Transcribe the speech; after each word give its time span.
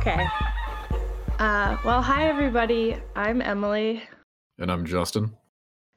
Okay. 0.00 0.26
Uh, 1.38 1.76
well, 1.84 2.00
hi, 2.00 2.26
everybody. 2.28 2.96
I'm 3.14 3.42
Emily, 3.42 4.02
And 4.58 4.70
I'm 4.72 4.84
Justin. 4.86 5.32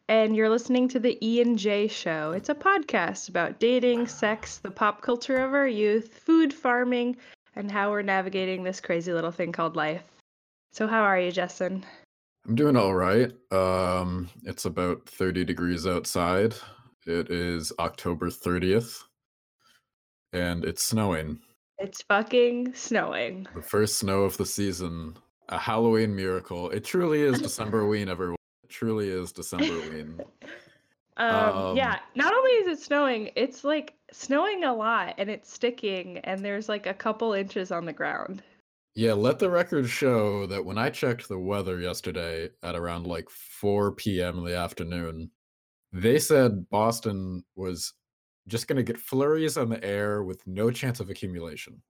and 0.10 0.36
you're 0.36 0.50
listening 0.50 0.90
to 0.90 1.00
the 1.00 1.18
E 1.26 1.42
and 1.42 1.58
J 1.58 1.88
Show. 1.88 2.32
It's 2.32 2.50
a 2.50 2.56
podcast 2.56 3.30
about 3.30 3.60
dating, 3.60 4.08
sex, 4.08 4.58
the 4.58 4.72
pop 4.72 5.02
culture 5.02 5.38
of 5.38 5.54
our 5.54 5.68
youth, 5.68 6.20
food, 6.20 6.54
farming, 6.54 7.16
and 7.56 7.72
how 7.72 7.92
we're 7.92 8.02
navigating 8.02 8.64
this 8.64 8.82
crazy 8.82 9.14
little 9.14 9.32
thing 9.32 9.52
called 9.54 9.76
life. 9.78 10.04
So, 10.74 10.86
how 10.88 11.02
are 11.02 11.20
you, 11.20 11.32
Justin? 11.32 11.86
I'm 12.46 12.56
doing 12.56 12.76
all 12.76 12.94
right. 12.94 13.32
Um, 13.54 14.30
it's 14.44 14.66
about 14.66 15.08
30 15.08 15.46
degrees 15.46 15.88
outside. 15.88 16.56
It 17.06 17.30
is 17.32 17.72
October 17.80 18.30
30th, 18.30 18.98
and 20.34 20.66
it's 20.66 20.84
snowing. 20.84 21.40
It's 21.80 22.02
fucking 22.04 22.74
snowing. 22.74 23.48
The 23.56 23.62
first 23.62 23.98
snow 23.98 24.22
of 24.22 24.38
the 24.38 24.46
season. 24.46 25.18
A 25.50 25.58
Halloween 25.58 26.16
miracle. 26.16 26.70
It 26.70 26.86
truly 26.86 27.22
is 27.22 27.42
Decemberween, 27.42 28.08
everyone. 28.10 28.38
It 28.64 28.70
truly 28.70 29.10
is 29.10 29.34
Decemberween. 29.34 30.20
Um, 31.16 31.78
yeah, 31.78 31.94
Um, 31.94 32.00
not 32.16 32.34
only 32.34 32.50
is 32.54 32.68
it 32.68 32.84
snowing, 32.84 33.30
it's 33.36 33.64
like 33.64 33.94
snowing 34.12 34.64
a 34.64 34.74
lot 34.74 35.14
and 35.20 35.30
it's 35.30 35.54
sticking, 35.54 36.18
and 36.24 36.44
there's 36.44 36.68
like 36.68 36.88
a 36.88 36.94
couple 36.96 37.34
inches 37.34 37.72
on 37.72 37.86
the 37.86 37.94
ground. 37.94 38.42
Yeah, 38.96 39.14
let 39.14 39.38
the 39.38 39.50
record 39.50 39.88
show 39.88 40.48
that 40.48 40.66
when 40.66 40.80
I 40.80 40.90
checked 40.90 41.28
the 41.30 41.38
weather 41.38 41.80
yesterday 41.80 42.50
at 42.64 42.76
around 42.76 43.06
like 43.06 43.30
4 43.30 43.92
p.m. 43.92 44.40
in 44.40 44.44
the 44.44 44.58
afternoon, 44.58 45.30
they 45.92 46.18
said 46.18 46.68
Boston 46.72 47.44
was 47.56 47.94
just 48.48 48.68
going 48.68 48.78
to 48.78 48.84
get 48.84 49.00
flurries 49.00 49.58
on 49.58 49.70
the 49.70 49.84
air 49.84 50.24
with 50.24 50.46
no 50.48 50.72
chance 50.72 51.00
of 51.00 51.10
accumulation. 51.10 51.82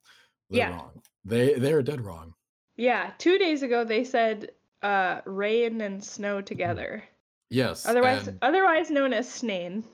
They're 0.50 0.60
Yeah. 0.60 0.72
wrong. 0.72 1.02
They 1.26 1.54
they 1.56 1.74
are 1.74 1.82
dead 1.84 2.02
wrong. 2.02 2.34
Yeah, 2.76 3.14
two 3.18 3.38
days 3.38 3.64
ago 3.64 3.84
they 3.84 4.04
said 4.04 4.52
uh, 4.82 5.22
rain 5.26 5.82
and 5.82 6.04
snow 6.04 6.42
together, 6.42 7.04
Yes. 7.50 7.86
otherwise 7.86 8.30
otherwise 8.42 8.92
known 8.92 9.14
as 9.14 9.32
snain. 9.32 9.86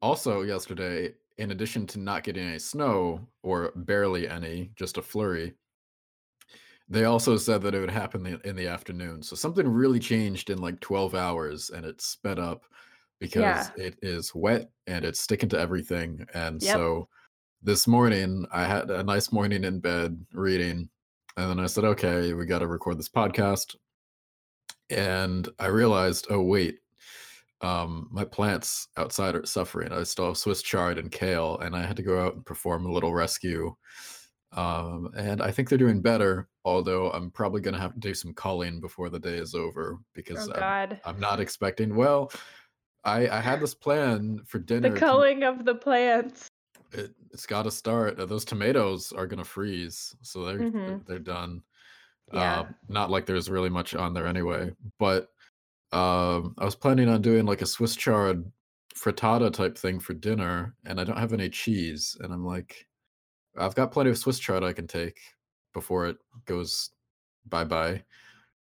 also 0.00 0.42
yesterday, 0.42 1.14
in 1.38 1.50
addition 1.50 1.86
to 1.88 1.98
not 1.98 2.24
getting 2.24 2.46
any 2.46 2.58
snow 2.58 3.28
or 3.42 3.72
barely 3.76 4.28
any, 4.28 4.72
just 4.76 4.98
a 4.98 5.02
flurry, 5.02 5.54
they 6.88 7.04
also 7.04 7.36
said 7.36 7.62
that 7.62 7.74
it 7.74 7.80
would 7.80 7.90
happen 7.90 8.26
in 8.44 8.56
the 8.56 8.66
afternoon. 8.66 9.22
So 9.22 9.36
something 9.36 9.66
really 9.68 9.98
changed 10.00 10.50
in 10.50 10.58
like 10.58 10.80
12 10.80 11.14
hours 11.14 11.70
and 11.70 11.84
it 11.86 12.00
sped 12.00 12.38
up 12.38 12.64
because 13.22 13.70
Yeah. 13.76 13.84
it 13.86 13.98
is 14.02 14.34
wet 14.34 14.68
and 14.88 15.04
it's 15.04 15.20
sticking 15.20 15.48
to 15.50 15.58
everything. 15.58 16.26
And 16.34 16.60
Yep. 16.60 16.74
so 16.74 17.08
this 17.62 17.86
morning 17.86 18.44
I 18.52 18.64
had 18.64 18.90
a 18.90 19.02
nice 19.04 19.30
morning 19.32 19.62
in 19.64 19.78
bed 19.78 20.26
reading. 20.32 20.90
And 21.36 21.48
then 21.48 21.60
I 21.60 21.66
said, 21.66 21.84
okay, 21.84 22.34
we 22.34 22.44
got 22.46 22.58
to 22.58 22.66
record 22.66 22.98
this 22.98 23.08
podcast. 23.08 23.76
And 24.90 25.48
I 25.58 25.66
realized, 25.68 26.26
oh, 26.30 26.42
wait, 26.42 26.80
um, 27.62 28.08
my 28.10 28.24
plants 28.24 28.88
outside 28.96 29.36
are 29.36 29.46
suffering. 29.46 29.92
I 29.92 30.02
still 30.02 30.26
have 30.26 30.36
Swiss 30.36 30.60
chard 30.62 30.98
and 30.98 31.10
kale, 31.10 31.58
and 31.60 31.74
I 31.76 31.86
had 31.86 31.96
to 31.96 32.02
go 32.02 32.20
out 32.20 32.34
and 32.34 32.44
perform 32.44 32.84
a 32.84 32.92
little 32.92 33.14
rescue. 33.14 33.74
Um, 34.54 35.10
and 35.16 35.40
I 35.40 35.50
think 35.50 35.68
they're 35.68 35.78
doing 35.78 36.02
better, 36.02 36.48
although 36.64 37.10
I'm 37.12 37.30
probably 37.30 37.62
going 37.62 37.72
to 37.74 37.80
have 37.80 37.94
to 37.94 38.00
do 38.00 38.12
some 38.12 38.34
culling 38.34 38.80
before 38.80 39.08
the 39.08 39.20
day 39.20 39.36
is 39.38 39.54
over 39.54 39.98
because 40.12 40.48
Oh 40.48 40.52
I'm, 40.52 40.60
God, 40.60 41.00
I'm 41.06 41.20
not 41.20 41.40
expecting. 41.40 41.94
Well, 41.96 42.30
I, 43.04 43.28
I 43.28 43.40
had 43.40 43.60
this 43.60 43.74
plan 43.74 44.40
for 44.46 44.58
dinner. 44.58 44.88
the 44.88 44.94
to- 44.94 45.00
culling 45.00 45.42
of 45.42 45.64
the 45.64 45.74
plants. 45.74 46.48
it, 46.92 47.12
it's 47.32 47.46
got 47.46 47.62
to 47.62 47.70
start. 47.70 48.18
Uh, 48.20 48.26
Those 48.26 48.44
tomatoes 48.44 49.12
are 49.12 49.26
going 49.26 49.38
to 49.38 49.44
freeze, 49.44 50.14
so 50.22 50.44
they're 50.44 50.58
they're- 50.58 50.70
Mhm. 50.70 51.06
they're 51.06 51.18
done. 51.18 51.62
Yeah. 52.32 52.60
Uh, 52.60 52.66
not 52.88 53.10
like 53.10 53.26
there's 53.26 53.50
really 53.50 53.68
much 53.68 53.94
on 53.94 54.14
there 54.14 54.26
anyway. 54.26 54.72
But 54.98 55.28
um, 55.92 56.54
I 56.58 56.64
was 56.64 56.74
planning 56.74 57.08
on 57.08 57.20
doing 57.20 57.44
like 57.44 57.60
a 57.62 57.66
Swiss 57.66 57.94
chard 57.96 58.50
frittata 58.94 59.52
type 59.52 59.76
thing 59.76 59.98
for 59.98 60.14
dinner, 60.14 60.74
and 60.86 61.00
I 61.00 61.04
don't 61.04 61.18
have 61.18 61.32
any 61.34 61.48
cheese. 61.50 62.16
And 62.20 62.32
I'm 62.32 62.44
like, 62.46 62.86
I've 63.58 63.74
got 63.74 63.92
plenty 63.92 64.10
of 64.10 64.16
Swiss 64.18 64.38
chard 64.38 64.62
I 64.62 64.72
can 64.72 64.86
take 64.86 65.18
before 65.74 66.06
it 66.06 66.16
goes 66.46 66.90
bye 67.46 67.64
bye. 67.64 68.02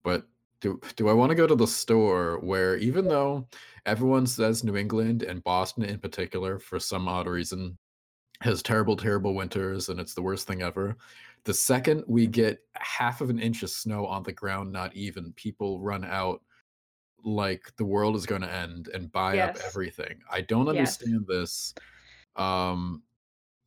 But 0.04 0.26
do 0.60 0.80
do 0.96 1.08
I 1.08 1.12
want 1.12 1.30
to 1.30 1.34
go 1.36 1.46
to 1.46 1.54
the 1.56 1.66
store 1.66 2.38
where 2.40 2.76
even 2.76 3.06
though 3.08 3.48
everyone 3.86 4.26
says 4.26 4.64
New 4.64 4.76
England 4.76 5.22
and 5.22 5.42
Boston 5.44 5.84
in 5.84 5.98
particular, 5.98 6.58
for 6.58 6.78
some 6.78 7.08
odd 7.08 7.26
reason, 7.26 7.76
has 8.40 8.62
terrible, 8.62 8.96
terrible 8.96 9.34
winters 9.34 9.88
and 9.88 10.00
it's 10.00 10.14
the 10.14 10.22
worst 10.22 10.46
thing 10.46 10.62
ever. 10.62 10.96
The 11.44 11.54
second 11.54 12.04
we 12.06 12.26
get 12.26 12.60
half 12.74 13.20
of 13.20 13.30
an 13.30 13.38
inch 13.38 13.62
of 13.62 13.70
snow 13.70 14.06
on 14.06 14.22
the 14.22 14.32
ground, 14.32 14.72
not 14.72 14.94
even, 14.94 15.32
people 15.34 15.80
run 15.80 16.04
out 16.04 16.42
like 17.24 17.70
the 17.76 17.84
world 17.84 18.16
is 18.16 18.26
going 18.26 18.42
to 18.42 18.52
end 18.52 18.88
and 18.94 19.10
buy 19.12 19.38
up 19.38 19.56
everything. 19.64 20.20
I 20.30 20.40
don't 20.40 20.66
Yes. 20.66 21.00
understand 21.00 21.24
this. 21.28 21.74
Um, 22.36 23.02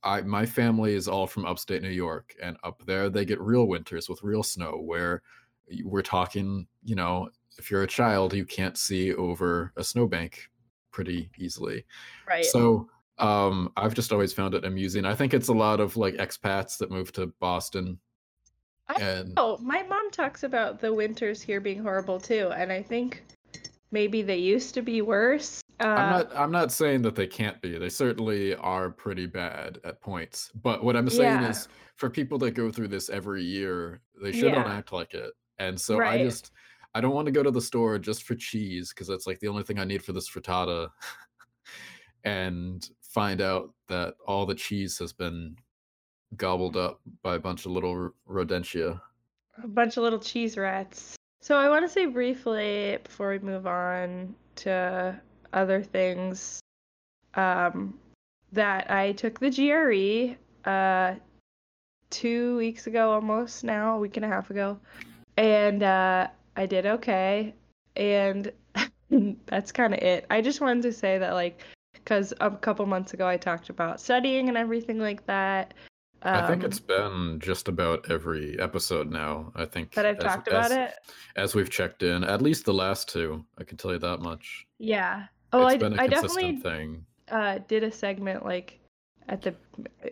I 0.03 0.21
my 0.21 0.45
family 0.45 0.93
is 0.93 1.07
all 1.07 1.25
from 1.25 1.45
upstate 1.45 1.81
New 1.81 1.89
York, 1.89 2.35
and 2.41 2.57
up 2.63 2.83
there 2.85 3.09
they 3.09 3.25
get 3.25 3.39
real 3.41 3.67
winters 3.67 4.07
with 4.09 4.23
real 4.23 4.43
snow 4.43 4.77
where 4.77 5.21
we're 5.83 6.01
talking, 6.01 6.67
you 6.83 6.95
know, 6.95 7.29
if 7.57 7.71
you're 7.71 7.83
a 7.83 7.87
child, 7.87 8.33
you 8.33 8.45
can't 8.45 8.77
see 8.77 9.13
over 9.13 9.71
a 9.77 9.83
snowbank 9.83 10.49
pretty 10.91 11.29
easily. 11.37 11.85
Right. 12.27 12.45
So 12.45 12.89
um 13.17 13.71
I've 13.77 13.93
just 13.93 14.11
always 14.11 14.33
found 14.33 14.53
it 14.55 14.65
amusing. 14.65 15.05
I 15.05 15.15
think 15.15 15.33
it's 15.33 15.47
a 15.47 15.53
lot 15.53 15.79
of 15.79 15.95
like 15.97 16.15
expats 16.15 16.77
that 16.79 16.91
move 16.91 17.11
to 17.13 17.27
Boston 17.39 17.97
I- 18.87 19.01
and 19.01 19.33
Oh, 19.37 19.57
my 19.59 19.83
mom 19.83 20.11
talks 20.11 20.43
about 20.43 20.79
the 20.79 20.93
winters 20.93 21.41
here 21.41 21.59
being 21.61 21.81
horrible 21.81 22.19
too, 22.19 22.51
and 22.55 22.71
I 22.71 22.81
think 22.83 23.23
maybe 23.91 24.21
they 24.21 24.37
used 24.37 24.73
to 24.75 24.81
be 24.81 25.01
worse. 25.01 25.61
Uh, 25.79 25.87
I'm 25.87 26.09
not 26.11 26.35
I'm 26.35 26.51
not 26.51 26.71
saying 26.71 27.01
that 27.03 27.15
they 27.15 27.27
can't 27.27 27.61
be. 27.61 27.77
They 27.77 27.89
certainly 27.89 28.55
are 28.55 28.89
pretty 28.89 29.25
bad 29.27 29.79
at 29.83 30.01
points. 30.01 30.51
But 30.61 30.83
what 30.83 30.95
I'm 30.95 31.09
saying 31.09 31.41
Yeah. 31.41 31.49
is 31.49 31.67
for 31.95 32.09
people 32.09 32.37
that 32.39 32.51
go 32.51 32.69
through 32.71 32.89
this 32.89 33.09
every 33.09 33.43
year, 33.43 34.01
they 34.21 34.31
shouldn't 34.33 34.55
Yeah. 34.67 34.77
act 34.77 34.91
like 34.93 35.13
it. 35.13 35.31
And 35.59 35.79
so 35.79 36.01
I 36.01 36.17
just 36.17 36.51
I 36.95 37.01
don't 37.01 37.13
want 37.13 37.25
to 37.25 37.31
go 37.31 37.43
to 37.43 37.51
the 37.51 37.61
store 37.61 37.99
just 37.99 38.23
for 38.23 38.35
cheese 38.35 38.89
because 38.89 39.07
that's 39.07 39.27
like 39.27 39.39
the 39.41 39.49
only 39.49 39.63
thing 39.63 39.79
I 39.79 39.83
need 39.83 40.01
for 40.01 40.13
this 40.13 40.29
frittata. 40.29 40.89
and 42.23 42.89
find 43.01 43.41
out 43.41 43.73
that 43.89 44.15
all 44.25 44.45
the 44.45 44.55
cheese 44.55 44.97
has 44.99 45.11
been 45.11 45.57
gobbled 46.37 46.77
up 46.77 47.01
by 47.21 47.35
a 47.35 47.39
bunch 47.39 47.65
of 47.65 47.73
little 47.73 48.11
rodentia. 48.27 48.99
a 49.61 49.67
bunch 49.67 49.97
of 49.97 50.03
little 50.03 50.19
cheese 50.19 50.57
rats. 50.57 51.15
So 51.41 51.57
I 51.57 51.69
want 51.69 51.85
to 51.85 51.89
say 51.89 52.05
briefly 52.05 52.97
before 53.03 53.29
we 53.29 53.39
move 53.39 53.67
on 53.67 54.33
to 54.57 55.19
other 55.51 55.83
things 55.83 56.61
um, 57.35 57.99
that 58.53 58.89
I 58.89 59.11
took 59.11 59.39
the 59.39 59.51
GRE 59.51 60.69
uh, 60.69 61.15
two 62.09 62.57
weeks 62.57 62.87
ago, 62.87 63.11
almost 63.11 63.65
now, 63.65 63.97
a 63.97 63.99
week 63.99 64.15
and 64.15 64.25
a 64.25 64.29
half 64.29 64.49
ago, 64.49 64.79
and 65.37 65.83
uh, 65.83 66.27
I 66.55 66.65
did 66.65 66.85
okay. 66.85 67.53
And 67.95 68.51
that's 69.47 69.71
kind 69.71 69.93
of 69.93 69.99
it. 69.99 70.25
I 70.29 70.41
just 70.41 70.61
wanted 70.61 70.83
to 70.83 70.91
say 70.93 71.17
that, 71.17 71.33
like, 71.33 71.61
because 71.93 72.33
a 72.41 72.51
couple 72.51 72.85
months 72.85 73.13
ago 73.13 73.27
I 73.27 73.37
talked 73.37 73.69
about 73.69 73.99
studying 73.99 74.49
and 74.49 74.57
everything 74.57 74.99
like 74.99 75.25
that. 75.27 75.73
I 76.23 76.47
think 76.47 76.63
um, 76.63 76.69
it's 76.69 76.79
been 76.79 77.39
just 77.39 77.67
about 77.67 78.09
every 78.09 78.59
episode 78.59 79.11
now. 79.11 79.51
I 79.55 79.65
think 79.65 79.93
that 79.93 80.05
I've 80.07 80.17
as- 80.17 80.23
talked 80.23 80.47
about 80.47 80.71
as- 80.71 80.89
it. 80.89 80.93
as 81.35 81.53
we've 81.55 81.69
checked 81.69 82.01
in, 82.03 82.23
at 82.23 82.41
least 82.41 82.65
the 82.65 82.73
last 82.73 83.07
two. 83.09 83.45
I 83.59 83.63
can 83.63 83.77
tell 83.77 83.91
you 83.91 83.99
that 83.99 84.21
much. 84.21 84.65
Yeah. 84.79 85.25
Oh, 85.53 85.65
it's 85.67 85.75
I, 85.75 85.77
been 85.77 85.99
a 85.99 86.01
I 86.01 86.07
definitely 86.07 86.57
thing. 86.57 87.05
uh, 87.29 87.59
did 87.67 87.83
a 87.83 87.91
segment 87.91 88.43
like 88.43 88.79
at 89.29 89.41
the 89.43 89.53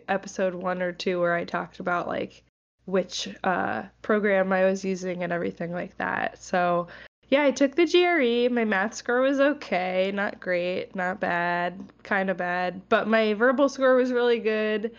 episode 0.08 0.54
one 0.54 0.80
or 0.82 0.92
two 0.92 1.20
where 1.20 1.34
I 1.34 1.44
talked 1.44 1.80
about 1.80 2.06
like 2.06 2.44
which 2.86 3.28
uh, 3.44 3.82
program 4.02 4.52
I 4.52 4.64
was 4.64 4.84
using 4.84 5.22
and 5.22 5.32
everything 5.32 5.72
like 5.72 5.96
that. 5.98 6.42
So 6.42 6.88
yeah, 7.28 7.42
I 7.42 7.50
took 7.50 7.74
the 7.74 7.86
GRE. 7.86 8.52
My 8.54 8.64
math 8.64 8.94
score 8.94 9.20
was 9.20 9.40
okay, 9.40 10.12
not 10.14 10.40
great, 10.40 10.94
not 10.94 11.20
bad, 11.20 11.80
kind 12.02 12.30
of 12.30 12.36
bad, 12.36 12.82
but 12.88 13.08
my 13.08 13.34
verbal 13.34 13.68
score 13.68 13.94
was 13.94 14.12
really 14.12 14.38
good. 14.38 14.94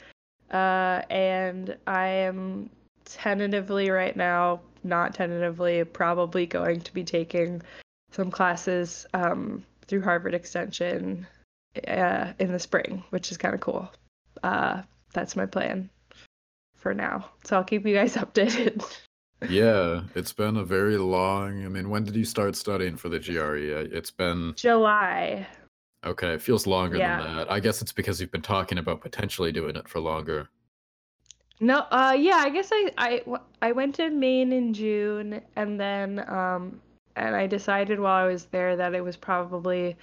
Uh, 0.52 1.02
and 1.10 1.78
I 1.86 2.08
am 2.08 2.70
tentatively 3.06 3.90
right 3.90 4.16
now, 4.16 4.62
not 4.84 5.14
tentatively, 5.14 5.84
probably 5.84 6.46
going 6.46 6.82
to 6.82 6.94
be 6.94 7.04
taking 7.04 7.62
some 8.12 8.32
classes 8.32 9.06
um, 9.14 9.64
through 9.88 10.02
Harvard 10.02 10.34
Extension 10.34 11.28
uh, 11.88 12.34
in 12.40 12.52
the 12.52 12.60
spring, 12.60 13.04
which 13.12 13.32
is 13.32 13.38
kind 13.38 13.54
of 13.54 13.62
cool. 13.62 13.92
Uh, 14.44 14.82
that's 15.14 15.36
my 15.36 15.46
plan 15.46 15.90
for 16.86 16.94
now. 16.94 17.28
So 17.44 17.58
I'll 17.58 17.64
keep 17.64 17.84
you 17.88 17.96
guys 17.96 18.14
updated. 18.26 18.86
Yeah, 19.50 20.04
it's 20.14 20.32
been 20.32 20.56
a 20.58 20.64
very 20.64 20.98
long. 20.98 21.66
I 21.66 21.68
mean, 21.68 21.90
when 21.90 22.04
did 22.04 22.16
you 22.16 22.26
start 22.26 22.56
studying 22.56 22.96
for 22.96 23.10
the 23.10 23.18
GRE? 23.20 23.58
It's 23.98 24.12
been 24.12 24.54
July. 24.56 25.48
okay. 26.06 26.34
It 26.36 26.44
feels 26.44 26.68
longer 26.68 26.98
Yeah. 26.98 27.24
than 27.24 27.36
that. 27.38 27.52
I 27.52 27.60
guess 27.60 27.82
it's 27.82 27.92
because 27.92 28.22
you've 28.22 28.32
been 28.32 28.44
talking 28.44 28.78
about 28.78 29.02
potentially 29.02 29.52
doing 29.52 29.76
it 29.76 29.88
for 29.90 30.00
longer. 30.00 30.48
No, 31.60 31.80
uh, 31.90 32.16
yeah, 32.18 32.36
I 32.38 32.50
guess 32.52 32.70
I, 32.72 32.92
I, 33.00 33.22
I 33.64 33.72
went 33.72 33.96
to 33.96 34.12
Maine 34.12 34.54
in 34.54 34.72
June, 34.74 35.42
and 35.56 35.80
then, 35.80 36.20
um, 36.30 36.80
and 37.16 37.36
I 37.36 37.48
decided 37.48 38.00
while 38.00 38.24
I 38.24 38.28
was 38.28 38.46
there 38.46 38.76
that 38.76 38.94
it 38.94 39.04
was 39.04 39.18
probably 39.18 39.96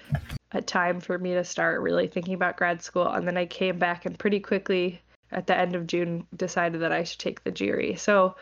a 0.50 0.60
time 0.62 0.98
for 0.98 1.16
me 1.18 1.34
to 1.34 1.44
start 1.44 1.80
really 1.80 2.08
thinking 2.08 2.34
about 2.34 2.56
grad 2.56 2.82
school. 2.82 3.06
And 3.06 3.24
then 3.28 3.36
I 3.36 3.46
came 3.46 3.78
back 3.78 4.04
and 4.04 4.18
pretty 4.18 4.40
quickly 4.40 5.00
at 5.32 5.46
the 5.46 5.56
end 5.56 5.74
of 5.74 5.86
June 5.86 6.26
decided 6.36 6.82
that 6.82 6.92
I 6.92 7.04
should 7.04 7.18
take 7.18 7.42
the 7.42 7.50
GRE. 7.50 7.96
So 7.96 8.36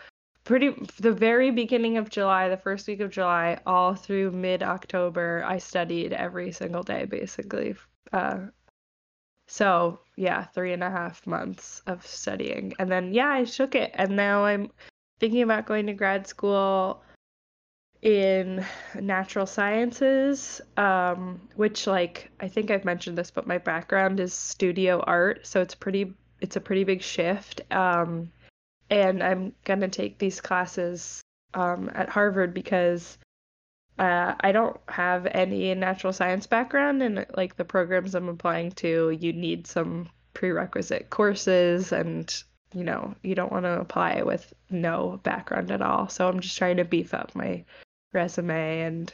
pretty 0.44 0.74
the 0.98 1.12
very 1.12 1.50
beginning 1.50 1.96
of 1.96 2.10
July, 2.10 2.48
the 2.48 2.56
first 2.56 2.86
week 2.88 3.00
of 3.00 3.10
July, 3.10 3.58
all 3.66 3.94
through 3.94 4.32
mid 4.32 4.62
October, 4.62 5.44
I 5.46 5.58
studied 5.58 6.12
every 6.12 6.52
single 6.52 6.82
day 6.82 7.04
basically. 7.04 7.74
Uh, 8.12 8.46
so 9.48 10.00
yeah, 10.16 10.44
three 10.44 10.72
and 10.72 10.82
a 10.82 10.90
half 10.90 11.26
months 11.26 11.82
of 11.86 12.06
studying. 12.06 12.74
And 12.78 12.90
then 12.90 13.12
yeah, 13.12 13.28
I 13.28 13.44
shook 13.44 13.74
it. 13.74 13.90
And 13.94 14.16
now 14.16 14.44
I'm 14.44 14.70
thinking 15.18 15.42
about 15.42 15.66
going 15.66 15.86
to 15.86 15.92
grad 15.92 16.26
school 16.26 17.02
in 18.02 18.64
natural 18.98 19.46
sciences, 19.46 20.60
um, 20.76 21.40
which 21.56 21.86
like 21.86 22.30
I 22.40 22.48
think 22.48 22.70
I've 22.70 22.84
mentioned 22.84 23.18
this, 23.18 23.30
but 23.30 23.46
my 23.46 23.58
background 23.58 24.20
is 24.20 24.32
studio 24.32 25.00
art, 25.00 25.46
so 25.46 25.60
it's 25.60 25.74
pretty 25.74 26.14
it's 26.40 26.56
a 26.56 26.60
pretty 26.60 26.84
big 26.84 27.02
shift. 27.02 27.60
Um, 27.70 28.30
and 28.90 29.22
I'm 29.22 29.52
gonna 29.64 29.88
take 29.88 30.18
these 30.18 30.40
classes 30.40 31.22
um, 31.54 31.90
at 31.94 32.08
Harvard 32.08 32.54
because 32.54 33.18
uh, 33.98 34.34
I 34.40 34.52
don't 34.52 34.78
have 34.88 35.26
any 35.26 35.74
natural 35.74 36.12
science 36.12 36.46
background, 36.46 37.02
and 37.02 37.26
like 37.36 37.56
the 37.56 37.64
programs 37.64 38.14
I'm 38.14 38.28
applying 38.28 38.72
to, 38.72 39.10
you 39.10 39.32
need 39.32 39.66
some 39.66 40.08
prerequisite 40.32 41.10
courses, 41.10 41.92
and 41.92 42.34
you 42.74 42.84
know 42.84 43.14
you 43.22 43.34
don't 43.34 43.52
want 43.52 43.64
to 43.66 43.80
apply 43.80 44.22
with 44.22 44.52
no 44.70 45.20
background 45.22 45.70
at 45.70 45.82
all. 45.82 46.08
So 46.08 46.28
I'm 46.28 46.40
just 46.40 46.56
trying 46.56 46.78
to 46.78 46.84
beef 46.84 47.12
up 47.12 47.34
my 47.34 47.64
resume 48.12 48.80
and 48.80 49.12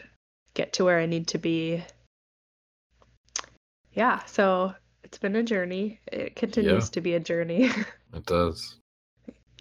get 0.55 0.75
to 0.75 0.84
where 0.84 1.00
I 1.00 1.06
need 1.06 1.26
to 1.28 1.38
be. 1.38 1.82
Yeah, 3.93 4.25
so 4.26 4.75
it's 5.06 5.19
been 5.19 5.37
a 5.37 5.43
journey. 5.43 6.00
It 6.11 6.35
continues 6.35 6.87
Yeah. 6.87 6.91
to 6.94 7.00
be 7.00 7.14
a 7.14 7.20
journey. 7.20 7.70
It 8.14 8.25
does. 8.25 8.76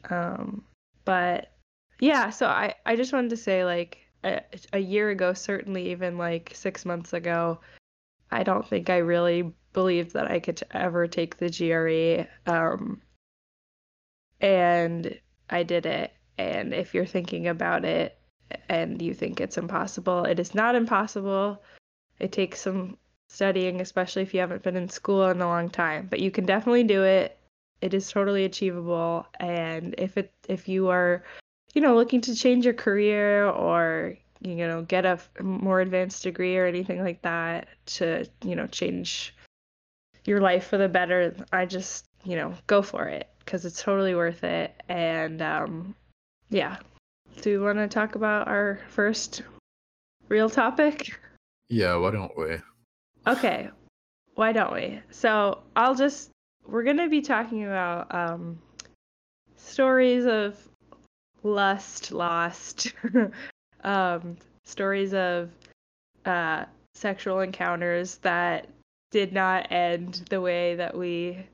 Um, 0.09 0.63
but 1.03 1.51
yeah, 1.99 2.29
so 2.29 2.47
I 2.47 2.75
I 2.85 2.95
just 2.95 3.11
wanted 3.11 3.31
to 3.31 3.37
say 3.37 3.65
like 3.65 3.97
a, 4.23 4.41
a 4.71 4.79
year 4.79 5.09
ago, 5.09 5.33
certainly 5.33 5.91
even 5.91 6.17
like 6.17 6.51
six 6.55 6.85
months 6.85 7.11
ago, 7.11 7.59
I 8.31 8.43
don't 8.43 8.65
think 8.65 8.89
I 8.89 8.97
really 8.99 9.53
believed 9.73 10.13
that 10.13 10.31
I 10.31 10.39
could 10.39 10.63
ever 10.71 11.05
take 11.07 11.37
the 11.37 11.49
GRE. 11.49 12.27
Um, 12.49 13.01
and 14.39 15.19
I 15.49 15.63
did 15.63 15.85
it. 15.85 16.13
And 16.37 16.73
if 16.73 16.93
you're 16.93 17.05
thinking 17.05 17.47
about 17.47 17.83
it 17.83 18.17
and 18.69 19.01
you 19.01 19.13
think 19.13 19.41
it's 19.41 19.57
impossible, 19.57 20.23
it 20.23 20.39
is 20.39 20.55
not 20.55 20.75
impossible. 20.75 21.61
It 22.19 22.31
takes 22.31 22.61
some 22.61 22.97
studying, 23.29 23.81
especially 23.81 24.21
if 24.21 24.33
you 24.33 24.39
haven't 24.39 24.63
been 24.63 24.75
in 24.75 24.89
school 24.89 25.29
in 25.29 25.41
a 25.41 25.47
long 25.47 25.69
time, 25.69 26.07
but 26.09 26.19
you 26.19 26.31
can 26.31 26.45
definitely 26.45 26.83
do 26.83 27.03
it. 27.03 27.37
It 27.81 27.93
is 27.93 28.09
totally 28.09 28.45
achievable 28.45 29.27
and 29.39 29.95
if 29.97 30.17
it 30.17 30.31
if 30.47 30.67
you 30.67 30.89
are 30.89 31.23
you 31.73 31.81
know 31.81 31.95
looking 31.95 32.21
to 32.21 32.35
change 32.35 32.65
your 32.65 32.73
career 32.73 33.47
or 33.47 34.17
you 34.39 34.55
know 34.55 34.81
get 34.81 35.05
a 35.05 35.19
more 35.41 35.81
advanced 35.81 36.23
degree 36.23 36.57
or 36.57 36.65
anything 36.65 37.03
like 37.03 37.21
that 37.23 37.67
to 37.87 38.25
you 38.43 38.55
know 38.55 38.65
change 38.67 39.35
your 40.23 40.39
life 40.39 40.67
for 40.67 40.77
the 40.77 40.87
better 40.87 41.35
i 41.51 41.65
just 41.65 42.05
you 42.23 42.35
know 42.35 42.53
go 42.65 42.81
for 42.81 43.07
it 43.07 43.29
because 43.45 43.63
it's 43.63 43.81
totally 43.81 44.15
worth 44.15 44.43
it. 44.43 44.73
And 44.89 45.41
um 45.41 45.95
yeah. 46.49 46.77
Do 47.41 47.51
you 47.51 47.61
want 47.61 47.77
to 47.77 47.87
talk 47.87 48.15
about 48.15 48.47
our 48.47 48.79
first 48.89 49.43
real 50.29 50.49
topic? 50.49 51.19
Yeah, 51.69 51.95
why 51.95 52.11
don't 52.11 52.37
we? 52.37 52.57
Okay, 53.27 53.69
why 54.35 54.51
don't 54.51 54.73
we? 54.73 55.01
So 55.09 55.63
I'll 55.75 55.95
just 55.95 56.29
we're 56.67 56.83
gonna 56.83 57.09
be 57.09 57.21
talking 57.21 57.65
about 57.65 58.13
um 58.13 58.59
stories 59.55 60.25
of 60.25 60.57
lust, 61.43 62.11
lost, 62.11 62.93
um 63.83 64.37
stories 64.65 65.13
of 65.13 65.51
uh 66.25 66.65
sexual 66.93 67.39
encounters 67.41 68.17
that 68.17 68.67
did 69.11 69.33
not 69.33 69.71
end 69.71 70.25
the 70.29 70.41
way 70.41 70.75
that 70.75 70.95
we 70.97 71.45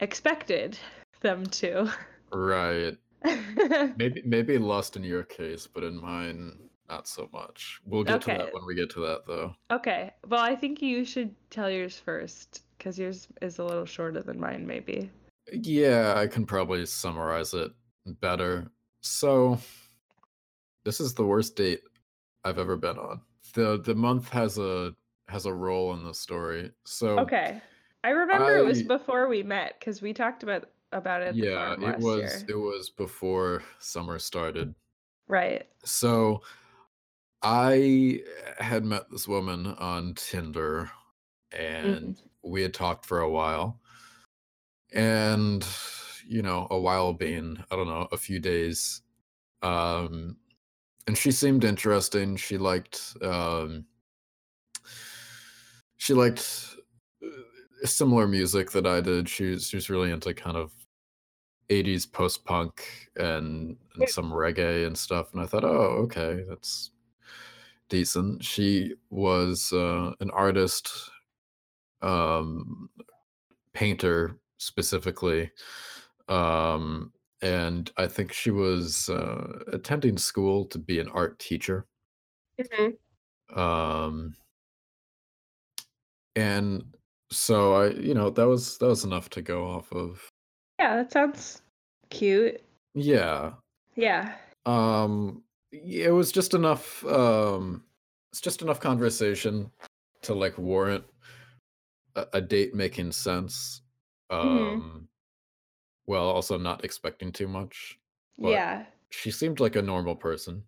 expected 0.00 0.78
them 1.20 1.46
to. 1.46 1.90
Right. 2.32 2.98
Maybe 3.96 4.20
maybe 4.24 4.58
lust 4.58 4.96
in 4.96 5.04
your 5.04 5.22
case, 5.22 5.68
but 5.72 5.84
in 5.84 5.96
mine, 6.00 6.58
not 6.88 7.08
so 7.08 7.28
much. 7.32 7.80
We'll 7.84 8.04
get 8.04 8.22
to 8.22 8.28
that 8.28 8.52
when 8.54 8.64
we 8.66 8.74
get 8.74 8.90
to 8.90 9.00
that, 9.00 9.26
though. 9.26 9.54
okay, 9.70 10.12
well 10.28 10.40
I 10.42 10.54
think 10.56 10.80
you 10.82 11.04
should 11.04 11.34
tell 11.50 11.70
yours 11.70 11.98
first 11.98 12.62
because 12.78 12.98
yours 12.98 13.28
is 13.42 13.58
a 13.58 13.64
little 13.64 13.86
shorter 13.86 14.22
than 14.22 14.38
mine, 14.40 14.66
maybe. 14.66 15.10
Yeah, 15.52 16.14
I 16.16 16.26
can 16.26 16.44
probably 16.46 16.84
summarize 16.86 17.54
it 17.54 17.70
better. 18.20 18.70
So, 19.00 19.58
this 20.84 21.00
is 21.00 21.14
the 21.14 21.24
worst 21.24 21.56
date 21.56 21.82
I've 22.44 22.58
ever 22.58 22.76
been 22.76 22.98
on. 22.98 23.20
the 23.54 23.78
The 23.78 23.94
month 23.94 24.28
has 24.30 24.58
a 24.58 24.94
has 25.28 25.46
a 25.46 25.52
role 25.52 25.94
in 25.94 26.04
the 26.04 26.14
story. 26.14 26.70
So, 26.84 27.18
Okay. 27.20 27.60
I 28.04 28.10
remember 28.10 28.56
it 28.58 28.64
was 28.64 28.82
before 28.84 29.26
we 29.26 29.42
met 29.42 29.74
because 29.80 30.00
we 30.00 30.12
talked 30.12 30.42
about 30.44 30.70
about 30.92 31.22
it 31.22 31.34
yeah, 31.34 31.72
it 31.72 31.98
was 31.98 32.44
year. 32.46 32.56
it 32.56 32.60
was 32.60 32.90
before 32.90 33.62
summer 33.80 34.18
started. 34.20 34.72
Right. 35.26 35.66
So, 35.84 36.42
I 37.48 38.22
had 38.58 38.84
met 38.84 39.08
this 39.08 39.28
woman 39.28 39.68
on 39.78 40.14
Tinder 40.14 40.90
and 41.52 42.20
we 42.42 42.60
had 42.60 42.74
talked 42.74 43.06
for 43.06 43.20
a 43.20 43.30
while. 43.30 43.80
And 44.92 45.64
you 46.26 46.42
know, 46.42 46.66
a 46.72 46.80
while 46.80 47.12
being, 47.12 47.62
I 47.70 47.76
don't 47.76 47.86
know, 47.86 48.08
a 48.10 48.16
few 48.16 48.40
days. 48.40 49.02
Um 49.62 50.38
and 51.06 51.16
she 51.16 51.30
seemed 51.30 51.62
interesting. 51.62 52.34
She 52.34 52.58
liked 52.58 53.16
um 53.22 53.86
she 55.98 56.14
liked 56.14 56.74
uh, 57.22 57.86
similar 57.86 58.26
music 58.26 58.72
that 58.72 58.88
I 58.88 59.00
did. 59.00 59.28
She 59.28 59.50
was 59.50 59.68
she 59.68 59.76
was 59.76 59.88
really 59.88 60.10
into 60.10 60.34
kind 60.34 60.56
of 60.56 60.72
80s 61.70 62.10
post-punk 62.10 63.08
and 63.14 63.76
and 63.94 64.08
some 64.08 64.32
reggae 64.32 64.84
and 64.84 64.98
stuff 64.98 65.32
and 65.32 65.40
I 65.42 65.46
thought, 65.46 65.64
"Oh, 65.64 66.06
okay, 66.06 66.44
that's 66.48 66.90
decent." 67.88 68.44
She 68.44 68.94
was 69.10 69.72
uh, 69.72 70.12
an 70.20 70.30
artist 70.30 71.10
um 72.02 72.90
painter 73.72 74.38
specifically 74.58 75.50
um 76.28 77.12
and 77.42 77.90
I 77.96 78.06
think 78.06 78.32
she 78.32 78.50
was 78.50 79.08
uh, 79.08 79.62
attending 79.72 80.18
school 80.18 80.66
to 80.66 80.78
be 80.78 81.00
an 81.00 81.08
art 81.10 81.38
teacher. 81.38 81.86
Mm-hmm. 82.60 83.58
Um 83.58 84.34
and 86.34 86.84
so 87.30 87.74
I, 87.74 87.88
you 87.90 88.14
know, 88.14 88.30
that 88.30 88.46
was 88.46 88.78
that 88.78 88.86
was 88.86 89.04
enough 89.04 89.30
to 89.30 89.42
go 89.42 89.66
off 89.66 89.92
of. 89.92 90.28
Yeah, 90.78 90.96
that 90.96 91.12
sounds 91.12 91.62
cute. 92.10 92.62
Yeah. 92.94 93.54
Yeah. 93.94 94.36
Um 94.64 95.42
it 95.84 96.10
was 96.12 96.32
just 96.32 96.54
enough 96.54 97.04
um 97.06 97.84
it's 98.32 98.40
just 98.40 98.62
enough 98.62 98.80
conversation 98.80 99.70
to 100.22 100.34
like 100.34 100.58
warrant 100.58 101.04
a, 102.14 102.26
a 102.34 102.40
date 102.40 102.74
making 102.74 103.12
sense. 103.12 103.82
Mhm. 104.30 104.74
Um 104.76 105.08
well, 106.06 106.28
also 106.28 106.58
not 106.58 106.84
expecting 106.84 107.32
too 107.32 107.48
much. 107.48 107.98
Yeah. 108.38 108.86
She 109.10 109.30
seemed 109.30 109.60
like 109.60 109.76
a 109.76 109.82
normal 109.82 110.16
person. 110.16 110.64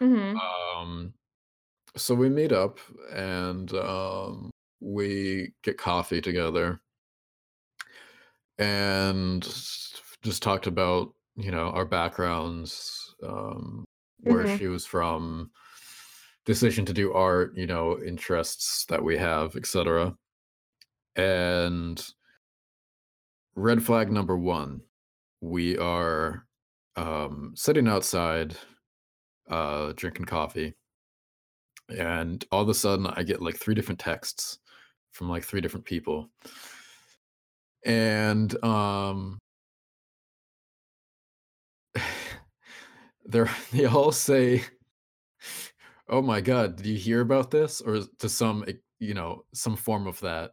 hmm 0.00 0.36
Um 0.36 1.14
so 1.96 2.14
we 2.14 2.28
meet 2.28 2.52
up 2.52 2.78
and 3.12 3.72
um 3.74 4.50
we 4.80 5.52
get 5.62 5.78
coffee 5.78 6.20
together 6.20 6.80
and 8.58 9.42
just 10.22 10.42
talked 10.42 10.66
about, 10.66 11.14
you 11.36 11.50
know, 11.50 11.68
our 11.70 11.84
backgrounds, 11.84 13.14
um 13.22 13.84
where 14.20 14.46
Mhm. 14.46 14.46
she 14.46 14.66
was 14.68 14.86
from, 14.86 15.50
decision 16.44 16.86
to 16.86 16.92
do 16.94 17.12
art, 17.14 17.56
you 17.56 17.66
know, 17.66 18.00
interests 18.02 18.86
that 18.86 19.04
we 19.04 19.16
have, 19.18 19.56
etc. 19.56 20.16
And 21.16 22.04
red 23.54 23.82
flag 23.82 24.10
number 24.10 24.36
1, 24.36 24.82
we 25.40 25.76
are 25.78 26.46
um 26.96 27.52
sitting 27.56 27.86
outside 27.88 28.56
uh 29.48 29.92
drinking 29.96 30.26
coffee 30.26 30.74
and 31.88 32.44
all 32.52 32.62
of 32.62 32.68
a 32.68 32.74
sudden 32.74 33.06
I 33.06 33.22
get 33.22 33.42
like 33.42 33.56
three 33.56 33.74
different 33.74 34.00
texts 34.00 34.58
from 35.12 35.28
like 35.28 35.44
three 35.44 35.60
different 35.60 35.86
people. 35.86 36.30
And 37.84 38.62
um 38.64 39.38
they're 43.28 43.50
they 43.72 43.84
all 43.84 44.12
say, 44.12 44.64
"Oh 46.08 46.22
my 46.22 46.40
god, 46.40 46.76
did 46.76 46.86
you 46.86 46.96
hear 46.96 47.20
about 47.20 47.50
this?" 47.50 47.80
Or 47.80 48.00
to 48.18 48.28
some, 48.28 48.64
you 48.98 49.14
know, 49.14 49.44
some 49.52 49.76
form 49.76 50.06
of 50.06 50.18
that, 50.20 50.52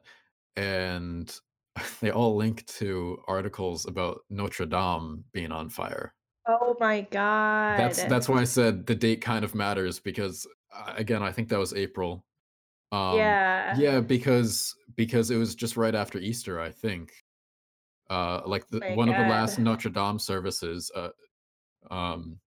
and 0.56 1.34
they 2.02 2.12
all 2.12 2.36
link 2.36 2.66
to 2.68 3.24
articles 3.28 3.86
about 3.86 4.22
Notre 4.30 4.66
Dame 4.66 5.24
being 5.32 5.52
on 5.52 5.70
fire. 5.70 6.14
Oh 6.48 6.76
my 6.80 7.02
god. 7.02 7.80
that's 7.80 8.04
that's 8.04 8.30
why 8.30 8.42
I 8.42 8.44
said 8.44 8.86
the 8.86 8.94
date 8.94 9.22
kind 9.22 9.44
of 9.44 9.56
matters 9.56 10.00
because, 10.00 10.46
uh, 10.72 10.94
again, 10.96 11.24
I 11.24 11.32
think 11.32 11.50
that 11.50 11.60
was 11.60 11.74
April. 11.74 12.24
Um, 12.92 13.18
Yeah. 13.18 13.76
yeah, 13.78 14.00
because 14.00 14.76
because 14.96 15.32
it 15.32 15.38
was 15.38 15.56
just 15.56 15.76
right 15.76 15.96
after 15.96 16.20
Easter, 16.20 16.60
I 16.60 16.72
think. 16.72 17.12
Uh, 18.10 18.42
like, 18.46 18.68
the 18.68 18.80
My 18.82 18.96
one 18.96 19.10
of 19.10 19.18
the 19.18 19.24
last. 19.24 19.58
Notre 19.58 19.90
Dame 19.90 20.20
services, 20.20 20.92
uh, 20.96 21.10
um, 21.90 22.40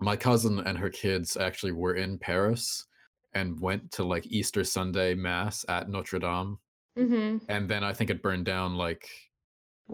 my 0.00 0.16
cousin 0.16 0.60
and 0.60 0.78
her 0.78 0.90
kids 0.90 1.36
actually 1.36 1.72
were 1.72 1.94
in 1.94 2.18
Paris 2.18 2.86
and 3.34 3.60
went 3.60 3.92
to, 3.92 4.04
like, 4.04 4.26
Easter 4.26 4.64
Sunday 4.64 5.14
mass 5.14 5.64
at 5.68 5.88
Notre 5.90 6.18
Dame, 6.18 6.58
Mhm. 6.96 7.40
and 7.48 7.68
then 7.70 7.84
I 7.84 7.92
think 7.94 8.10
it 8.10 8.22
burned 8.22 8.46
down, 8.46 8.76
like, 8.76 9.08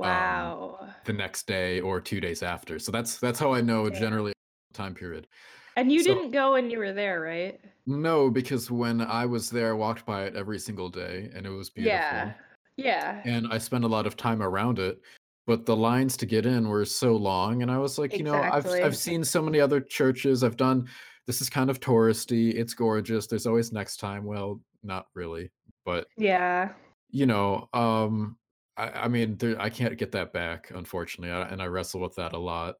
um, 0.03 0.55
Wow. 0.55 0.95
the 1.05 1.13
next 1.15 1.47
day 1.49 1.81
or 1.81 2.01
2 2.01 2.21
days 2.21 2.43
after. 2.43 2.79
So 2.81 2.93
that's 2.93 3.19
that's 3.21 3.41
how 3.41 3.55
I 3.55 3.61
know 3.63 3.91
Damn. 3.91 3.91
generally 3.91 4.33
time 4.75 4.95
period. 4.95 5.29
And 5.77 5.93
you 5.93 6.03
So 6.03 6.05
didn't 6.05 6.31
go 6.31 6.53
when 6.53 6.71
you 6.71 6.79
were 6.79 6.93
there, 6.95 7.21
right? 7.21 7.61
No, 7.87 8.31
because 8.31 8.71
when 8.71 9.01
I 9.01 9.27
was 9.27 9.51
there, 9.51 9.71
I 9.71 9.73
walked 9.73 10.07
by 10.07 10.25
it 10.25 10.37
every 10.37 10.59
single 10.59 10.89
day, 10.89 11.31
and 11.35 11.47
it 11.47 11.51
was 11.51 11.71
beautiful. 11.71 12.33
Yeah. 12.33 12.39
Yeah. 12.77 13.25
and 13.25 13.49
I 13.53 13.59
spent 13.59 13.85
a 13.85 13.89
lot 13.89 14.07
of 14.07 14.17
time 14.17 14.43
around 14.43 14.79
it, 14.81 15.03
but 15.47 15.67
the 15.67 15.77
lines 15.77 16.17
to 16.19 16.27
get 16.27 16.47
in 16.47 16.69
were 16.69 16.85
so 16.85 17.17
long, 17.17 17.63
and 17.63 17.71
I 17.71 17.79
was 17.79 17.99
like, 17.99 18.19
"You 18.19 18.25
know, 18.25 18.47
I've 18.51 18.77
I've 18.83 18.97
seen 18.97 19.25
so 19.25 19.43
many 19.43 19.61
other 19.61 19.81
churches, 19.81 20.45
I've 20.45 20.57
done 20.57 20.89
this 21.27 21.41
is 21.43 21.51
kind 21.51 21.71
of 21.71 21.81
touristy, 21.81 22.55
it's 22.55 22.75
gorgeous, 22.75 23.27
there's 23.29 23.47
always 23.47 23.73
next 23.73 23.99
time." 23.99 24.25
Well, 24.25 24.63
not 24.83 25.07
really, 25.15 25.51
but, 25.85 26.09
Yeah. 26.17 26.75
you 27.11 27.27
know, 27.27 27.69
um, 27.73 28.39
I 28.77 29.05
I 29.05 29.09
mean, 29.09 29.37
there 29.39 29.61
I 29.61 29.71
can't 29.71 29.99
get 29.99 30.13
that 30.13 30.33
back, 30.33 30.71
unfortunately, 30.71 31.31
uh, 31.33 31.47
and 31.49 31.63
I 31.63 31.67
wrestle 31.67 32.01
with 32.01 32.15
that 32.17 32.33
a 32.33 32.39
lot. 32.39 32.77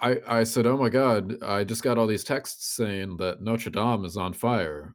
I 0.00 0.20
I 0.26 0.44
said, 0.44 0.66
"Oh 0.66 0.76
my 0.78 0.88
god, 0.90 1.42
I 1.42 1.64
just 1.64 1.82
got 1.82 1.98
all 1.98 2.06
these 2.06 2.24
texts 2.24 2.66
saying 2.76 3.18
that 3.18 3.42
Notre 3.42 3.70
Dame 3.70 4.04
is 4.04 4.16
on 4.16 4.32
fire." 4.34 4.94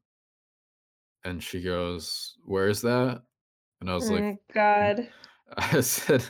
And 1.24 1.44
she 1.44 1.62
goes, 1.62 2.38
"Where 2.46 2.68
is 2.70 2.82
that?" 2.82 3.24
And 3.82 3.90
I 3.92 3.96
was 3.96 4.10
like, 4.10 4.26
Mm, 4.26 4.40
god. 4.54 5.14
I 5.58 5.82
said, 5.82 6.26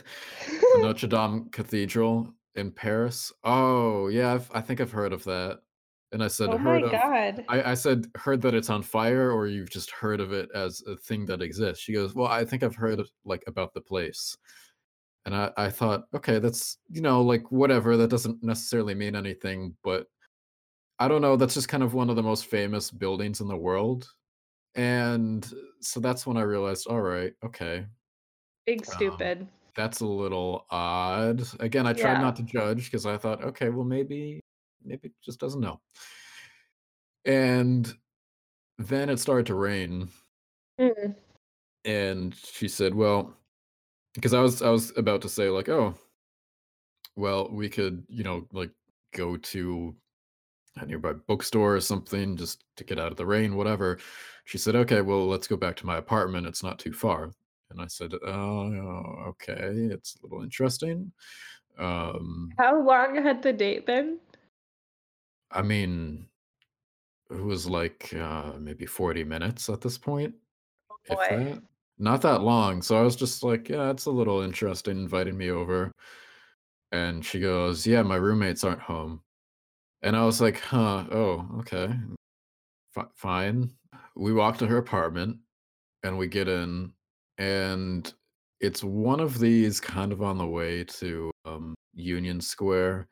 Notre 0.74 1.08
Dame 1.08 1.50
Cathedral 1.50 2.34
in 2.54 2.72
Paris." 2.72 3.32
"Oh, 3.44 4.08
yeah, 4.08 4.34
I've 4.34 4.50
I 4.54 4.60
think 4.60 4.80
I've 4.80 4.92
heard 4.92 5.12
of 5.12 5.24
that." 5.24 5.60
And 6.12 6.22
I 6.24 6.28
said, 6.28 6.52
Oh 6.52 6.58
my 6.58 6.80
"Heard 6.80 6.84
of" 6.84 7.02
god. 7.02 7.46
I 7.48 7.72
I 7.72 7.74
said, 7.74 8.06
"Heard 8.16 8.42
that 8.42 8.54
it's 8.54 8.70
on 8.70 8.82
fire, 8.82 9.30
or 9.32 9.46
you've 9.46 9.70
just 9.70 9.90
heard 9.92 10.20
of 10.20 10.32
it 10.32 10.50
as 10.54 10.82
a 10.86 10.96
thing 10.96 11.26
that 11.26 11.42
exists?" 11.42 11.82
She 11.84 11.92
goes, 11.92 12.14
"Well, 12.14 12.28
I 12.28 12.44
think 12.44 12.62
I've 12.62 12.76
heard 12.76 13.02
like, 13.24 13.44
about 13.46 13.74
the 13.74 13.80
place." 13.82 14.36
And 15.26 15.34
I 15.36 15.52
I 15.58 15.70
thought, 15.70 16.06
"Okay, 16.14 16.38
that's, 16.40 16.78
you 16.90 17.02
know, 17.02 17.22
like, 17.22 17.50
whatever, 17.52 17.96
that 17.98 18.10
doesn't 18.10 18.42
necessarily 18.44 18.94
mean 18.94 19.16
anything," 19.16 19.76
but 19.84 20.08
I 21.00 21.08
don't 21.08 21.22
know, 21.22 21.36
that's 21.36 21.54
just 21.54 21.68
kind 21.70 21.82
of 21.84 21.94
one 21.94 22.10
of 22.10 22.16
the 22.16 22.22
most 22.24 22.46
famous 22.46 22.90
buildings 22.92 23.40
in 23.42 23.48
the 23.48 23.56
world, 23.58 24.08
and 24.76 25.48
so 25.82 26.00
that's 26.00 26.26
when 26.26 26.36
I 26.38 26.42
realized, 26.42 26.86
"Alright, 26.88 27.34
okay." 27.44 27.86
Big 28.70 28.86
Um, 28.98 29.34
that's 29.74 30.00
a 30.00 30.06
little 30.06 30.66
odd. 30.70 31.42
Again, 31.60 31.86
I 31.86 31.92
tried 31.92 32.14
Yeah. 32.14 32.20
not 32.20 32.36
to 32.36 32.42
judge 32.44 32.84
because 32.84 33.06
I 33.06 33.16
thought, 33.18 33.42
"Okay, 33.42 33.68
well, 33.70 33.84
maybe 33.84 34.40
maybe 34.82 35.08
it 35.08 35.14
just 35.22 35.40
doesn't 35.40 35.60
know." 35.60 35.80
And 37.24 37.92
then 38.78 39.10
it 39.10 39.18
started 39.18 39.46
to 39.46 39.54
rain, 39.54 40.10
Mm. 40.78 41.14
and 41.84 42.34
she 42.34 42.68
said, 42.68 42.94
"Well" 42.94 43.36
because 44.14 44.34
I 44.34 44.40
was 44.42 44.62
I 44.62 44.70
was 44.70 44.96
about 44.98 45.22
to 45.22 45.28
say 45.28 45.50
like, 45.50 45.68
"Oh, 45.68 45.96
well, 47.16 47.48
we 47.50 47.68
could, 47.68 48.04
you 48.08 48.24
know, 48.24 48.46
like, 48.52 48.72
go 49.12 49.36
to 49.36 49.96
a 50.76 50.86
nearby 50.86 51.12
bookstore 51.14 51.76
or 51.76 51.80
something 51.80 52.36
just 52.36 52.64
to 52.76 52.84
get 52.84 52.98
out 53.00 53.12
of 53.12 53.18
the 53.18 53.26
rain, 53.26 53.56
whatever." 53.56 54.00
She 54.46 54.58
said, 54.58 54.76
"Okay, 54.76 55.02
well, 55.02 55.26
let's 55.28 55.48
go 55.48 55.56
back 55.58 55.76
to 55.78 55.86
my 55.86 55.98
apartment, 55.98 56.46
it's 56.48 56.62
not 56.64 56.78
too 56.80 56.92
far." 56.94 57.32
And 57.70 57.80
I 57.80 57.86
said, 57.86 58.12
"Oh, 58.22 59.24
okay, 59.28 59.88
it's 59.92 60.16
a 60.16 60.22
little 60.22 60.42
interesting." 60.42 61.12
Um, 61.78 62.50
How 62.58 62.80
long 62.82 63.16
had 63.22 63.42
the 63.42 63.52
date 63.52 63.86
been? 63.86 64.20
I 65.50 65.62
mean, 65.62 66.28
it 67.30 67.40
was 67.42 67.66
like, 67.68 68.12
uh, 68.14 68.54
maybe 68.58 68.86
40 68.86 69.24
minutes 69.24 69.68
at 69.68 69.80
this 69.80 69.98
point, 69.98 70.34
Oh 70.90 70.96
if 71.04 71.18
that. 71.28 71.62
Not 71.98 72.22
that 72.22 72.42
long, 72.42 72.82
so 72.82 72.98
I 72.98 73.02
was 73.02 73.16
just 73.16 73.42
like, 73.44 73.68
"Yeah, 73.68 73.90
it's 73.90 74.06
a 74.06 74.10
little 74.10 74.40
interesting," 74.42 74.98
inviting 74.98 75.36
me 75.36 75.50
over, 75.50 75.92
and 76.92 77.24
she 77.24 77.40
goes, 77.40 77.86
"Yeah, 77.86 78.02
my 78.02 78.16
roommates 78.16 78.64
aren't 78.64 78.80
home." 78.82 79.22
And 80.02 80.16
I 80.16 80.24
was 80.26 80.40
like, 80.40 80.60
"Huh, 80.60 81.06
oh, 81.12 81.48
okay, 81.60 81.94
fi 82.94 83.06
fine." 83.16 83.76
We 84.16 84.32
walk 84.32 84.58
to 84.58 84.66
her 84.68 84.78
apartment, 84.78 85.40
and 86.04 86.18
we 86.18 86.28
get 86.28 86.48
in, 86.48 86.94
and 87.40 88.12
it's 88.60 88.84
one 88.84 89.20
of 89.20 89.40
these 89.40 89.80
kind 89.80 90.12
of 90.12 90.22
on 90.22 90.38
the 90.38 90.46
way 90.46 90.84
to, 90.84 91.32
um, 91.46 91.74
Union 91.94 92.40
Square, 92.40 93.08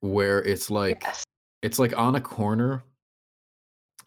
where 0.00 0.42
it's 0.44 0.70
like 0.70 1.02
Yes. 1.02 1.24
it's 1.62 1.78
like 1.78 1.96
on 1.96 2.14
a 2.16 2.20
corner 2.20 2.84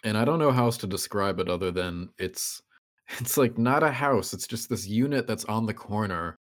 And 0.04 0.18
I 0.18 0.26
don't 0.26 0.40
know 0.40 0.52
how 0.52 0.66
else 0.66 0.78
to 0.80 0.88
describe 0.88 1.40
it 1.40 1.50
other 1.50 1.72
than 1.72 2.10
it's 2.18 2.62
it's 3.20 3.38
like 3.38 3.58
not 3.58 3.84
a 3.84 3.92
house, 3.92 4.34
it's 4.34 4.48
just 4.48 4.70
this 4.70 4.88
unit 4.88 5.28
that's 5.28 5.46
on 5.46 5.66
the 5.66 5.74
corner, 5.74 6.40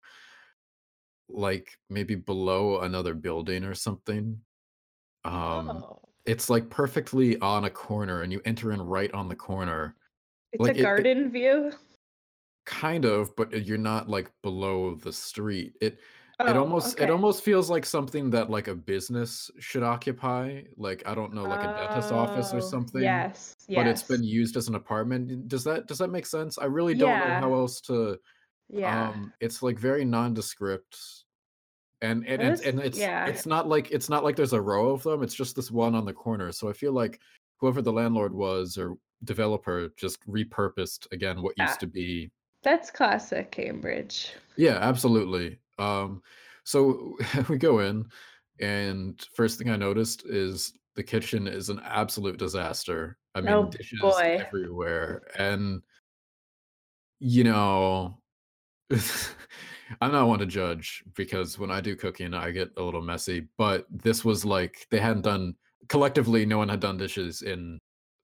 like 1.29 1.79
maybe 1.91 2.15
below 2.15 2.81
another 2.81 3.15
building 3.15 3.65
or 3.65 3.75
something. 3.75 4.41
Um, 5.25 5.85
Oh. 5.85 6.01
it's 6.27 6.51
like 6.51 6.71
perfectly 6.71 7.39
on 7.41 7.65
a 7.65 7.71
corner 7.71 8.23
and 8.23 8.33
you 8.33 8.41
enter 8.45 8.73
in 8.73 8.83
right 8.83 9.13
on 9.15 9.29
the 9.29 9.37
corner. 9.37 9.97
It's 10.53 10.61
a 10.61 10.63
Like 10.63 10.77
it, 10.77 10.81
it 10.81 10.83
garden 10.83 11.31
view? 11.31 11.73
Kind 12.69 13.05
of, 13.05 13.35
but 13.37 13.67
you're 13.67 13.79
not 13.79 14.09
like 14.09 14.31
below 14.43 14.95
the 14.95 15.13
street. 15.13 15.75
It 15.81 16.01
it 16.47 16.57
Oh, 16.57 16.61
almost 16.61 17.01
it 17.01 17.11
almost 17.11 17.43
feels 17.43 17.69
like 17.71 17.85
something 17.87 18.31
that 18.31 18.51
like 18.51 18.69
a 18.69 18.75
business 18.75 19.51
should 19.59 19.83
occupy. 19.83 20.63
Like 20.77 21.03
I 21.07 21.15
don't 21.15 21.35
know, 21.35 21.47
like 21.47 21.65
a 21.65 21.73
dentist 21.75 22.13
office 22.13 22.53
or 22.53 22.59
Oh, 22.59 22.61
something 22.61 23.03
yes, 23.03 23.57
But 23.69 23.87
it's 23.87 24.03
been 24.05 24.23
used 24.23 24.57
as 24.57 24.69
an 24.69 24.75
apartment. 24.77 25.49
Does 25.49 25.65
that 25.65 25.87
does 25.89 25.99
that 25.99 26.11
make 26.11 26.27
sense? 26.27 26.59
I 26.59 26.67
really 26.67 26.95
don't 26.95 27.19
know 27.19 27.35
how 27.41 27.55
else 27.55 27.81
to 27.83 28.19
yeah. 28.69 29.09
um, 29.09 29.33
it's, 29.41 29.63
like, 29.63 29.79
very 29.79 30.05
nondescript, 30.05 31.25
and 32.03 32.27
and 32.27 32.41
That 32.43 32.61
and 32.61 32.79
and 32.79 32.81
it's 32.81 32.99
yeah, 32.99 33.27
it's 33.27 33.47
not 33.47 33.69
like 33.69 33.91
it's 33.91 34.09
not 34.09 34.25
like 34.25 34.37
there's 34.37 34.53
a 34.53 34.61
row 34.61 34.91
of 34.91 35.03
them, 35.03 35.23
it's 35.23 35.35
just 35.35 35.57
this 35.57 35.71
one 35.71 35.95
on 35.95 36.05
the 36.05 36.13
corner, 36.13 36.53
so 36.53 36.69
I 36.69 36.73
feel 36.73 36.93
like 36.93 37.21
whoever 37.59 37.83
the 37.83 37.93
landlord 37.93 38.35
was 38.35 38.79
or 38.79 38.97
developer 39.25 39.91
just 39.97 40.25
repurposed, 40.29 41.11
again, 41.13 41.43
what 41.43 41.55
yeah. 41.57 41.67
used 41.67 41.81
to 41.81 41.87
be 41.87 42.31
That's 42.69 42.91
classic 42.91 43.51
Cambridge. 43.51 44.35
Yeah, 44.59 44.77
absolutely. 44.77 45.59
Um, 45.79 46.23
so 46.65 47.17
we 47.49 47.57
go 47.57 47.79
in, 47.79 48.11
and 48.61 49.27
first 49.35 49.59
thing 49.59 49.71
I 49.71 49.77
noticed 49.77 50.27
is 50.27 50.75
the 50.95 51.03
kitchen 51.03 51.47
is 51.47 51.71
an 51.71 51.81
absolute 51.83 52.37
disaster. 52.37 53.17
I 53.35 53.41
mean, 53.41 53.55
Oh, 53.55 53.65
dishes 53.71 54.01
boy. 54.03 54.45
everywhere, 54.47 55.23
and 55.39 55.81
You 57.21 57.45
know, 57.45 58.19
I'm 60.01 60.13
not 60.13 60.29
one 60.29 60.39
to 60.41 60.47
judge 60.47 61.05
because 61.15 61.59
when 61.59 61.71
I 61.71 61.81
do 61.81 61.97
cooking, 61.97 62.35
I 62.35 62.51
get 62.51 62.71
a 62.77 62.83
little 62.83 63.03
messy, 63.03 63.49
but 63.57 63.87
this 63.91 64.25
was 64.25 64.45
like 64.45 64.87
they 64.91 65.01
hadn't 65.01 65.23
done 65.23 65.57
collectively, 65.89 66.47
no 66.47 66.59
one 66.59 66.69
had 66.69 66.81
done 66.81 66.99
dishes 66.99 67.43
in 67.43 67.79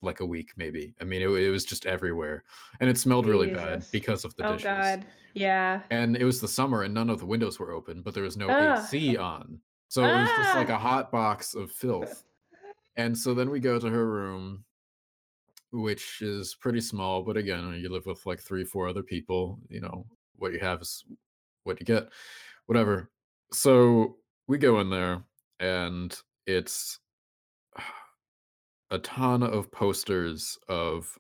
like 0.05 0.21
a 0.21 0.27
week, 0.27 0.53
maybe. 0.57 0.95
I 1.01 1.05
mean, 1.05 1.23
it, 1.23 1.29
it 1.29 1.51
was 1.51 1.65
just 1.65 1.87
everywhere 1.87 2.45
and 2.81 2.89
it 2.91 2.99
smelled 2.99 3.27
really 3.27 3.51
bad 3.51 3.85
because 3.91 4.25
of 4.25 4.35
the 4.37 4.43
dishes. 4.45 4.67
Oh 4.67 4.69
dishes. 4.77 4.97
god. 4.97 5.07
Yeah. 5.35 5.81
And 5.91 6.17
it 6.17 6.25
was 6.25 6.41
the 6.41 6.49
summer 6.49 6.83
and 6.83 6.95
none 6.95 7.11
of 7.11 7.19
the 7.19 7.27
windows 7.27 7.59
were 7.59 7.73
open, 7.73 8.03
but 8.03 8.15
there 8.15 8.23
was 8.23 8.37
no. 8.37 8.49
AC 8.49 9.17
on. 9.17 9.59
So 9.89 10.05
it 10.05 10.13
was 10.13 10.29
just 10.31 10.55
like 10.57 10.71
Ah! 10.71 10.75
a 10.75 10.79
hot 10.79 11.13
box 11.13 11.55
of 11.55 11.71
filth. 11.71 12.25
And 12.97 13.17
so 13.17 13.35
then 13.35 13.51
we 13.51 13.61
go 13.61 13.79
to 13.79 13.89
her 13.89 14.07
room 14.09 14.65
which 15.75 16.23
is 16.23 16.55
pretty 16.55 16.81
small, 16.81 17.23
but 17.23 17.37
again, 17.37 17.75
you 17.83 17.89
live 17.89 18.07
with 18.07 18.25
like 18.27 18.41
3, 18.41 18.65
4 18.65 18.89
other 18.89 19.03
people, 19.03 19.59
you 19.69 19.81
know, 19.81 20.07
what 20.37 20.53
you 20.53 20.61
have 20.61 20.81
is 20.81 21.05
what 21.65 21.81
you 21.81 21.87
get, 21.87 22.09
whatever. 22.67 23.11
So, 23.53 24.17
we 24.47 24.59
go 24.59 24.81
in 24.81 24.91
there, 24.91 25.23
and 25.59 26.17
it's 26.47 27.01
a 28.91 28.99
ton 28.99 29.43
of 29.43 29.71
posters 29.71 30.59
of 30.69 31.19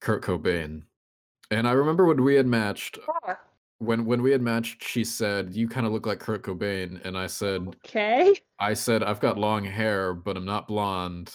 Kurt 0.00 0.22
Cobain, 0.22 0.84
and 1.50 1.68
I 1.68 1.72
remember 1.72 2.06
when 2.06 2.24
we 2.24 2.36
had 2.36 2.46
matched, 2.46 2.98
Ah. 3.08 3.46
when 3.78 4.06
when 4.06 4.22
we 4.22 4.32
had 4.32 4.42
matched, 4.42 4.84
she 4.84 5.04
said, 5.04 5.54
"You 5.54 5.68
kinda 5.68 5.90
look 5.90 6.06
like 6.06 6.20
Kurt 6.20 6.42
Cobain," 6.44 7.00
and 7.04 7.18
I 7.18 7.28
said 7.28 7.76
Okay. 7.84 8.42
I 8.60 8.74
said, 8.74 9.02
"I've 9.04 9.20
got 9.20 9.38
long 9.38 9.64
hair, 9.64 10.14
but 10.14 10.36
I'm 10.36 10.44
not 10.46 10.68
blonde." 10.68 11.34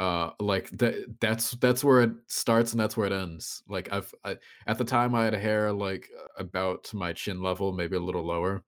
Uh, 0.00 0.32
like, 0.40 0.70
that 0.72 1.20
that's 1.20 1.52
that's 1.52 1.84
where 1.84 2.02
it 2.02 2.12
starts 2.28 2.72
and 2.72 2.80
that's 2.80 2.96
where 2.96 3.06
it 3.08 3.12
ends. 3.14 3.62
Like, 3.68 3.92
I've 3.92 4.14
I 4.24 4.38
at 4.66 4.78
the 4.78 4.84
time, 4.86 5.14
I 5.14 5.24
had 5.26 5.34
hair, 5.34 5.72
like, 5.72 6.10
about 6.38 6.84
to 6.86 6.96
my 6.96 7.12
chin 7.14 7.42
level, 7.42 7.72
maybe 7.72 7.96
a 7.96 8.00
little 8.00 8.24
lower. 8.26 8.64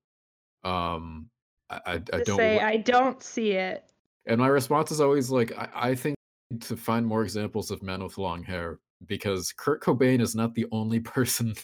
Um, 0.64 1.30
I 1.70 1.82
I 1.86 2.02
I 2.14 2.20
don't 2.20 2.22
say, 2.22 2.60
"I 2.60 2.76
don't 2.78 3.22
see 3.22 3.52
it." 3.52 3.93
And 4.26 4.40
my 4.40 4.48
response 4.48 4.90
is 4.90 5.00
always 5.00 5.30
like, 5.30 5.52
I 5.56 5.68
I 5.74 5.94
think 5.94 6.16
to 6.60 6.76
find 6.76 7.06
more 7.06 7.22
examples 7.22 7.70
of 7.70 7.82
men 7.82 8.02
with 8.02 8.18
long 8.18 8.42
hair 8.42 8.78
because 9.06 9.52
Kurt 9.52 9.82
Cobain 9.82 10.20
is 10.20 10.34
not 10.34 10.54
the 10.54 10.66
only 10.72 11.00
person 11.16 11.54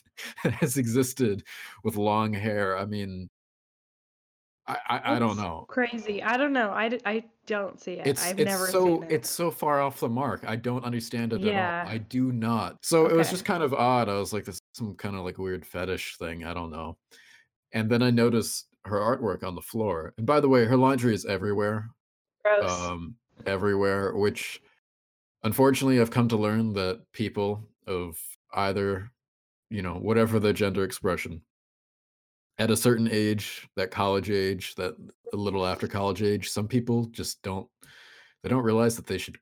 that 0.45 0.53
has 0.55 0.77
existed 0.77 1.45
with 1.85 1.97
long 1.97 2.33
hair. 2.33 2.77
I 2.77 2.87
mean 2.87 3.29
I 4.67 4.79
I 4.89 5.17
I 5.17 5.19
don't 5.19 5.37
know. 5.37 5.65
crazy. 5.69 6.23
I 6.23 6.37
don't 6.37 6.53
know. 6.53 6.71
I, 6.71 6.99
I 7.05 7.25
don't 7.47 7.81
see 7.81 7.95
it. 7.95 8.07
It's 8.07 8.27
I've 8.27 8.39
it's 8.39 8.49
never 8.49 8.67
seen 8.67 8.73
so 8.73 9.03
it. 9.03 9.13
it's 9.13 9.31
so 9.31 9.51
far 9.51 9.81
off 9.81 10.01
the 10.01 10.09
mark. 10.09 10.45
I 10.47 10.57
don't 10.57 10.85
understand 10.85 11.33
it 11.33 11.45
at 11.45 11.85
all. 11.85 11.93
I 11.93 11.99
do 11.99 12.33
not. 12.33 12.85
So 12.85 13.07
it 13.07 13.17
was 13.17 13.31
just 13.31 13.45
kind 13.45 13.63
of 13.63 13.75
odd. 13.75 14.09
I 14.09 14.19
was 14.19 14.33
like, 14.33 14.45
"This 14.45 14.57
is 14.57 14.63
some 14.75 14.97
kinda, 14.97 15.21
like, 15.23 15.39
weird 15.39 15.67
fetish 15.67 16.17
thing." 16.19 16.45
I 16.45 16.55
don't 16.55 16.71
know. 16.71 16.99
And 17.73 17.91
then 17.91 18.03
I 18.03 18.11
noticed 18.11 18.69
her 18.85 18.99
artwork 18.99 19.45
on 19.45 19.55
the 19.55 19.63
floor. 19.63 20.15
And 20.19 20.27
by 20.27 20.41
the 20.41 20.49
way, 20.49 20.65
her 20.67 20.77
laundry 20.77 21.15
is 21.15 21.25
everywhere. 21.25 21.91
Gross. 22.45 22.71
Um, 22.71 23.17
everywhere, 23.47 24.15
which 24.15 24.61
unfortunately, 25.43 26.01
I've 26.01 26.11
come 26.11 26.29
to 26.29 26.37
learn 26.37 26.73
that 26.75 27.01
people 27.13 27.69
of 27.87 28.19
either, 28.55 29.11
you 29.71 29.83
know, 29.83 29.95
whatever 29.95 30.39
their 30.39 30.53
gender 30.53 30.85
expression 30.85 31.43
at 32.59 32.71
a 32.71 32.77
certain 32.77 33.09
age, 33.11 33.69
that 33.77 33.91
college 33.91 34.31
age, 34.31 34.75
that 34.75 34.95
a 35.33 35.37
little 35.37 35.67
after 35.67 35.87
college 35.89 36.23
age, 36.23 36.51
some 36.51 36.69
people 36.69 37.07
just 37.07 37.43
don't 37.43 37.69
they 38.43 38.49
don't 38.49 38.65
realize 38.65 38.97
that 38.97 39.07
they 39.07 39.19
should 39.19 39.39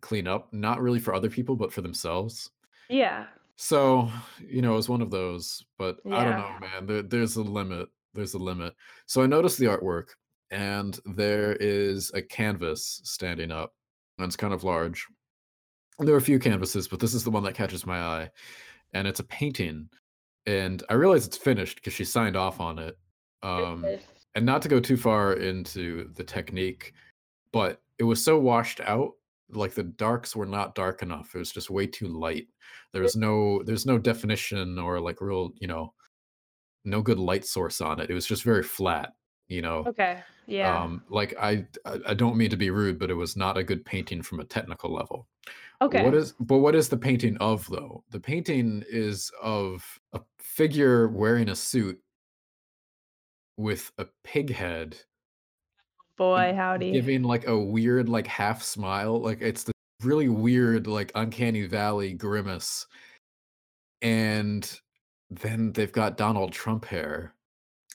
clean 0.00 0.26
up, 0.26 0.52
not 0.52 0.80
really 0.80 0.98
for 0.98 1.14
other 1.14 1.30
people, 1.30 1.56
but 1.56 1.72
for 1.72 1.80
themselves. 1.80 2.50
Yeah. 2.88 3.26
So, 3.56 4.10
you 4.40 4.60
know, 4.62 4.72
it 4.72 4.76
was 4.76 4.88
one 4.88 5.02
of 5.02 5.10
those, 5.10 5.64
but 5.78 5.98
I 6.10 6.24
don't 6.24 6.38
know, 6.38 6.56
man. 6.60 6.86
There 6.86 7.02
there's 7.02 7.36
a 7.36 7.42
limit. 7.42 7.88
There's 8.14 8.34
a 8.34 8.38
limit. 8.38 8.74
So 9.06 9.22
I 9.22 9.26
noticed 9.26 9.58
the 9.58 9.66
artwork, 9.66 10.08
and 10.52 11.00
there 11.04 11.56
is 11.58 12.12
a 12.14 12.22
canvas 12.22 13.00
standing 13.02 13.50
up, 13.50 13.74
and 14.18 14.26
it's 14.26 14.36
kind 14.36 14.54
of 14.54 14.62
large. 14.62 15.04
There 15.98 16.14
are 16.14 16.18
a 16.18 16.22
few 16.22 16.38
canvases, 16.38 16.86
but 16.86 17.00
this 17.00 17.14
is 17.14 17.24
the 17.24 17.30
one 17.30 17.42
that 17.42 17.56
catches 17.56 17.84
my 17.84 17.98
eye, 17.98 18.30
and 18.92 19.08
it's 19.08 19.20
a 19.20 19.24
painting, 19.24 19.88
and 20.46 20.84
I 20.88 20.94
realize 20.94 21.26
it's 21.26 21.36
finished 21.36 21.76
because 21.76 21.92
she 21.92 22.04
signed 22.04 22.36
off 22.36 22.60
on 22.60 22.78
it. 22.78 22.96
Um, 23.42 23.84
and 24.36 24.46
not 24.46 24.62
to 24.62 24.68
go 24.68 24.78
too 24.78 24.96
far 24.96 25.32
into 25.32 26.08
the 26.14 26.22
technique, 26.24 26.92
but 27.52 27.82
it 27.98 28.04
was 28.04 28.24
so 28.24 28.38
washed 28.38 28.80
out, 28.80 29.10
like, 29.50 29.74
the 29.74 29.82
darks 29.82 30.36
were 30.36 30.46
not 30.46 30.74
dark 30.74 31.02
enough. 31.02 31.34
It 31.34 31.38
was 31.38 31.50
just 31.52 31.70
way 31.70 31.86
too 31.86 32.06
light. 32.06 32.46
There's 32.92 33.16
no 33.16 33.62
there's 33.64 33.84
no 33.84 33.98
definition 33.98 34.78
or, 34.78 35.00
like, 35.00 35.20
real, 35.20 35.50
you 35.60 35.66
know, 35.66 35.92
no 36.84 37.02
good 37.02 37.18
light 37.18 37.44
source 37.44 37.80
on 37.80 38.00
it. 38.00 38.10
It 38.10 38.14
was 38.14 38.26
just 38.26 38.44
very 38.44 38.62
flat, 38.62 39.12
you 39.52 39.62
know? 39.62 39.84
Okay. 39.86 40.20
Yeah. 40.46 40.76
Um, 40.82 41.02
like, 41.08 41.34
I 41.40 41.66
I 41.84 41.98
I 42.08 42.14
don't 42.14 42.36
mean 42.36 42.50
to 42.50 42.56
be 42.56 42.70
rude, 42.70 42.98
but 42.98 43.10
it 43.10 43.14
was 43.14 43.36
not 43.36 43.56
a 43.56 43.62
good 43.64 43.84
painting 43.84 44.22
from 44.22 44.40
a 44.40 44.44
technical 44.44 44.92
level. 44.92 45.28
Okay. 45.80 46.04
what 46.04 46.14
is 46.14 46.32
but 46.40 46.58
what 46.58 46.74
is 46.74 46.88
the 46.88 46.96
painting 46.96 47.36
of, 47.38 47.66
though? 47.68 48.04
The 48.10 48.20
painting 48.20 48.84
is 48.88 49.30
of 49.42 49.84
a 50.12 50.20
figure 50.38 51.08
wearing 51.08 51.48
a 51.48 51.56
suit 51.56 52.00
with 53.56 53.90
a 53.98 54.06
pig 54.24 54.52
head 54.52 54.96
Boy, 56.16 56.52
howdy. 56.56 56.92
giving, 56.92 57.22
like, 57.22 57.46
a 57.46 57.58
weird, 57.58 58.08
like, 58.08 58.26
half 58.26 58.62
smile. 58.62 59.20
Like, 59.20 59.40
it's 59.40 59.64
the 59.64 59.72
really 60.02 60.28
weird, 60.28 60.86
like, 60.86 61.10
uncanny 61.14 61.66
valley 61.66 62.12
grimace. 62.14 62.86
And 64.02 64.80
then 65.30 65.72
they've 65.72 65.92
got 65.92 66.16
Donald 66.16 66.52
Trump 66.52 66.84
hair. 66.84 67.34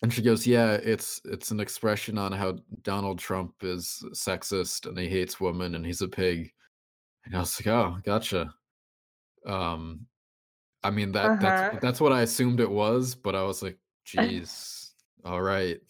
And 0.03 0.13
she 0.13 0.21
goes, 0.21 0.45
"Yeah, 0.45 0.73
it's 0.73 1.19
it's 1.25 1.49
an 1.51 1.60
expression 1.60 2.17
on 2.17 2.31
how 2.31 2.60
Donald 2.83 3.17
Trump 3.19 3.55
is 3.63 4.03
sexist, 4.13 4.88
and 4.88 4.97
he 4.97 5.07
hates 5.10 5.39
women, 5.39 5.75
and 5.75 5.86
he's 5.86 6.01
a 6.01 6.07
pig." 6.07 6.53
And 7.25 7.36
I 7.36 7.39
was 7.39 7.60
like, 7.60 7.67
"Oh, 7.67 7.97
gotcha." 8.03 8.53
Um, 9.45 10.05
I 10.83 10.91
mean, 10.91 11.12
that 11.13 11.39
that's 11.41 11.62
Uh-huh. 11.62 11.79
that's 11.81 11.99
what 12.01 12.13
I 12.13 12.21
assumed 12.21 12.60
it 12.60 12.69
was, 12.69 13.15
but 13.15 13.36
I 13.36 13.43
was 13.43 13.63
like, 13.63 13.77
"Geez, 14.05 14.93
alright." 15.25 15.77
Pretty 15.79 15.88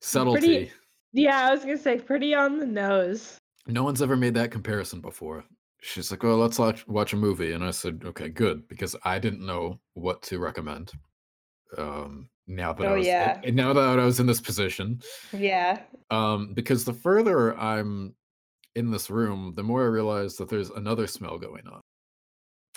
Subtlety. 0.00 0.72
yeah, 1.12 1.48
I 1.48 1.50
was 1.52 1.60
gonna 1.60 1.76
say 1.78 1.98
pretty 1.98 2.34
on 2.34 2.58
the 2.58 2.66
nose. 2.66 3.38
No 3.66 3.82
one's 3.84 4.00
ever 4.02 4.16
made 4.16 4.34
that 4.34 4.50
comparison 4.52 5.00
before. 5.00 5.44
She's 5.82 6.10
like, 6.10 6.22
"Well, 6.22 6.38
let's 6.38 6.58
watch 6.58 6.86
watch 6.88 7.12
a 7.12 7.16
movie," 7.16 7.52
and 7.52 7.62
I 7.64 7.70
said, 7.72 8.02
"Okay, 8.04 8.28
good," 8.30 8.66
because 8.68 8.96
I 9.04 9.18
didn't 9.18 9.44
know 9.44 9.78
what 9.94 10.22
to 10.22 10.38
recommend. 10.38 10.92
Um, 11.76 12.30
now 12.46 12.72
that 12.72 12.86
I 12.88 12.90
Oh, 12.90 12.94
was 12.94 13.06
yeah. 13.06 13.42
now 13.44 13.72
that 13.72 13.98
I 13.98 14.04
was 14.04 14.20
in 14.20 14.26
this 14.26 14.40
position. 14.40 15.00
Yeah. 15.32 15.86
Um, 16.10 16.54
because 16.54 16.84
the 16.84 16.92
further 16.94 17.56
I'm 17.58 18.14
in 18.76 18.90
this 18.92 19.10
room, 19.10 19.54
the 19.56 19.64
more 19.64 19.82
I 19.84 19.86
realize 19.88 20.36
that 20.38 20.48
there's 20.50 20.70
another 20.70 21.06
smell 21.06 21.38
going 21.38 21.66
on. 21.68 21.80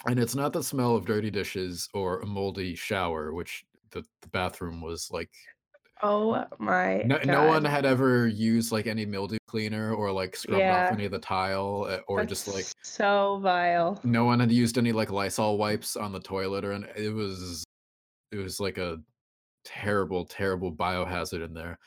And 0.08 0.20
it's 0.20 0.36
not 0.36 0.54
the 0.54 0.64
smell 0.64 0.96
of 0.96 1.06
dirty 1.06 1.32
dishes 1.32 1.90
or 1.94 2.22
a 2.22 2.26
moldy 2.26 2.76
shower, 2.76 3.34
which 3.34 3.66
the 3.92 4.04
the 4.22 4.30
bathroom 4.30 4.82
was 4.82 5.10
like 5.12 5.32
Oh 6.02 6.46
my 6.60 7.04
no 7.04 7.18
no 7.24 7.44
one 7.44 7.64
had 7.66 7.86
ever 7.86 8.28
used, 8.28 8.72
like, 8.72 8.88
any 8.88 9.06
mildew 9.06 9.38
cleaner 9.48 9.94
or, 9.94 10.12
like, 10.12 10.36
scrubbed 10.36 10.70
off 10.72 10.92
any 10.92 11.06
of 11.06 11.12
the 11.12 11.20
tile, 11.20 11.88
eh, 11.90 12.00
or 12.08 12.26
just, 12.26 12.48
like 12.48 12.70
so 12.82 13.40
vile. 13.40 14.02
no 14.04 14.26
one 14.26 14.40
had 14.40 14.52
used 14.52 14.78
any, 14.78 14.92
like, 14.92 15.12
Lysol 15.12 15.58
wipes 15.58 15.96
on 15.96 16.12
the 16.12 16.20
toilet 16.20 16.64
or 16.66 16.72
an 16.72 16.86
it 16.96 17.10
was 17.10 17.66
it 18.32 18.38
was 18.38 18.60
like 18.60 18.78
a 18.80 19.00
terrible, 19.64 20.26
terrible 20.26 20.72
biohazard 20.72 21.46
in 21.46 21.54
there. 21.54 21.80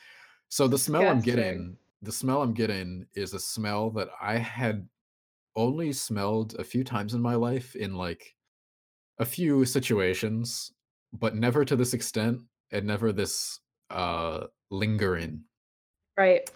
So 0.49 0.67
the 0.67 0.77
smell 0.77 1.07
I'm 1.07 1.21
getting 1.21 1.77
the 2.03 2.11
smell 2.11 2.41
I'm 2.41 2.53
getting 2.53 3.07
is 3.15 3.33
a 3.33 3.39
smell 3.39 3.89
that 3.91 4.09
I 4.21 4.37
had 4.37 4.87
only 5.55 5.93
smelled 5.93 6.55
a 6.59 6.63
few 6.63 6.83
times 6.83 7.13
in 7.13 7.21
my 7.21 7.35
life 7.35 7.75
in, 7.75 7.95
like, 7.95 8.35
a 9.19 9.25
few 9.25 9.63
situations, 9.63 10.73
but 11.13 11.35
never 11.35 11.63
to 11.63 11.75
this 11.75 11.93
extent 11.93 12.41
and 12.71 12.85
never 12.85 13.13
this, 13.13 13.59
uh, 13.89 14.47
lingering. 14.69 15.43
Right. 16.17 16.49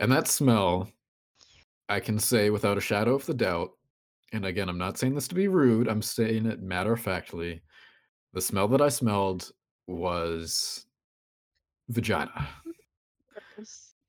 And 0.00 0.10
that 0.10 0.26
smell, 0.26 0.90
I 1.88 2.00
can 2.00 2.18
say 2.18 2.50
without 2.50 2.78
a 2.78 2.80
shadow 2.80 3.14
of 3.14 3.26
the 3.26 3.34
doubt, 3.34 3.70
and 4.32 4.46
again, 4.46 4.68
I'm 4.68 4.78
not 4.78 4.98
saying 4.98 5.14
this 5.14 5.28
to 5.28 5.34
be 5.34 5.46
rude, 5.46 5.86
I'm 5.88 6.02
saying 6.02 6.46
it 6.46 6.60
matter-of-factly, 6.60 7.62
the 8.32 8.40
smell 8.40 8.66
that 8.68 8.80
I 8.80 8.88
smelled 8.88 9.52
was 9.92 10.86
vagina. 11.88 12.48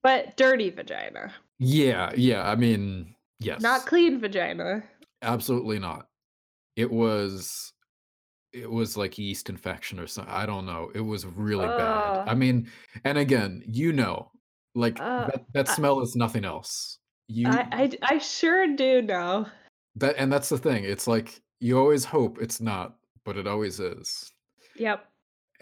But 0.02 0.36
dirty 0.36 0.70
vagina. 0.70 1.34
Yeah, 1.60 2.12
yeah, 2.16 2.50
I 2.50 2.56
mean, 2.56 3.16
yes. 3.40 3.62
Not 3.62 3.86
clean 3.86 4.20
vagina. 4.20 4.84
Absolutely 5.22 5.80
not. 5.80 6.08
It 6.76 6.92
was 6.92 7.72
it 8.52 8.70
was 8.70 8.98
like 8.98 9.18
yeast 9.18 9.50
infection 9.50 10.00
or 10.00 10.08
something. 10.08 10.34
I 10.34 10.46
don't 10.46 10.66
know, 10.66 10.92
it 10.94 11.00
was 11.00 11.26
really 11.26 11.68
bad. 11.68 12.28
I 12.28 12.36
mean 12.36 12.70
and 13.06 13.18
again, 13.18 13.64
you 13.66 13.94
know, 13.94 14.32
like, 14.76 15.00
Uh, 15.00 15.28
that 15.28 15.46
that 15.54 15.70
I 15.70 15.74
smell 15.74 16.02
is 16.02 16.16
nothing 16.16 16.46
else. 16.46 17.00
You 17.28 17.48
I 17.48 17.68
I 17.72 17.84
I 17.84 18.16
I 18.16 18.18
sure 18.18 18.68
do 18.76 19.02
know. 19.02 19.46
That 19.96 20.16
and 20.18 20.32
that's 20.34 20.50
the 20.50 20.58
thing, 20.58 20.84
it's 20.84 21.08
like, 21.08 21.42
you 21.60 21.78
always 21.80 22.04
hope 22.04 22.40
it's 22.42 22.60
not, 22.60 22.96
but 23.24 23.38
it 23.38 23.48
always 23.48 23.80
is. 23.80 24.30
Yep. 24.76 25.06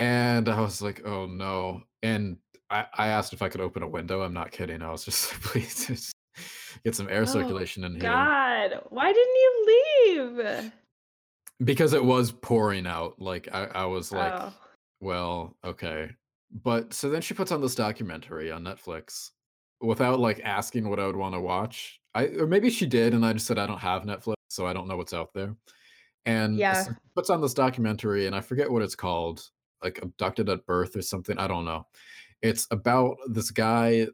And 0.01 0.49
I 0.49 0.59
was 0.61 0.81
like, 0.81 1.05
"Oh, 1.05 1.27
no." 1.27 1.83
And 2.03 2.39
I 2.69 2.87
I 2.95 3.07
asked 3.09 3.33
if 3.33 3.41
I 3.43 3.49
could 3.49 3.61
open 3.61 3.83
a 3.83 3.87
window, 3.87 4.21
I'm 4.23 4.33
not 4.33 4.51
kidding, 4.51 4.81
I 4.81 4.91
was 4.91 5.05
just 5.05 5.31
like, 5.33 5.41
"Please 5.43 5.87
just 5.87 6.13
get 6.83 6.95
some 6.95 7.09
air 7.09 7.25
Oh 7.25 7.25
circulation 7.25 7.83
in 7.85 7.95
here." 7.95 8.31
god. 8.31 8.81
Why 8.89 9.13
didn't 9.13 9.35
you 9.35 10.35
leave? 10.37 10.71
Because 11.63 11.93
it 11.93 12.03
was 12.03 12.31
pouring 12.31 12.87
out, 12.87 13.21
like, 13.21 13.47
I 13.53 13.65
I 13.65 13.85
was 13.85 14.11
like, 14.11 14.33
Oh. 14.33 14.53
"Well, 15.01 15.57
okay." 15.63 16.11
But 16.51 16.93
so 16.93 17.09
then 17.09 17.21
she 17.21 17.33
puts 17.35 17.51
on 17.51 17.61
this 17.61 17.75
documentary 17.75 18.51
on 18.51 18.63
Netflix 18.63 19.31
without, 19.81 20.19
like, 20.19 20.41
asking 20.43 20.89
what 20.89 20.99
I 20.99 21.07
would 21.07 21.15
wanna 21.15 21.41
watch. 21.41 22.01
I 22.15 22.27
or 22.29 22.47
maybe 22.47 22.69
she 22.71 22.85
did, 22.87 23.13
and 23.13 23.25
I 23.25 23.33
just 23.33 23.47
said, 23.47 23.59
"I 23.59 23.67
don't 23.67 23.79
have 23.79 24.03
Netflix, 24.03 24.35
so 24.49 24.65
I 24.67 24.73
don't 24.73 24.87
know 24.87 24.97
what's 24.97 25.13
out 25.13 25.33
there." 25.33 25.55
And 26.25 26.57
Yeah. 26.59 26.85
puts 27.15 27.29
on 27.31 27.41
this 27.41 27.53
documentary, 27.55 28.27
and 28.27 28.35
I 28.35 28.41
forget 28.41 28.71
what 28.71 28.83
it's 28.83 28.95
called, 28.95 29.51
like, 29.83 29.99
Abducted 30.01 30.49
at 30.49 30.65
Birth 30.65 30.95
or 30.95 31.01
something, 31.01 31.37
I 31.37 31.47
don't 31.47 31.65
know. 31.65 31.87
It's 32.41 32.67
about 32.71 33.17
this 33.27 33.51
guy 33.51 34.07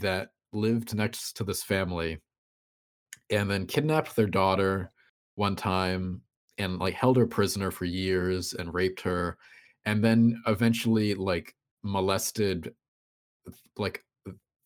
that 0.00 0.28
lived 0.52 0.94
next 0.94 1.32
to 1.38 1.44
this 1.44 1.62
family 1.62 2.18
and 3.30 3.50
then 3.50 3.66
kidnapped 3.66 4.14
their 4.14 4.26
daughter 4.26 4.92
one 5.34 5.56
time 5.56 6.20
and, 6.58 6.78
like, 6.78 6.94
held 6.94 7.16
her 7.16 7.26
prisoner 7.26 7.70
for 7.70 7.86
years 7.86 8.52
and 8.52 8.74
raped 8.74 9.00
her, 9.00 9.38
and 9.84 10.04
then 10.04 10.40
eventually 10.46 11.14
like 11.14 11.54
molested 11.82 12.72
like 13.76 14.04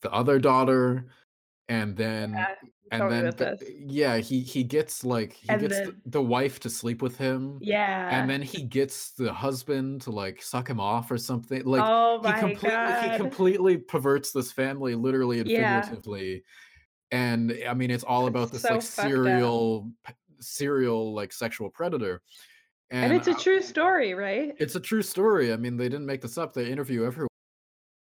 the 0.02 0.12
other 0.12 0.38
daughter 0.38 1.06
and 1.68 1.96
then 1.96 2.32
Yeah, 2.32 2.54
and 2.90 3.10
then 3.10 3.34
the, 3.36 3.58
yeah 3.78 4.18
he 4.18 4.40
he 4.40 4.62
gets 4.62 5.04
like 5.04 5.32
he 5.32 5.48
And 5.48 5.60
gets 5.60 5.80
the, 5.80 5.92
then 5.92 6.02
the 6.04 6.22
wife 6.22 6.60
to 6.60 6.70
sleep 6.70 7.02
with 7.02 7.16
him 7.18 7.62
yeah 7.62 8.10
and 8.10 8.30
then 8.30 8.42
he 8.42 8.62
gets 8.62 9.12
the 9.12 9.32
husband 9.32 10.00
to 10.02 10.10
like 10.12 10.40
suck 10.40 10.68
him 10.70 10.78
off 10.80 11.10
or 11.10 11.18
something 11.18 11.64
like 11.64 11.84
Oh 11.84 12.20
he 12.22 12.32
completely 12.34 12.94
he 12.94 13.10
completely 13.10 13.76
perverts 13.78 14.32
this 14.32 14.52
family 14.52 14.94
literally 14.94 15.40
and 15.40 15.50
Yeah. 15.50 15.52
figuratively 15.52 16.44
and 17.12 17.52
i 17.68 17.74
mean 17.74 17.90
it's 17.90 18.04
all 18.04 18.26
about 18.26 18.52
It's 18.52 18.52
this 18.52 18.70
like 18.70 18.82
so 18.82 19.04
up. 19.04 19.12
serial 19.12 19.92
serial 20.40 21.14
like 21.14 21.32
sexual 21.32 21.70
predator 21.70 22.22
And 23.02 23.12
and 23.12 23.12
it's 23.12 23.26
a 23.28 23.34
true 23.34 23.60
story, 23.62 24.14
right? 24.14 24.54
it's 24.58 24.74
a 24.74 24.80
true 24.80 25.02
story 25.02 25.52
i 25.52 25.56
mean 25.56 25.76
they 25.76 25.88
didn't 25.88 26.06
make 26.06 26.20
this 26.22 26.38
up 26.38 26.52
they 26.52 26.70
interview 26.70 27.04
everyone 27.04 27.28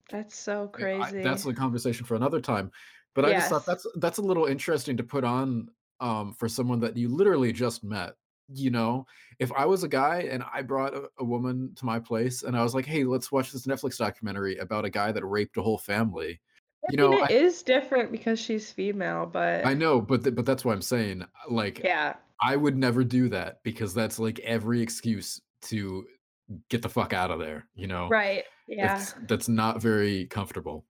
That's 0.09 0.33
so 0.37 0.69
I- 0.75 0.87
I- 0.99 1.13
crazy. 1.13 1.21
that's 1.21 1.45
a 1.45 1.53
conversation 1.53 2.05
for 2.05 2.15
another 2.15 2.41
time. 2.41 2.71
But 3.15 3.25
I 3.25 3.31
just 3.33 3.49
thought 3.49 3.65
that's 3.65 3.85
that's 3.95 4.17
a 4.17 4.21
little 4.23 4.45
interesting 4.45 4.97
to 4.97 5.03
put 5.03 5.23
on 5.23 5.69
um, 5.99 6.33
for 6.33 6.49
someone 6.49 6.79
that 6.79 6.97
you 6.97 7.09
literally 7.09 7.51
just 7.53 7.83
met. 7.83 8.15
You 8.49 8.71
know, 8.71 9.05
if 9.39 9.51
I 9.53 9.65
was 9.65 9.83
a 9.83 9.87
guy 9.87 10.27
and 10.29 10.43
I 10.53 10.61
brought 10.63 10.93
a, 10.93 11.09
a 11.19 11.23
woman 11.23 11.73
to 11.75 11.85
my 11.85 11.99
place 11.99 12.43
and 12.43 12.57
I 12.57 12.63
was 12.63 12.75
like, 12.75 12.85
"Hey, 12.85 13.03
let's 13.03 13.31
watch 13.31 13.51
this 13.51 13.65
Netflix 13.65 13.97
documentary 13.97 14.57
about 14.57 14.85
a 14.85 14.89
guy 14.89 15.11
that 15.11 15.25
raped 15.25 15.57
a 15.57 15.61
whole 15.61 15.77
family," 15.77 16.41
you 16.89 16.97
know, 16.97 17.13
it 17.13 17.31
I 17.31 17.33
is 17.33 17.63
different 17.63 18.11
because 18.11 18.39
she's 18.39 18.71
female, 18.71 19.25
but 19.25 19.65
I 19.65 19.73
know, 19.73 20.01
but 20.01 20.23
th- 20.23 20.35
but 20.35 20.45
that's 20.45 20.65
what 20.65 20.73
I'm 20.73 20.81
saying. 20.81 21.21
uh, 21.21 21.27
Like, 21.49 21.79
yeah. 21.79 22.15
I 22.41 22.57
would 22.57 22.77
never 22.77 23.03
do 23.05 23.29
that 23.29 23.63
because 23.63 23.93
that's 23.93 24.19
like 24.19 24.39
every 24.39 24.81
excuse 24.81 25.39
to 25.63 26.05
get 26.69 26.81
the 26.81 26.89
fuck 26.89 27.13
out 27.13 27.31
of 27.31 27.39
there. 27.39 27.65
You 27.75 27.87
know, 27.87 28.09
Right. 28.09 28.43
Yeah. 28.67 28.99
it's 28.99 29.15
that's 29.27 29.47
not 29.47 29.81
very 29.81 30.25
comfortable. 30.25 30.85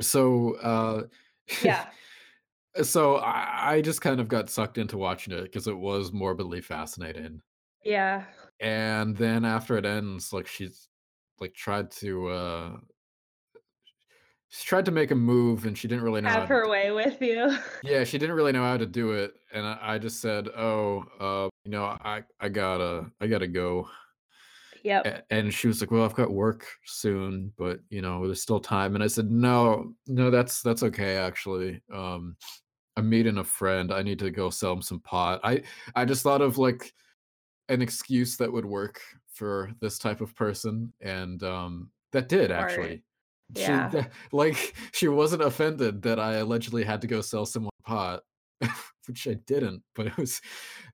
So, 0.00 0.54
uh, 0.62 1.02
Yeah. 1.62 1.90
So 2.82 3.16
I, 3.16 3.74
I 3.74 3.80
just 3.82 4.00
kind 4.00 4.20
of 4.20 4.28
got 4.28 4.48
sucked 4.48 4.78
into 4.78 4.96
watching 4.96 5.34
it 5.34 5.42
because 5.42 5.66
it 5.66 5.76
was 5.76 6.12
morbidly 6.12 6.62
fascinating. 6.62 7.42
Yeah. 7.84 8.24
And 8.60 9.16
then 9.16 9.44
after 9.44 9.76
it 9.76 9.84
ends, 9.84 10.32
like 10.32 10.46
she's 10.46 10.88
like 11.40 11.54
tried 11.54 11.90
to 11.92 12.28
uh 12.28 12.76
she 14.48 14.64
tried 14.66 14.84
to 14.84 14.90
make 14.92 15.10
a 15.10 15.14
move 15.14 15.64
and 15.66 15.76
she 15.76 15.88
didn't 15.88 16.04
really 16.04 16.20
know 16.20 16.32
how 16.32 16.40
Have 16.40 16.48
her 16.48 16.68
way 16.68 16.90
with 16.92 17.20
you. 17.22 17.56
yeah, 17.82 18.04
she 18.04 18.18
didn't 18.18 18.36
really 18.36 18.52
know 18.52 18.62
how 18.62 18.76
to 18.76 18.86
do 18.86 19.12
it. 19.12 19.34
And 19.52 19.66
I, 19.66 19.78
I 19.94 19.98
just 19.98 20.20
said, 20.20 20.48
Oh, 20.48 21.04
uh, 21.20 21.48
you 21.64 21.70
know, 21.72 21.84
I 21.84 22.24
I 22.40 22.48
gotta 22.48 23.10
I 23.20 23.26
gotta 23.26 23.48
go. 23.48 23.88
Yep. 24.84 25.06
A- 25.06 25.22
And 25.34 25.52
she 25.52 25.68
was 25.68 25.80
like, 25.80 25.90
Well, 25.90 26.04
I've 26.04 26.14
got 26.14 26.32
work 26.32 26.66
soon, 26.84 27.52
but 27.56 27.80
you 27.90 28.02
know, 28.02 28.24
there's 28.26 28.42
still 28.42 28.60
time. 28.60 28.94
And 28.94 29.02
I 29.04 29.06
said, 29.06 29.30
No, 29.30 29.94
no, 30.06 30.30
that's 30.30 30.62
that's 30.62 30.82
okay 30.82 31.16
actually. 31.16 31.80
Um 31.92 32.36
I'm 32.96 33.08
meeting 33.08 33.38
a 33.38 33.44
friend. 33.44 33.92
I 33.92 34.02
need 34.02 34.18
to 34.18 34.30
go 34.30 34.50
sell 34.50 34.72
him 34.72 34.82
some 34.82 35.00
pot. 35.00 35.40
I 35.44 35.62
I 35.94 36.04
just 36.04 36.22
thought 36.22 36.42
of 36.42 36.58
like 36.58 36.92
an 37.68 37.80
excuse 37.82 38.36
that 38.36 38.52
would 38.52 38.66
work 38.66 39.00
for 39.32 39.70
this 39.80 39.98
type 39.98 40.20
of 40.20 40.34
person, 40.36 40.92
and 41.00 41.42
um, 41.42 41.90
that 42.12 42.28
did 42.28 42.50
actually. 42.50 43.02
She 43.56 43.62
Yeah. 43.62 44.04
like 44.32 44.74
she 44.92 45.08
wasn't 45.08 45.42
offended 45.42 46.02
that 46.02 46.18
I 46.20 46.34
allegedly 46.36 46.84
had 46.84 47.00
to 47.02 47.06
go 47.06 47.20
sell 47.22 47.46
someone 47.46 47.70
pot, 47.84 48.24
which 49.06 49.26
I 49.26 49.34
didn't. 49.46 49.82
But 49.94 50.08
it 50.08 50.16
was 50.18 50.42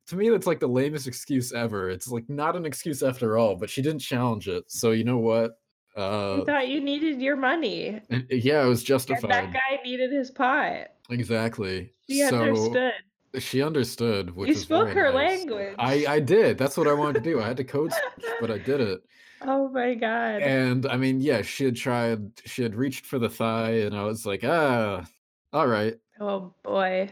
to 0.08 0.16
me 0.16 0.28
that's 0.30 0.46
like 0.46 0.60
the 0.60 0.66
lamest 0.68 1.06
excuse 1.06 1.52
ever. 1.52 1.88
It's 1.90 2.08
like 2.08 2.28
not 2.28 2.56
an 2.56 2.66
excuse 2.66 3.02
after 3.02 3.38
all. 3.38 3.56
But 3.56 3.70
she 3.70 3.82
didn't 3.82 4.00
challenge 4.00 4.48
it, 4.48 4.64
so 4.70 4.90
you 4.90 5.04
know 5.04 5.18
what? 5.18 5.58
Uh, 5.96 6.36
You 6.38 6.44
thought 6.44 6.68
you 6.68 6.80
needed 6.80 7.20
your 7.20 7.36
money. 7.36 8.00
and- 8.10 8.26
yeah, 8.30 8.64
it 8.64 8.68
was 8.68 8.88
And 8.88 9.00
that 9.30 9.52
guy 9.52 9.80
needed 9.84 10.12
his 10.12 10.30
pot. 10.30 10.88
Exactly. 11.10 11.92
She 12.08 12.22
So 12.26 12.40
understood. 12.42 12.92
she 13.38 13.62
understood, 13.62 14.34
which 14.36 14.48
You 14.48 14.54
spoke 14.54 14.88
her 14.90 15.12
nice. 15.12 15.14
language. 15.40 15.74
I 15.78 16.04
I 16.08 16.20
did. 16.20 16.56
That's 16.58 16.76
what 16.76 16.86
I 16.88 16.92
wanted 16.94 17.22
to 17.24 17.30
do. 17.30 17.40
I 17.40 17.46
had 17.46 17.56
to 17.58 17.64
code 17.64 17.92
switch, 18.14 18.26
but 18.40 18.50
I 18.50 18.58
did 18.58 18.80
it. 18.80 19.00
oh 19.42 19.68
my 19.68 19.94
god. 19.94 20.42
And 20.42 20.86
I 20.86 20.96
mean, 20.96 21.20
yeah, 21.20 21.42
she 21.42 21.64
had 21.64 21.76
tried. 21.76 22.30
She 22.46 22.62
had 22.62 22.74
reached 22.74 23.04
for 23.06 23.18
the 23.18 23.28
thigh, 23.28 23.80
and 23.84 23.94
I 23.94 24.04
was 24.04 24.24
like, 24.24 24.44
ah, 24.44 25.04
all 25.52 25.66
right, 25.66 25.96
Oh 26.20 26.54
boy. 26.62 27.10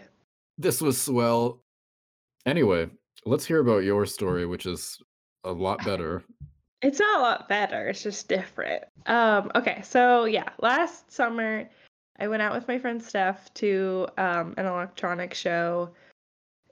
this 0.59 0.81
was 0.81 1.01
swell. 1.01 1.63
Anyway, 2.47 2.89
let's 3.25 3.45
hear 3.45 3.61
about 3.61 3.83
your 3.83 4.07
story, 4.07 4.47
which 4.47 4.67
is 4.67 5.03
a 5.45 5.53
lot 5.53 5.85
better. 5.85 6.23
It's 6.81 7.01
not 7.01 7.19
a 7.19 7.23
lot 7.23 7.49
better. 7.49 7.89
It's 7.89 8.03
just 8.03 8.29
different. 8.29 8.85
Um, 9.07 9.51
okay, 9.55 9.83
so 9.83 10.25
yeah, 10.25 10.49
last 10.61 11.11
summer 11.11 11.69
I 12.21 12.29
went 12.29 12.43
out 12.43 12.55
with 12.55 12.69
my 12.69 12.79
friend 12.79 13.03
Steph 13.03 13.53
to 13.55 14.07
um, 14.17 14.55
an 14.57 14.67
electronic 14.67 15.35
show 15.35 15.91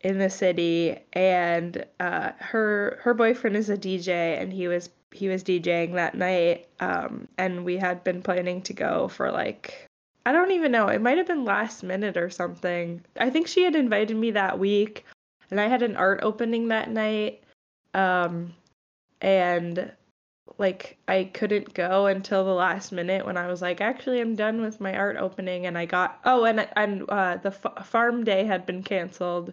in 0.02 0.18
the 0.18 0.30
city, 0.30 0.98
and 1.14 1.84
uh, 2.00 2.32
her 2.38 3.00
her 3.02 3.14
boyfriend 3.14 3.56
is 3.56 3.70
a 3.70 3.76
DJ, 3.76 4.40
and 4.40 4.52
he 4.52 4.68
was 4.68 4.90
he 5.10 5.28
was 5.28 5.42
DJing 5.42 5.94
that 5.94 6.14
night, 6.14 6.68
um, 6.80 7.26
and 7.38 7.64
we 7.64 7.76
had 7.76 8.04
been 8.04 8.22
planning 8.22 8.62
to 8.62 8.72
go 8.72 9.08
for 9.08 9.32
like 9.32 9.86
I 10.26 10.32
don't 10.32 10.52
even 10.52 10.72
know. 10.72 10.88
It 10.88 11.02
might 11.02 11.18
have 11.18 11.26
been 11.26 11.44
last 11.44 11.82
minute 11.82 12.16
or 12.16 12.30
something. 12.30 13.02
I 13.18 13.30
think 13.30 13.46
she 13.46 13.62
had 13.62 13.74
invited 13.74 14.16
me 14.16 14.30
that 14.32 14.58
week, 14.58 15.04
and 15.50 15.60
I 15.60 15.68
had 15.68 15.82
an 15.82 15.96
art 15.96 16.20
opening 16.22 16.68
that 16.68 16.90
night. 16.90 17.42
Um, 17.94 18.54
and 19.20 19.92
like 20.58 20.98
I 21.08 21.24
couldn't 21.24 21.74
go 21.74 22.06
until 22.06 22.44
the 22.44 22.52
last 22.54 22.92
minute 22.92 23.24
when 23.26 23.36
I 23.36 23.46
was 23.46 23.62
like, 23.62 23.80
actually, 23.80 24.20
I'm 24.20 24.36
done 24.36 24.60
with 24.60 24.80
my 24.80 24.94
art 24.94 25.16
opening, 25.16 25.66
and 25.66 25.76
I 25.76 25.86
got 25.86 26.20
oh, 26.24 26.44
and 26.44 26.68
and 26.76 27.08
uh, 27.08 27.36
the 27.36 27.48
f- 27.48 27.86
farm 27.86 28.24
day 28.24 28.44
had 28.44 28.66
been 28.66 28.82
canceled. 28.82 29.52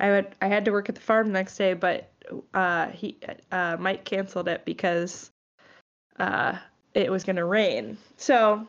I 0.00 0.10
would 0.10 0.34
I 0.40 0.48
had 0.48 0.64
to 0.64 0.72
work 0.72 0.88
at 0.88 0.94
the 0.94 1.00
farm 1.00 1.28
the 1.28 1.34
next 1.34 1.56
day, 1.56 1.74
but 1.74 2.10
uh, 2.52 2.88
he 2.88 3.18
uh, 3.52 3.76
Mike 3.78 4.04
canceled 4.04 4.48
it 4.48 4.64
because 4.64 5.30
uh, 6.18 6.56
it 6.94 7.10
was 7.10 7.24
gonna 7.24 7.44
rain. 7.44 7.96
So 8.16 8.66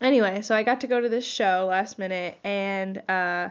anyway, 0.00 0.42
so 0.42 0.54
I 0.54 0.62
got 0.62 0.80
to 0.80 0.86
go 0.86 1.00
to 1.00 1.08
this 1.08 1.26
show 1.26 1.66
last 1.70 1.98
minute, 1.98 2.38
and 2.42 3.02
uh, 3.08 3.50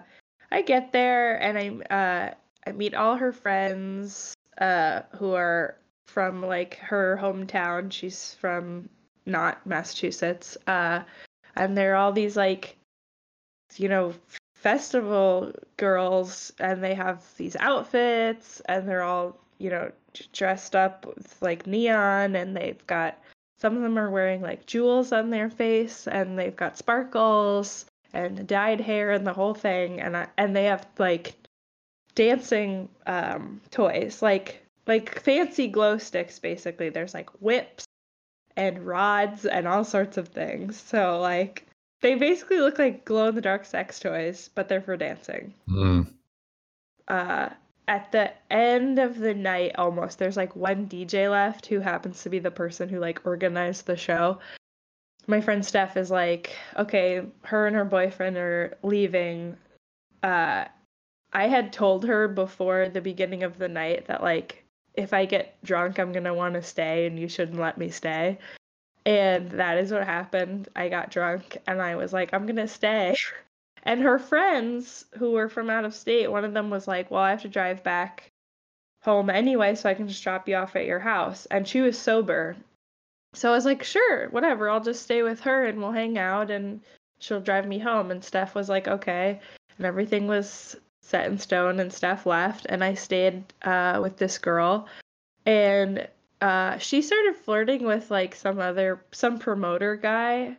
I 0.51 0.61
get 0.61 0.91
there 0.91 1.41
and 1.41 1.57
I 1.57 1.93
uh, 1.93 2.33
I 2.67 2.71
meet 2.71 2.93
all 2.93 3.15
her 3.15 3.31
friends 3.31 4.35
uh, 4.59 5.01
who 5.15 5.33
are 5.33 5.75
from 6.07 6.41
like 6.41 6.75
her 6.77 7.17
hometown. 7.21 7.91
She's 7.91 8.33
from 8.35 8.89
not 9.25 9.65
Massachusetts, 9.65 10.57
uh, 10.67 11.03
and 11.55 11.77
they're 11.77 11.95
all 11.95 12.11
these 12.11 12.35
like 12.35 12.77
you 13.75 13.89
know 13.89 14.13
festival 14.55 15.53
girls, 15.77 16.51
and 16.59 16.83
they 16.83 16.95
have 16.95 17.23
these 17.37 17.55
outfits, 17.59 18.61
and 18.65 18.87
they're 18.87 19.03
all 19.03 19.37
you 19.59 19.69
know 19.69 19.91
dressed 20.33 20.75
up 20.75 21.05
with 21.05 21.41
like 21.41 21.67
neon, 21.67 22.35
and 22.35 22.55
they've 22.55 22.85
got 22.87 23.17
some 23.59 23.75
of 23.75 23.83
them 23.83 23.99
are 23.99 24.09
wearing 24.09 24.41
like 24.41 24.65
jewels 24.65 25.11
on 25.11 25.29
their 25.29 25.49
face, 25.49 26.07
and 26.07 26.37
they've 26.37 26.55
got 26.55 26.77
sparkles 26.77 27.85
and 28.13 28.47
dyed 28.47 28.81
hair 28.81 29.11
and 29.11 29.25
the 29.25 29.33
whole 29.33 29.53
thing, 29.53 30.01
and 30.01 30.15
I, 30.17 30.27
and 30.37 30.55
they 30.55 30.65
have 30.65 30.87
like 30.97 31.35
dancing 32.15 32.89
um, 33.05 33.61
toys, 33.71 34.21
like 34.21 34.65
like 34.87 35.21
fancy 35.21 35.67
glow 35.67 35.97
sticks. 35.97 36.39
Basically, 36.39 36.89
there's 36.89 37.13
like 37.13 37.29
whips 37.41 37.85
and 38.55 38.85
rods 38.85 39.45
and 39.45 39.67
all 39.67 39.83
sorts 39.83 40.17
of 40.17 40.27
things. 40.27 40.79
So 40.79 41.19
like 41.19 41.65
they 42.01 42.15
basically 42.15 42.59
look 42.59 42.79
like 42.79 43.05
glow 43.05 43.29
in 43.29 43.35
the 43.35 43.41
dark 43.41 43.65
sex 43.65 43.99
toys, 43.99 44.49
but 44.55 44.67
they're 44.67 44.81
for 44.81 44.97
dancing. 44.97 45.53
Mm. 45.67 46.07
Uh, 47.07 47.49
at 47.87 48.11
the 48.11 48.31
end 48.51 48.99
of 48.99 49.17
the 49.17 49.33
night, 49.33 49.71
almost 49.77 50.19
there's 50.19 50.37
like 50.37 50.55
one 50.55 50.87
DJ 50.87 51.29
left 51.29 51.65
who 51.65 51.79
happens 51.79 52.21
to 52.23 52.29
be 52.29 52.39
the 52.39 52.51
person 52.51 52.87
who 52.87 52.99
like 52.99 53.25
organized 53.25 53.85
the 53.85 53.97
show. 53.97 54.39
My 55.29 55.41
friend 55.41 55.63
Steph 55.63 55.95
is 55.95 56.09
like, 56.09 56.55
okay, 56.75 57.21
her 57.43 57.67
and 57.67 57.75
her 57.75 57.85
boyfriend 57.85 58.35
are 58.35 58.75
leaving. 58.81 59.57
Uh, 60.23 60.65
I 61.31 61.47
had 61.47 61.71
told 61.71 62.03
her 62.05 62.27
before 62.27 62.89
the 62.89 62.99
beginning 62.99 63.43
of 63.43 63.59
the 63.59 63.67
night 63.67 64.07
that 64.07 64.23
like 64.23 64.63
if 64.95 65.13
I 65.13 65.25
get 65.25 65.63
drunk, 65.63 65.99
I'm 65.99 66.11
gonna 66.11 66.33
want 66.33 66.55
to 66.55 66.63
stay, 66.63 67.05
and 67.05 67.19
you 67.19 67.27
shouldn't 67.29 67.59
let 67.59 67.77
me 67.77 67.89
stay. 67.89 68.39
And 69.05 69.51
that 69.51 69.77
is 69.77 69.91
what 69.91 70.03
happened. 70.03 70.67
I 70.75 70.89
got 70.89 71.11
drunk, 71.11 71.57
and 71.67 71.79
I 71.79 71.95
was 71.95 72.11
like, 72.11 72.33
I'm 72.33 72.45
gonna 72.45 72.67
stay. 72.67 73.15
And 73.83 74.01
her 74.01 74.19
friends 74.19 75.05
who 75.17 75.31
were 75.31 75.47
from 75.47 75.69
out 75.69 75.85
of 75.85 75.95
state, 75.95 76.29
one 76.29 76.43
of 76.43 76.53
them 76.53 76.69
was 76.69 76.85
like, 76.87 77.09
Well, 77.09 77.21
I 77.21 77.29
have 77.29 77.43
to 77.43 77.47
drive 77.47 77.81
back 77.83 78.29
home 79.03 79.29
anyway, 79.29 79.75
so 79.75 79.89
I 79.89 79.93
can 79.93 80.07
just 80.07 80.21
drop 80.23 80.49
you 80.49 80.55
off 80.55 80.75
at 80.75 80.85
your 80.85 80.99
house. 80.99 81.45
And 81.45 81.67
she 81.67 81.79
was 81.79 81.97
sober. 81.97 82.57
So 83.33 83.51
I 83.51 83.55
was 83.55 83.65
like, 83.65 83.83
Sure, 83.83 84.29
whatever, 84.29 84.69
I'll 84.69 84.83
just 84.83 85.03
stay 85.03 85.23
with 85.23 85.41
her 85.41 85.65
and 85.65 85.79
we'll 85.79 85.91
hang 85.91 86.17
out 86.17 86.51
and 86.51 86.81
she'll 87.19 87.41
drive 87.41 87.67
me 87.67 87.79
home. 87.79 88.11
And 88.11 88.23
Steph 88.23 88.55
was 88.55 88.69
like, 88.69 88.87
Okay. 88.87 89.39
And 89.77 89.85
everything 89.85 90.27
was 90.27 90.75
set 91.01 91.25
in 91.25 91.37
stone, 91.37 91.79
and 91.79 91.91
Steph 91.91 92.25
left. 92.25 92.65
And 92.69 92.83
I 92.83 92.93
stayed 92.93 93.43
uh, 93.63 93.99
with 94.01 94.17
this 94.17 94.37
girl. 94.37 94.87
And 95.45 96.07
uh, 96.41 96.77
she 96.77 97.01
started 97.01 97.35
flirting 97.35 97.85
with 97.85 98.11
like 98.11 98.35
some 98.35 98.59
other 98.59 99.03
some 99.11 99.39
promoter 99.39 99.95
guy. 99.95 100.57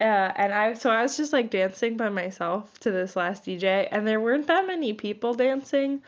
Uh, 0.00 0.32
and 0.36 0.52
I 0.52 0.74
so 0.74 0.90
I 0.90 1.02
was 1.02 1.16
just 1.16 1.32
like 1.32 1.50
dancing 1.50 1.96
by 1.96 2.08
myself 2.08 2.78
to 2.80 2.90
this 2.90 3.16
last 3.16 3.44
DJ, 3.44 3.88
and 3.90 4.06
there 4.06 4.20
weren't 4.20 4.46
that 4.46 4.66
many 4.66 4.92
people 4.94 5.34
dancing. 5.34 6.02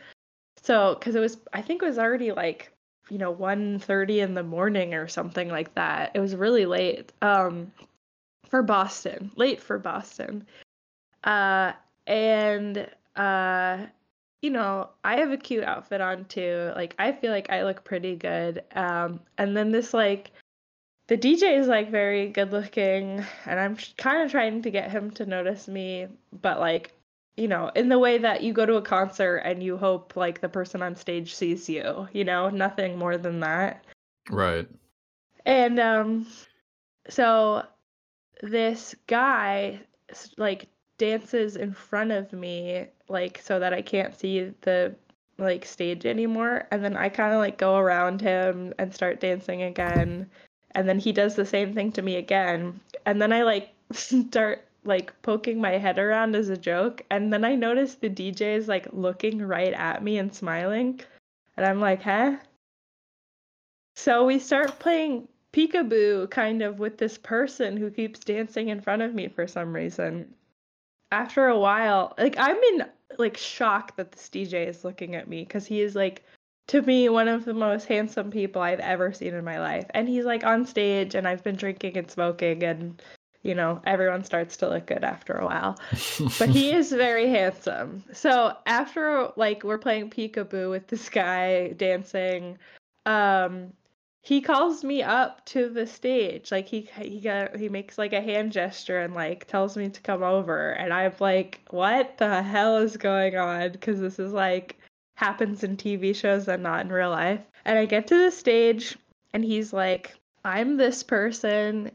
So, 0.63 0.95
because 0.95 1.15
it 1.15 1.19
was, 1.19 1.37
I 1.51 1.61
think 1.61 1.83
it 1.83 1.85
was 1.85 1.99
already 1.99 2.31
like, 2.31 2.71
you 3.09 3.17
know, 3.17 3.33
1.30 3.33 4.23
in 4.23 4.33
the 4.33 4.43
morning 4.43 4.93
or 4.93 5.07
something 5.07 5.49
like 5.49 5.73
that. 5.75 6.11
It 6.13 6.19
was 6.19 6.35
really 6.35 6.65
late. 6.65 7.11
Um, 7.21 7.71
for 8.53 8.61
Boston, 8.61 9.31
late 9.35 9.59
for 9.59 9.79
Boston. 9.79 10.45
Uh, 11.23 11.71
and 12.05 12.87
uh, 13.15 13.85
you 14.43 14.49
know, 14.51 14.89
I 15.03 15.15
have 15.15 15.31
a 15.31 15.37
cute 15.37 15.63
outfit 15.63 16.01
on 16.01 16.25
too. 16.25 16.71
Like 16.75 16.93
I 16.99 17.13
feel 17.13 17.31
like 17.31 17.49
I 17.49 17.63
look 17.63 17.83
pretty 17.83 18.15
good. 18.15 18.63
Um, 18.75 19.21
and 19.39 19.57
then 19.57 19.71
this 19.71 19.91
like 19.91 20.33
the 21.07 21.17
DJ 21.17 21.57
is 21.57 21.67
like 21.67 21.89
very 21.89 22.27
good 22.27 22.51
looking 22.51 23.25
and 23.45 23.59
I'm 23.59 23.75
kind 23.97 24.21
of 24.21 24.29
trying 24.29 24.61
to 24.61 24.69
get 24.69 24.91
him 24.91 25.09
to 25.11 25.25
notice 25.25 25.67
me, 25.67 26.07
but 26.41 26.59
like, 26.59 26.93
you 27.35 27.47
know, 27.47 27.71
in 27.75 27.89
the 27.89 27.99
way 27.99 28.17
that 28.19 28.43
you 28.43 28.53
go 28.53 28.65
to 28.65 28.75
a 28.75 28.81
concert 28.81 29.37
and 29.37 29.63
you 29.63 29.77
hope 29.77 30.15
like 30.15 30.41
the 30.41 30.49
person 30.49 30.81
on 30.81 30.95
stage 30.95 31.33
sees 31.33 31.67
you, 31.67 32.07
you 32.13 32.23
know, 32.23 32.49
nothing 32.49 32.97
more 32.97 33.17
than 33.17 33.39
that. 33.39 33.83
Right. 34.29 34.67
And 35.45 35.79
um 35.79 36.27
so 37.09 37.63
this 38.41 38.95
guy 39.07 39.79
like 40.37 40.67
dances 40.97 41.55
in 41.55 41.73
front 41.73 42.11
of 42.11 42.31
me 42.33 42.87
like 43.09 43.41
so 43.43 43.59
that 43.59 43.73
I 43.73 43.81
can't 43.81 44.17
see 44.17 44.53
the 44.61 44.95
like 45.39 45.65
stage 45.65 46.05
anymore 46.05 46.67
and 46.71 46.83
then 46.83 46.95
I 46.95 47.09
kind 47.09 47.33
of 47.33 47.39
like 47.39 47.57
go 47.57 47.77
around 47.77 48.21
him 48.21 48.73
and 48.77 48.93
start 48.93 49.19
dancing 49.19 49.63
again 49.63 50.29
and 50.71 50.87
then 50.87 50.99
he 50.99 51.11
does 51.11 51.35
the 51.35 51.45
same 51.45 51.73
thing 51.73 51.91
to 51.93 52.01
me 52.03 52.17
again 52.17 52.79
and 53.05 53.21
then 53.21 53.33
I 53.33 53.41
like 53.41 53.73
start 53.91 54.65
like 54.85 55.13
poking 55.21 55.59
my 55.61 55.71
head 55.77 55.97
around 55.99 56.35
as 56.35 56.49
a 56.49 56.57
joke 56.57 57.03
and 57.09 57.31
then 57.31 57.43
I 57.43 57.55
notice 57.55 57.95
the 57.95 58.09
DJ 58.09 58.55
is 58.55 58.67
like 58.67 58.87
looking 58.91 59.41
right 59.41 59.73
at 59.73 60.03
me 60.03 60.17
and 60.17 60.33
smiling 60.33 60.99
and 61.57 61.65
I'm 61.65 61.79
like, 61.79 62.01
"Huh?" 62.01 62.37
So 63.95 64.25
we 64.25 64.39
start 64.39 64.79
playing 64.79 65.27
peekaboo 65.53 66.29
kind 66.31 66.61
of 66.61 66.79
with 66.79 66.97
this 66.97 67.17
person 67.17 67.77
who 67.77 67.91
keeps 67.91 68.19
dancing 68.19 68.69
in 68.69 68.81
front 68.81 69.01
of 69.03 69.13
me 69.13 69.27
for 69.27 69.47
some 69.47 69.73
reason 69.73 70.33
after 71.13 71.47
a 71.47 71.57
while, 71.57 72.13
like 72.17 72.35
I'm 72.39 72.57
in 72.57 72.85
like 73.19 73.37
shock 73.37 73.95
that 73.97 74.11
this 74.11 74.29
DJ 74.29 74.67
is 74.67 74.83
looking 74.83 75.15
at 75.15 75.27
me 75.27 75.43
because 75.43 75.65
he 75.65 75.81
is 75.81 75.95
like 75.95 76.23
to 76.67 76.81
me 76.81 77.07
one 77.07 77.27
of 77.27 77.45
the 77.45 77.53
most 77.53 77.87
handsome 77.87 78.31
people 78.31 78.61
I've 78.61 78.79
ever 78.79 79.13
seen 79.13 79.35
in 79.35 79.43
my 79.43 79.59
life. 79.59 79.85
And 79.93 80.09
he's 80.09 80.25
like 80.25 80.43
on 80.43 80.65
stage 80.65 81.13
and 81.13 81.27
I've 81.27 81.43
been 81.43 81.55
drinking 81.55 81.97
and 81.97 82.09
smoking 82.09 82.63
and 82.63 83.01
you 83.43 83.53
know, 83.53 83.81
everyone 83.85 84.23
starts 84.23 84.57
to 84.57 84.69
look 84.69 84.87
good 84.87 85.03
after 85.03 85.33
a 85.33 85.45
while. 85.45 85.77
but 86.39 86.49
he 86.49 86.71
is 86.71 86.91
very 86.91 87.29
handsome. 87.29 88.03
So 88.13 88.55
after 88.65 89.31
like 89.35 89.63
we're 89.63 89.77
playing 89.77 90.09
peekaboo 90.09 90.69
with 90.69 90.87
this 90.87 91.09
guy 91.09 91.73
dancing, 91.73 92.57
um 93.05 93.73
he 94.23 94.39
calls 94.39 94.85
me 94.85 95.03
up 95.03 95.43
to 95.45 95.67
the 95.67 95.85
stage 95.85 96.49
like 96.49 96.67
he 96.67 96.89
he 97.01 97.19
got 97.19 97.55
he 97.57 97.67
makes 97.67 97.97
like 97.97 98.13
a 98.13 98.21
hand 98.21 98.53
gesture 98.53 99.01
and 99.01 99.13
like 99.13 99.45
tells 99.47 99.75
me 99.75 99.89
to 99.89 100.01
come 100.01 100.23
over 100.23 100.71
and 100.71 100.93
i'm 100.93 101.13
like 101.19 101.59
what 101.69 102.17
the 102.17 102.41
hell 102.41 102.77
is 102.77 102.95
going 102.95 103.35
on 103.35 103.71
because 103.73 103.99
this 103.99 104.19
is 104.19 104.31
like 104.31 104.79
happens 105.15 105.63
in 105.63 105.75
tv 105.75 106.15
shows 106.15 106.47
and 106.47 106.63
not 106.63 106.85
in 106.85 106.91
real 106.91 107.09
life 107.09 107.41
and 107.65 107.77
i 107.77 107.85
get 107.85 108.07
to 108.07 108.17
the 108.17 108.31
stage 108.31 108.97
and 109.33 109.43
he's 109.43 109.73
like 109.73 110.15
i'm 110.45 110.77
this 110.77 111.03
person 111.03 111.91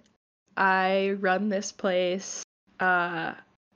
i 0.58 1.16
run 1.20 1.48
this 1.48 1.72
place 1.72 2.42
uh 2.80 3.32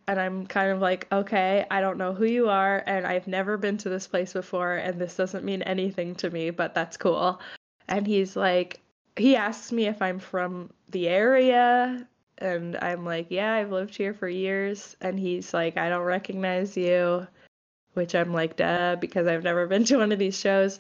and 0.09 0.21
i'm 0.21 0.47
kind 0.47 0.71
of 0.71 0.81
like 0.81 1.07
okay 1.12 1.64
i 1.71 1.81
don't 1.81 1.97
know 1.97 2.12
who 2.12 2.25
you 2.25 2.49
are 2.49 2.83
and 2.87 3.07
i've 3.07 3.27
never 3.27 3.57
been 3.57 3.79
to 3.79 3.88
this 3.88 4.07
place 4.07 4.33
before 4.33 4.75
and 4.75 5.01
this 5.01 5.16
doesn't 5.16 5.45
mean 5.45 5.62
anything 5.62 6.14
to 6.14 6.29
me 6.29 6.51
but 6.51 6.75
that's 6.75 6.97
cool 6.97 7.40
and 7.88 8.07
he's 8.07 8.37
like 8.37 8.81
he 9.16 9.37
asks 9.37 9.73
me 9.73 9.87
if 9.87 10.01
I'm 10.01 10.18
from 10.18 10.71
the 10.90 11.09
area 11.09 12.07
and 12.38 12.77
I'm 12.81 13.05
like, 13.05 13.27
"Yeah, 13.31 13.53
I've 13.53 13.71
lived 13.73 13.95
here 13.97 14.14
for 14.14 14.29
years." 14.29 14.97
And 15.01 15.18
he's 15.18 15.53
like, 15.55 15.77
"I 15.77 15.88
don't 15.88 16.05
recognize 16.05 16.77
you." 16.77 17.27
Which 17.95 18.14
I'm 18.14 18.33
like, 18.33 18.57
"Duh," 18.57 18.97
because 18.97 19.27
I've 19.27 19.45
never 19.45 19.66
been 19.66 19.85
to 19.85 19.99
one 19.99 20.12
of 20.12 20.18
these 20.18 20.38
shows. 20.38 20.79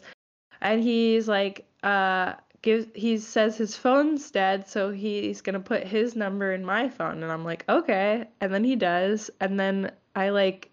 And 0.60 0.82
he's 0.82 1.28
like, 1.28 1.66
uh 1.82 2.34
gives 2.62 2.86
he 2.94 3.18
says 3.18 3.56
his 3.56 3.76
phone's 3.76 4.30
dead, 4.30 4.68
so 4.68 4.90
he's 4.90 5.40
going 5.40 5.54
to 5.54 5.60
put 5.60 5.84
his 5.86 6.16
number 6.16 6.52
in 6.52 6.64
my 6.64 6.88
phone. 6.88 7.22
And 7.22 7.32
I'm 7.32 7.44
like, 7.44 7.64
"Okay." 7.68 8.26
And 8.40 8.54
then 8.54 8.64
he 8.64 8.76
does, 8.76 9.30
and 9.40 9.58
then 9.58 9.92
I 10.16 10.30
like 10.30 10.70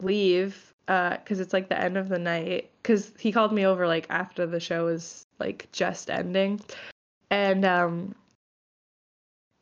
leave 0.00 0.74
uh 0.88 1.16
cuz 1.18 1.40
it's 1.40 1.52
like 1.52 1.68
the 1.68 1.80
end 1.80 1.96
of 1.96 2.08
the 2.08 2.18
night. 2.18 2.70
Cuz 2.82 3.12
he 3.18 3.32
called 3.32 3.52
me 3.52 3.64
over 3.66 3.86
like 3.86 4.06
after 4.10 4.46
the 4.46 4.60
show 4.60 4.86
was 4.86 5.26
like 5.38 5.68
just 5.72 6.10
ending. 6.10 6.60
And 7.30 7.64
um 7.64 8.14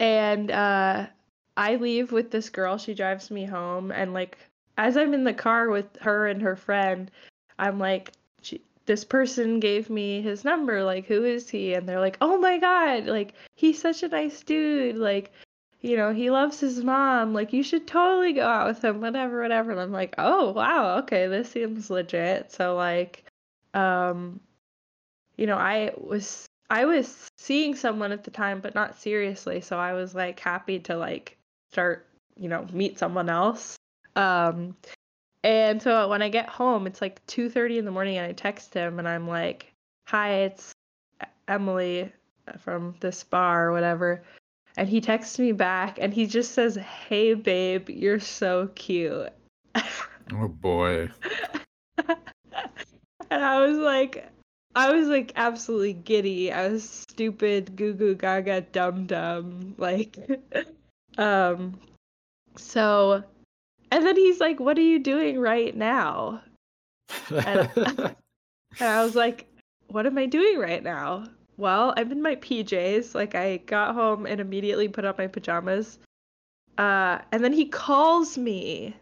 and 0.00 0.50
uh 0.50 1.06
I 1.56 1.76
leave 1.76 2.12
with 2.12 2.30
this 2.30 2.48
girl, 2.50 2.78
she 2.78 2.94
drives 2.94 3.30
me 3.30 3.44
home. 3.44 3.92
And 3.92 4.14
like 4.14 4.38
as 4.78 4.96
I'm 4.96 5.14
in 5.14 5.24
the 5.24 5.34
car 5.34 5.68
with 5.68 5.96
her 6.00 6.26
and 6.26 6.42
her 6.42 6.56
friend, 6.56 7.10
I'm 7.58 7.78
like 7.78 8.12
this 8.86 9.04
person 9.04 9.60
gave 9.60 9.90
me 9.90 10.20
his 10.22 10.44
number, 10.44 10.82
like 10.84 11.06
who 11.06 11.24
is 11.24 11.48
he? 11.48 11.74
And 11.74 11.88
they're 11.88 12.00
like, 12.00 12.18
"Oh 12.20 12.38
my 12.38 12.58
god, 12.58 13.06
like 13.06 13.34
he's 13.54 13.80
such 13.80 14.02
a 14.02 14.08
nice 14.08 14.42
dude, 14.42 14.96
like 14.96 15.32
you 15.82 15.96
know, 15.96 16.14
he 16.14 16.30
loves 16.30 16.60
his 16.60 16.82
mom. 16.82 17.34
Like, 17.34 17.52
you 17.52 17.62
should 17.64 17.86
totally 17.88 18.32
go 18.32 18.46
out 18.46 18.68
with 18.68 18.84
him, 18.84 19.00
whatever, 19.00 19.42
whatever. 19.42 19.72
And 19.72 19.80
I'm 19.80 19.90
like, 19.92 20.14
oh, 20.16 20.52
wow, 20.52 20.98
okay, 20.98 21.26
this 21.26 21.50
seems 21.50 21.90
legit. 21.90 22.52
So, 22.52 22.76
like, 22.76 23.24
um, 23.74 24.40
you 25.36 25.46
know, 25.46 25.56
I 25.56 25.92
was 25.96 26.46
I 26.70 26.84
was 26.84 27.28
seeing 27.36 27.74
someone 27.74 28.12
at 28.12 28.24
the 28.24 28.30
time, 28.30 28.60
but 28.60 28.74
not 28.74 28.98
seriously. 28.98 29.60
So 29.60 29.78
I 29.78 29.92
was 29.92 30.14
like 30.14 30.38
happy 30.38 30.78
to 30.80 30.96
like 30.96 31.36
start, 31.70 32.06
you 32.38 32.48
know, 32.48 32.66
meet 32.72 32.98
someone 32.98 33.28
else. 33.28 33.76
Um, 34.14 34.76
and 35.44 35.82
so 35.82 36.08
when 36.08 36.22
I 36.22 36.28
get 36.28 36.48
home, 36.48 36.86
it's 36.86 37.00
like 37.00 37.24
2:30 37.26 37.78
in 37.78 37.84
the 37.84 37.90
morning, 37.90 38.18
and 38.18 38.26
I 38.26 38.32
text 38.32 38.74
him, 38.74 38.98
and 38.98 39.08
I'm 39.08 39.28
like, 39.28 39.72
"Hi, 40.06 40.44
it's 40.44 40.72
Emily 41.48 42.12
from 42.58 42.94
this 43.00 43.24
bar 43.24 43.68
or 43.68 43.72
whatever." 43.72 44.22
And 44.76 44.88
he 44.88 45.00
texts 45.00 45.38
me 45.38 45.52
back, 45.52 45.98
and 46.00 46.14
he 46.14 46.26
just 46.26 46.52
says, 46.52 46.76
"Hey, 46.76 47.34
babe, 47.34 47.90
you're 47.90 48.20
so 48.20 48.68
cute." 48.74 49.32
oh 50.32 50.48
boy. 50.48 51.10
and 53.30 53.44
I 53.44 53.66
was 53.66 53.78
like, 53.78 54.28
I 54.74 54.92
was 54.92 55.08
like 55.08 55.32
absolutely 55.36 55.92
giddy. 55.92 56.52
I 56.52 56.68
was 56.68 56.88
stupid, 56.88 57.76
goo 57.76 57.92
goo 57.94 58.14
gaga, 58.14 58.62
dum 58.62 59.06
dum. 59.06 59.74
Like, 59.76 60.16
um, 61.18 61.78
so, 62.56 63.22
and 63.92 64.06
then 64.06 64.16
he's 64.16 64.40
like, 64.40 64.58
"What 64.58 64.78
are 64.78 64.82
you 64.82 64.98
doing 64.98 65.38
right 65.38 65.76
now?" 65.76 66.42
And, 67.30 67.70
and 67.76 68.14
I 68.80 69.04
was 69.04 69.14
like, 69.14 69.46
"What 69.88 70.06
am 70.06 70.18
I 70.18 70.26
doing 70.26 70.58
right 70.58 70.82
now?" 70.82 71.26
Well, 71.58 71.94
I'm 71.96 72.10
in 72.10 72.22
my 72.22 72.36
PJs. 72.36 73.14
Like, 73.14 73.34
I 73.34 73.58
got 73.58 73.94
home 73.94 74.26
and 74.26 74.40
immediately 74.40 74.88
put 74.88 75.04
on 75.04 75.14
my 75.18 75.26
pajamas. 75.26 75.98
Uh, 76.78 77.18
and 77.30 77.44
then 77.44 77.52
he 77.52 77.66
calls 77.66 78.38
me 78.38 78.96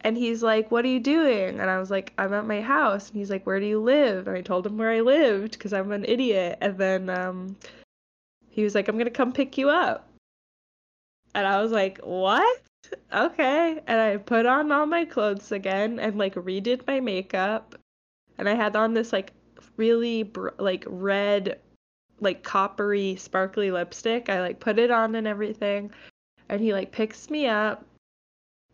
and 0.00 0.16
he's 0.16 0.42
like, 0.42 0.70
What 0.70 0.84
are 0.84 0.88
you 0.88 1.00
doing? 1.00 1.60
And 1.60 1.70
I 1.70 1.78
was 1.78 1.90
like, 1.90 2.12
I'm 2.18 2.32
at 2.34 2.46
my 2.46 2.60
house. 2.60 3.08
And 3.08 3.16
he's 3.16 3.30
like, 3.30 3.46
Where 3.46 3.60
do 3.60 3.66
you 3.66 3.80
live? 3.80 4.26
And 4.26 4.36
I 4.36 4.40
told 4.40 4.66
him 4.66 4.78
where 4.78 4.90
I 4.90 5.00
lived 5.00 5.52
because 5.52 5.72
I'm 5.72 5.92
an 5.92 6.04
idiot. 6.06 6.58
And 6.60 6.76
then 6.78 7.10
um, 7.10 7.56
he 8.50 8.64
was 8.64 8.74
like, 8.74 8.88
I'm 8.88 8.96
going 8.96 9.04
to 9.04 9.10
come 9.10 9.32
pick 9.32 9.56
you 9.58 9.68
up. 9.70 10.08
And 11.34 11.46
I 11.46 11.62
was 11.62 11.72
like, 11.72 11.98
What? 11.98 12.60
Okay. 13.12 13.80
And 13.86 14.00
I 14.00 14.16
put 14.16 14.46
on 14.46 14.72
all 14.72 14.86
my 14.86 15.04
clothes 15.04 15.52
again 15.52 15.98
and 15.98 16.18
like 16.18 16.34
redid 16.34 16.86
my 16.86 17.00
makeup. 17.00 17.74
And 18.38 18.48
I 18.48 18.54
had 18.54 18.76
on 18.76 18.94
this 18.94 19.12
like 19.12 19.32
really 19.76 20.22
br- 20.22 20.50
like 20.58 20.84
red, 20.86 21.58
like 22.20 22.42
coppery, 22.42 23.16
sparkly 23.16 23.70
lipstick. 23.70 24.28
I 24.28 24.40
like 24.40 24.60
put 24.60 24.78
it 24.78 24.90
on 24.90 25.14
and 25.14 25.26
everything. 25.26 25.90
And 26.48 26.60
he 26.60 26.72
like 26.72 26.92
picks 26.92 27.30
me 27.30 27.46
up 27.46 27.84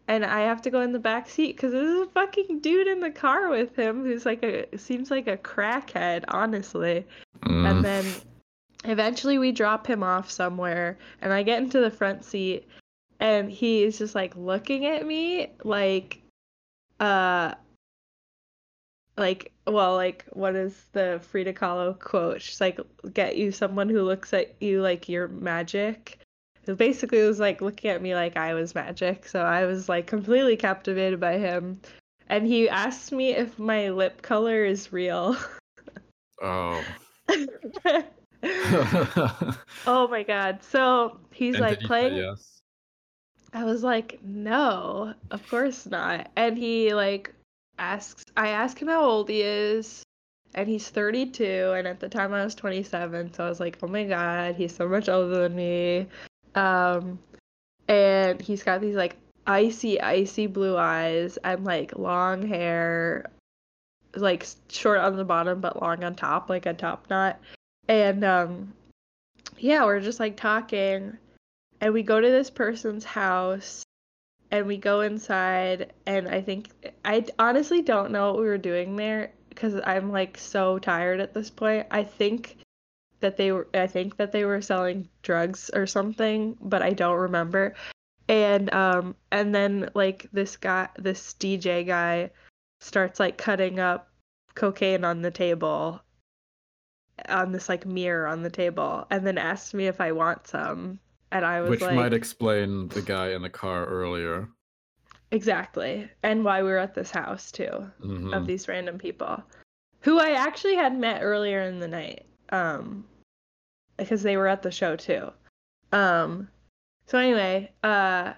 and 0.08 0.24
I 0.24 0.40
have 0.40 0.62
to 0.62 0.70
go 0.70 0.80
in 0.80 0.92
the 0.92 0.98
back 0.98 1.28
seat 1.28 1.54
because 1.54 1.72
there's 1.72 2.00
a 2.00 2.10
fucking 2.10 2.60
dude 2.60 2.88
in 2.88 3.00
the 3.00 3.10
car 3.10 3.50
with 3.50 3.76
him 3.76 4.02
who's 4.02 4.24
like 4.24 4.42
a 4.42 4.66
seems 4.78 5.10
like 5.10 5.28
a 5.28 5.36
crackhead, 5.36 6.24
honestly. 6.28 7.06
Mm. 7.42 7.70
And 7.70 7.84
then 7.84 8.06
eventually 8.84 9.36
we 9.36 9.52
drop 9.52 9.86
him 9.86 10.02
off 10.02 10.30
somewhere, 10.30 10.98
and 11.20 11.32
I 11.32 11.42
get 11.42 11.62
into 11.62 11.80
the 11.80 11.90
front 11.90 12.24
seat, 12.24 12.66
and 13.20 13.50
he's 13.50 13.98
just 13.98 14.14
like 14.14 14.36
looking 14.36 14.86
at 14.86 15.06
me 15.06 15.52
like, 15.64 16.22
uh, 17.00 17.54
like 19.18 19.52
well 19.66 19.94
like 19.94 20.24
what 20.32 20.54
is 20.54 20.86
the 20.92 21.20
Frida 21.30 21.52
Kahlo 21.52 21.98
quote? 21.98 22.40
She's 22.40 22.60
like 22.60 22.78
get 23.12 23.36
you 23.36 23.52
someone 23.52 23.88
who 23.88 24.02
looks 24.02 24.32
at 24.32 24.54
you 24.62 24.80
like 24.80 25.08
you're 25.08 25.28
magic. 25.28 26.18
It 26.66 26.76
basically 26.78 27.22
was 27.22 27.40
like 27.40 27.60
looking 27.60 27.90
at 27.90 28.00
me 28.00 28.14
like 28.14 28.36
I 28.36 28.54
was 28.54 28.74
magic. 28.74 29.26
So 29.26 29.42
I 29.42 29.64
was 29.66 29.88
like 29.88 30.06
completely 30.06 30.56
captivated 30.56 31.18
by 31.18 31.38
him. 31.38 31.80
And 32.28 32.46
he 32.46 32.68
asked 32.68 33.10
me 33.10 33.34
if 33.34 33.58
my 33.58 33.88
lip 33.90 34.22
color 34.22 34.64
is 34.64 34.92
real. 34.92 35.36
Oh. 36.40 36.80
oh 39.88 40.06
my 40.08 40.22
god. 40.22 40.62
So 40.62 41.18
he's 41.32 41.56
And 41.56 41.62
like 41.62 41.80
did 41.80 41.82
you 41.82 41.86
say 41.86 41.88
playing 41.88 42.16
yes. 42.16 42.57
I 43.58 43.64
was 43.64 43.82
like, 43.82 44.20
no, 44.22 45.14
of 45.32 45.48
course 45.50 45.84
not. 45.84 46.30
And 46.36 46.56
he 46.56 46.94
like 46.94 47.34
asks, 47.76 48.24
I 48.36 48.50
ask 48.50 48.80
him 48.80 48.86
how 48.86 49.02
old 49.02 49.28
he 49.28 49.42
is, 49.42 50.04
and 50.54 50.68
he's 50.68 50.88
32. 50.88 51.72
And 51.76 51.88
at 51.88 51.98
the 51.98 52.08
time 52.08 52.32
I 52.32 52.44
was 52.44 52.54
27, 52.54 53.34
so 53.34 53.44
I 53.44 53.48
was 53.48 53.58
like, 53.58 53.78
oh 53.82 53.88
my 53.88 54.04
god, 54.04 54.54
he's 54.54 54.76
so 54.76 54.88
much 54.88 55.08
older 55.08 55.42
than 55.42 55.56
me. 55.56 56.06
Um, 56.54 57.18
and 57.88 58.40
he's 58.40 58.62
got 58.62 58.80
these 58.80 58.94
like 58.94 59.16
icy, 59.44 60.00
icy 60.00 60.46
blue 60.46 60.76
eyes 60.76 61.36
and 61.38 61.64
like 61.64 61.98
long 61.98 62.46
hair, 62.46 63.28
like 64.14 64.46
short 64.68 65.00
on 65.00 65.16
the 65.16 65.24
bottom 65.24 65.60
but 65.60 65.82
long 65.82 66.04
on 66.04 66.14
top, 66.14 66.48
like 66.48 66.66
a 66.66 66.74
top 66.74 67.10
knot. 67.10 67.40
And 67.88 68.22
um, 68.22 68.72
yeah, 69.58 69.84
we're 69.84 69.98
just 69.98 70.20
like 70.20 70.36
talking 70.36 71.18
and 71.80 71.92
we 71.92 72.02
go 72.02 72.20
to 72.20 72.30
this 72.30 72.50
person's 72.50 73.04
house 73.04 73.84
and 74.50 74.66
we 74.66 74.76
go 74.76 75.00
inside 75.00 75.92
and 76.06 76.28
i 76.28 76.40
think 76.40 76.70
i 77.04 77.24
honestly 77.38 77.82
don't 77.82 78.10
know 78.10 78.32
what 78.32 78.40
we 78.40 78.46
were 78.46 78.58
doing 78.58 78.96
there 78.96 79.32
because 79.58 79.80
i'm 79.84 80.12
like 80.12 80.38
so 80.38 80.78
tired 80.78 81.20
at 81.20 81.34
this 81.34 81.50
point. 81.50 81.86
I 81.90 82.04
think 82.04 82.58
that 83.20 83.36
they 83.36 83.50
were 83.50 83.66
i 83.74 83.86
think 83.86 84.16
that 84.16 84.30
they 84.30 84.44
were 84.44 84.62
selling 84.62 85.08
drugs 85.22 85.70
or 85.74 85.86
something 85.86 86.56
but 86.60 86.82
i 86.82 86.92
don't 86.92 87.16
remember. 87.16 87.74
And 88.28 88.72
um 88.72 89.16
and 89.32 89.54
then 89.54 89.90
like 89.94 90.28
this 90.32 90.56
guy 90.56 90.88
this 90.96 91.34
dj 91.40 91.86
guy 91.86 92.30
starts 92.80 93.18
like 93.18 93.38
cutting 93.38 93.80
up 93.80 94.10
cocaine 94.54 95.04
on 95.04 95.22
the 95.22 95.30
table 95.30 96.00
on 97.28 97.52
this 97.52 97.68
like 97.68 97.86
mirror 97.86 98.28
on 98.28 98.42
the 98.42 98.50
table 98.50 99.06
and 99.10 99.26
then 99.26 99.38
asks 99.38 99.74
me 99.74 99.86
if 99.86 100.00
i 100.00 100.12
want 100.12 100.46
some 100.46 101.00
and 101.32 101.44
I 101.44 101.60
was 101.60 101.70
Which 101.70 101.80
like, 101.82 101.94
might 101.94 102.12
explain 102.12 102.88
the 102.88 103.02
guy 103.02 103.30
in 103.30 103.42
the 103.42 103.50
car 103.50 103.86
earlier. 103.86 104.48
exactly. 105.30 106.08
And 106.22 106.44
why 106.44 106.62
we 106.62 106.70
were 106.70 106.78
at 106.78 106.94
this 106.94 107.10
house 107.10 107.52
too 107.52 107.90
Mhm. 108.00 108.34
of 108.34 108.46
these 108.46 108.66
random 108.68 108.98
people 108.98 109.42
who 110.00 110.18
I 110.18 110.30
actually 110.32 110.76
had 110.76 110.96
met 110.96 111.22
earlier 111.22 111.62
in 111.62 111.80
the 111.80 111.88
night. 111.88 112.24
Um, 112.50 113.06
because 113.98 114.22
they 114.22 114.36
were 114.36 114.46
at 114.46 114.62
the 114.62 114.70
show 114.70 114.96
too. 114.96 115.30
Um, 115.92 116.48
so 117.06 117.18
anyway, 117.18 117.70
uh, 117.82 118.32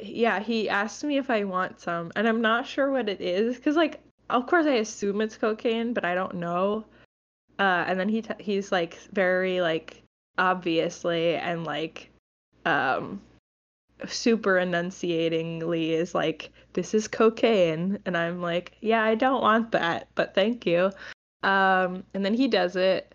yeah, 0.00 0.38
he 0.40 0.68
asked 0.68 1.02
me 1.04 1.18
if 1.18 1.28
I 1.30 1.44
want 1.44 1.80
some, 1.80 2.12
and 2.16 2.28
I'm 2.28 2.40
not 2.40 2.66
sure 2.66 2.90
what 2.90 3.08
it 3.08 3.20
is 3.20 3.56
because 3.56 3.76
like, 3.76 4.00
of 4.30 4.46
course, 4.46 4.66
I 4.66 4.74
assume 4.74 5.20
it's 5.20 5.36
cocaine, 5.36 5.92
but 5.92 6.04
I 6.04 6.14
don't 6.14 6.34
know. 6.34 6.84
Uh, 7.58 7.84
and 7.88 7.98
then 7.98 8.08
he 8.08 8.22
t- 8.22 8.34
he's 8.38 8.70
like 8.70 8.94
very 9.12 9.60
like 9.60 10.02
obviously 10.38 11.34
and 11.34 11.64
like 11.64 12.10
um 12.64 13.20
super 14.06 14.58
enunciatingly 14.58 15.92
is 15.92 16.14
like 16.14 16.50
this 16.72 16.94
is 16.94 17.08
cocaine. 17.08 17.98
And 18.06 18.16
i'm 18.16 18.40
like 18.40 18.72
yeah 18.80 19.02
i 19.02 19.14
don't 19.14 19.42
want 19.42 19.72
that 19.72 20.08
but 20.14 20.34
thank 20.34 20.66
you. 20.66 20.90
Um 21.42 22.04
and 22.14 22.24
then 22.24 22.34
he 22.34 22.48
does 22.48 22.76
it. 22.76 23.14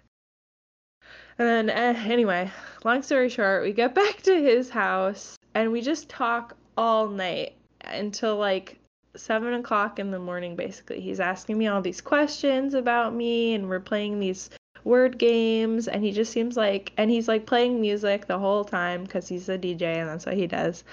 And 1.39 1.47
then 1.47 1.69
eh, 1.69 2.03
anyway 2.05 2.51
long 2.83 3.01
story 3.01 3.29
short 3.29 3.63
we 3.63 3.71
get 3.71 3.95
back 4.03 4.21
to 4.23 4.41
his 4.41 4.69
house 4.69 5.37
and 5.55 5.71
we 5.71 5.81
just 5.81 6.09
talk 6.09 6.55
all 6.77 7.07
night 7.07 7.55
until 7.85 8.37
like 8.37 8.79
seven 9.15 9.53
o'clock 9.53 9.99
in 9.99 10.11
the 10.11 10.19
morning 10.19 10.55
basically. 10.55 10.99
He's 10.99 11.19
asking 11.19 11.57
me 11.57 11.67
all 11.67 11.81
these 11.81 12.01
questions 12.01 12.73
about 12.73 13.13
me 13.13 13.53
and 13.53 13.69
we're 13.69 13.79
playing 13.79 14.19
these 14.19 14.49
word 14.83 15.17
games 15.17 15.87
and 15.87 16.03
he 16.03 16.11
just 16.11 16.31
seems 16.31 16.57
like 16.57 16.91
and 16.97 17.09
he's 17.09 17.27
like 17.27 17.45
playing 17.45 17.79
music 17.79 18.27
the 18.27 18.39
whole 18.39 18.65
time 18.65 19.03
because 19.03 19.27
he's 19.27 19.47
a 19.49 19.57
dj 19.57 19.81
and 19.81 20.09
that's 20.09 20.25
what 20.25 20.35
he 20.35 20.47
does. 20.47 20.83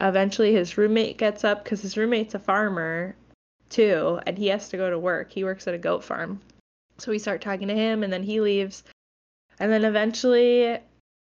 Eventually 0.00 0.52
his 0.52 0.76
roommate 0.78 1.18
gets 1.18 1.44
up 1.44 1.64
because 1.64 1.82
his 1.82 1.96
roommate's 1.96 2.34
a 2.34 2.38
farmer 2.38 3.14
too 3.68 4.20
and 4.26 4.38
he 4.38 4.48
has 4.48 4.68
to 4.68 4.76
go 4.76 4.90
to 4.90 4.98
work. 4.98 5.32
He 5.32 5.44
works 5.44 5.66
at 5.66 5.74
a 5.74 5.78
goat 5.78 6.04
farm. 6.04 6.40
So 6.98 7.10
we 7.10 7.18
start 7.18 7.40
talking 7.40 7.68
to 7.68 7.74
him 7.74 8.02
and 8.02 8.12
then 8.12 8.22
he 8.22 8.40
leaves. 8.40 8.84
And 9.58 9.70
then 9.70 9.84
eventually 9.84 10.78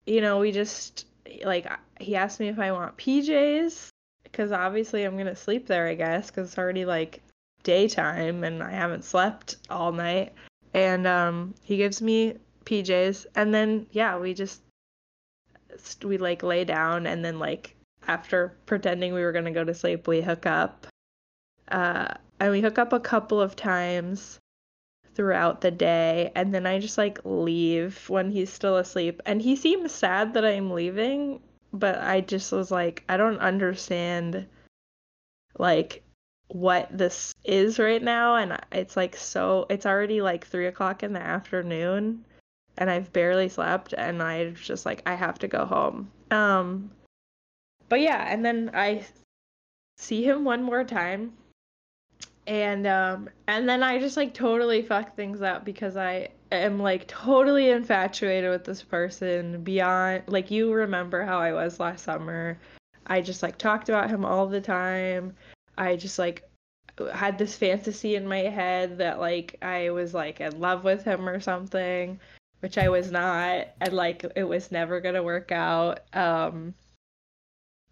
you 0.07 0.21
know 0.21 0.39
we 0.39 0.53
just 0.53 1.07
like 1.45 1.67
he 2.01 2.17
asked 2.17 2.41
me 2.41 2.49
if 2.49 2.59
i 2.59 2.73
want 2.73 2.97
pjs 2.97 3.89
because 4.23 4.53
obviously 4.53 5.03
i'm 5.03 5.19
gonna 5.19 5.37
sleep 5.37 5.67
there 5.67 5.89
i 5.89 5.95
guess 5.95 6.31
because 6.31 6.49
it's 6.49 6.59
already 6.59 6.85
like 6.85 7.21
daytime 7.65 8.45
and 8.45 8.63
i 8.63 8.71
haven't 8.71 9.05
slept 9.05 9.57
all 9.69 9.93
night 9.93 10.33
and 10.77 11.07
um 11.07 11.55
he 11.63 11.79
gives 11.79 12.01
me 12.01 12.35
PJs 12.67 13.27
and 13.35 13.53
then 13.53 13.87
yeah 13.91 14.17
we 14.19 14.35
just 14.35 14.61
we 16.05 16.19
like 16.19 16.43
lay 16.43 16.65
down 16.65 17.07
and 17.07 17.25
then 17.25 17.39
like 17.39 17.75
after 18.07 18.55
pretending 18.67 19.13
we 19.13 19.23
were 19.23 19.33
to 19.33 19.51
go 19.51 19.65
to 19.65 19.75
sleep 19.75 20.07
we 20.07 20.21
hook 20.21 20.47
up 20.47 20.87
uh 21.69 22.09
and 22.39 22.53
we 22.53 22.61
hook 22.61 22.79
up 22.79 22.93
a 22.93 23.01
couple 23.01 23.41
of 23.41 23.57
times 23.57 24.39
throughout 25.15 25.63
the 25.63 25.71
day 25.71 26.31
and 26.35 26.55
then 26.55 26.67
I 26.67 26.79
just 26.79 26.99
like 26.99 27.19
leave 27.25 28.09
when 28.11 28.31
he's 28.31 28.53
still 28.53 28.77
asleep 28.77 29.23
and 29.25 29.41
he 29.41 29.57
seems 29.57 29.93
sad 29.93 30.35
that 30.35 30.45
I'm 30.45 30.71
leaving 30.71 31.41
but 31.73 31.99
I 31.99 32.21
just 32.21 32.53
was 32.53 32.71
like 32.71 33.03
I 33.09 33.17
don't 33.17 33.39
understand 33.39 34.47
like 35.59 36.03
what 36.49 36.89
this 36.97 37.35
is 37.45 37.79
right 37.79 38.03
now 38.03 38.37
and 38.37 38.57
it's 38.71 38.97
like 38.97 39.17
so 39.17 39.67
it's 39.69 39.85
already 39.85 40.21
like 40.21 40.47
three 40.47 40.67
o'clock 40.67 41.03
in 41.03 41.13
the 41.13 41.21
afternoon 41.21 42.25
and 42.79 42.89
i've 42.89 43.13
barely 43.13 43.49
slept 43.49 43.93
and 43.95 44.23
i 44.23 44.51
just 44.51 44.87
like 44.87 45.03
i 45.07 45.15
have 45.15 45.39
to 45.39 45.49
go 45.49 45.65
home. 45.65 46.11
Um 46.31 46.91
but 47.89 48.01
yeah 48.01 48.33
and 48.33 48.45
then 48.45 48.71
i 48.75 49.05
see 49.97 50.23
him 50.23 50.45
one 50.45 50.63
more 50.63 50.85
time 50.85 51.33
and 52.47 52.87
um 52.87 53.29
and 53.49 53.69
then 53.69 53.83
i 53.83 53.99
just 53.99 54.17
like 54.17 54.33
totally 54.33 54.83
fuck 54.83 55.17
things 55.17 55.43
up 55.43 55.65
because 55.65 55.97
i 55.97 56.29
am 56.53 56.79
like 56.79 57.09
totally 57.09 57.71
infatuated 57.71 58.51
with 58.51 58.65
this 58.65 58.83
person 58.83 59.63
beyond 59.65 60.23
like 60.29 60.51
you 60.51 60.73
remember 60.73 61.25
how 61.25 61.39
i 61.39 61.53
was 61.53 61.81
last 61.81 62.05
summer. 62.05 62.59
I 63.09 63.21
just 63.21 63.43
like 63.43 63.57
talked 63.57 63.89
about 63.89 64.11
him 64.11 64.25
all 64.25 64.49
the 64.49 64.61
time 64.61 65.35
I 65.79 65.97
just 65.97 66.19
like 66.19 66.49
had 67.13 67.39
this 67.39 67.57
fantasy 67.57 68.17
in 68.17 68.27
my 68.27 68.39
head 68.39 68.99
that 68.99 69.21
like 69.21 69.57
I 69.63 69.91
was 69.91 70.15
like 70.15 70.41
in 70.41 70.59
love 70.61 70.85
with 70.85 71.05
him 71.05 71.29
or 71.29 71.41
something, 71.41 72.21
which 72.61 72.79
I 72.79 72.89
was 72.89 73.11
not, 73.11 73.69
and 73.81 73.93
like 73.93 74.25
it 74.35 74.45
was 74.45 74.73
never 74.73 75.01
gonna 75.01 75.23
work 75.23 75.53
out. 75.53 76.01
Um, 76.15 76.75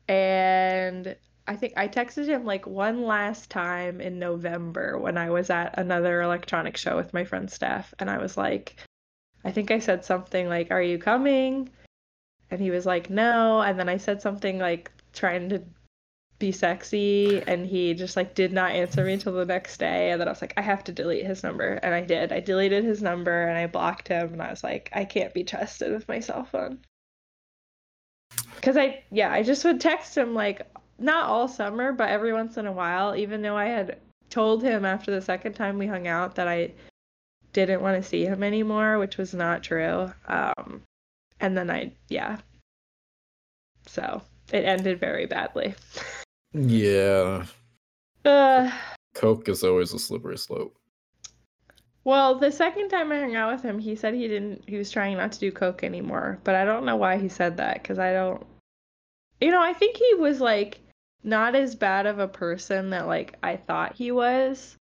and 0.08 1.16
I 1.46 1.56
think 1.56 1.74
I 1.76 1.88
texted 1.88 2.26
him 2.26 2.44
like 2.46 2.66
one 2.66 3.02
last 3.04 3.50
time 3.50 4.00
in 4.00 4.18
November 4.18 4.98
when 4.98 5.18
I 5.18 5.30
was 5.30 5.50
at 5.50 5.78
another 5.78 6.22
electronic 6.22 6.76
show 6.76 6.96
with 6.96 7.12
my 7.12 7.24
friend 7.24 7.50
Steph, 7.50 7.92
and 7.98 8.10
I 8.10 8.18
was 8.18 8.36
like, 8.36 8.76
I 9.44 9.52
think 9.52 9.70
I 9.70 9.78
said 9.78 10.04
something 10.04 10.48
like, 10.48 10.70
"Are 10.70 10.82
you 10.82 10.98
coming?" 10.98 11.70
And 12.50 12.60
he 12.60 12.70
was 12.70 12.86
like, 12.86 13.10
"No," 13.10 13.60
and 13.60 13.78
then 13.78 13.88
I 13.88 13.98
said 13.98 14.22
something 14.22 14.58
like 14.58 14.90
trying 15.12 15.48
to 15.50 15.62
be 16.38 16.50
sexy 16.50 17.42
and 17.46 17.64
he 17.66 17.94
just 17.94 18.16
like 18.16 18.34
did 18.34 18.52
not 18.52 18.72
answer 18.72 19.04
me 19.04 19.12
until 19.12 19.32
the 19.32 19.44
next 19.44 19.78
day 19.78 20.10
and 20.10 20.20
then 20.20 20.28
I 20.28 20.32
was 20.32 20.40
like 20.40 20.54
I 20.56 20.62
have 20.62 20.82
to 20.84 20.92
delete 20.92 21.24
his 21.24 21.42
number 21.42 21.74
and 21.74 21.94
I 21.94 22.00
did. 22.00 22.32
I 22.32 22.40
deleted 22.40 22.84
his 22.84 23.02
number 23.02 23.46
and 23.46 23.56
I 23.56 23.66
blocked 23.66 24.08
him 24.08 24.32
and 24.32 24.42
I 24.42 24.50
was 24.50 24.64
like 24.64 24.90
I 24.92 25.04
can't 25.04 25.32
be 25.32 25.44
trusted 25.44 25.92
with 25.92 26.08
my 26.08 26.20
cell 26.20 26.44
phone. 26.44 26.80
Cuz 28.62 28.76
I 28.76 29.04
yeah, 29.10 29.32
I 29.32 29.42
just 29.42 29.64
would 29.64 29.80
text 29.80 30.16
him 30.16 30.34
like 30.34 30.62
not 30.98 31.28
all 31.28 31.46
summer 31.46 31.92
but 31.92 32.08
every 32.08 32.32
once 32.32 32.56
in 32.56 32.66
a 32.66 32.72
while 32.72 33.14
even 33.14 33.42
though 33.42 33.56
I 33.56 33.66
had 33.66 33.98
told 34.30 34.62
him 34.62 34.84
after 34.84 35.12
the 35.12 35.22
second 35.22 35.54
time 35.54 35.78
we 35.78 35.86
hung 35.86 36.08
out 36.08 36.34
that 36.34 36.48
I 36.48 36.72
didn't 37.52 37.82
want 37.82 38.02
to 38.02 38.08
see 38.08 38.24
him 38.24 38.42
anymore, 38.42 38.98
which 38.98 39.18
was 39.18 39.34
not 39.34 39.62
true. 39.62 40.12
Um 40.26 40.82
and 41.40 41.56
then 41.56 41.70
I 41.70 41.92
yeah. 42.08 42.38
So, 43.86 44.22
it 44.52 44.64
ended 44.64 44.98
very 44.98 45.26
badly. 45.26 45.74
Yeah. 46.54 47.46
Uh, 48.24 48.70
Coke 49.14 49.48
is 49.48 49.64
always 49.64 49.92
a 49.92 49.98
slippery 49.98 50.38
slope. 50.38 50.78
well, 52.04 52.38
the 52.38 52.52
second 52.52 52.88
time 52.88 53.10
I 53.10 53.18
hung 53.18 53.34
out 53.34 53.52
with 53.52 53.62
him, 53.62 53.78
he 53.78 53.96
said 53.96 54.14
he 54.14 54.28
didn't. 54.28 54.62
He 54.68 54.76
was 54.76 54.90
trying 54.90 55.16
not 55.16 55.32
to 55.32 55.40
do 55.40 55.50
coke 55.52 55.82
anymore, 55.82 56.38
but 56.44 56.54
I 56.54 56.64
don't 56.64 56.86
know 56.86 56.96
why 56.96 57.18
he 57.18 57.28
said 57.28 57.56
that 57.56 57.82
because 57.82 57.98
I 57.98 58.12
don't. 58.12 58.46
You 59.40 59.50
know, 59.50 59.62
I 59.62 59.72
think 59.72 59.96
he 59.96 60.14
was 60.14 60.40
like 60.40 60.80
not 61.24 61.54
as 61.54 61.74
bad 61.74 62.06
of 62.06 62.18
a 62.18 62.28
person 62.28 62.90
that 62.90 63.08
like 63.08 63.36
I 63.42 63.56
thought 63.56 63.96
he 63.96 64.12
was, 64.12 64.76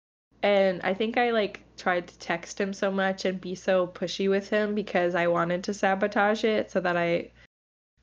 and 0.43 0.81
I 0.83 0.95
think 0.95 1.19
I 1.19 1.31
like 1.31 1.63
tried 1.77 2.09
to 2.09 2.19
text 2.19 2.61
him 2.61 2.73
so 2.73 2.91
much 2.91 3.25
and 3.25 3.41
be 3.41 3.55
so 3.55 3.87
pushy 3.87 4.29
with 4.31 4.49
him 4.49 4.75
because 4.75 5.15
I 5.15 5.27
wanted 5.27 5.65
to 5.65 5.75
sabotage 5.75 6.45
it 6.45 6.71
so 6.71 6.81
that 6.81 6.97
I 6.97 7.31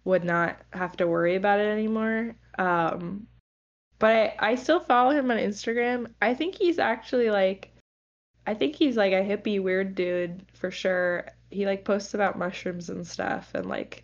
would 0.05 0.23
not 0.23 0.57
have 0.71 0.95
to 0.97 1.07
worry 1.07 1.35
about 1.35 1.59
it 1.59 1.67
anymore. 1.67 2.35
Um, 2.59 3.27
but 3.99 4.15
I, 4.15 4.35
I 4.39 4.55
still 4.55 4.79
follow 4.79 5.11
him 5.11 5.31
on 5.31 5.37
Instagram. 5.37 6.07
I 6.21 6.33
think 6.33 6.55
he's 6.55 6.79
actually 6.79 7.29
like, 7.29 7.71
I 8.47 8.53
think 8.53 8.75
he's 8.75 8.97
like 8.97 9.13
a 9.13 9.23
hippie 9.23 9.61
weird 9.61 9.95
dude 9.95 10.45
for 10.53 10.71
sure. 10.71 11.27
He 11.49 11.65
like 11.65 11.85
posts 11.85 12.13
about 12.13 12.37
mushrooms 12.37 12.89
and 12.89 13.05
stuff 13.05 13.51
and 13.53 13.67
like, 13.67 14.03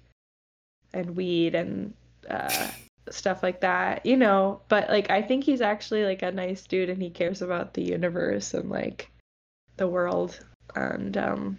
and 0.93 1.15
weed 1.15 1.55
and 1.55 1.93
uh, 2.29 2.69
stuff 3.09 3.43
like 3.43 3.61
that, 3.61 4.05
you 4.05 4.17
know. 4.17 4.61
But 4.69 4.89
like, 4.89 5.09
I 5.09 5.21
think 5.21 5.43
he's 5.43 5.61
actually 5.61 6.05
like 6.05 6.21
a 6.21 6.31
nice 6.31 6.65
dude 6.65 6.89
and 6.89 7.01
he 7.01 7.09
cares 7.09 7.41
about 7.41 7.73
the 7.73 7.83
universe 7.83 8.53
and 8.53 8.69
like 8.69 9.09
the 9.77 9.87
world 9.87 10.39
and 10.75 11.17
um, 11.17 11.57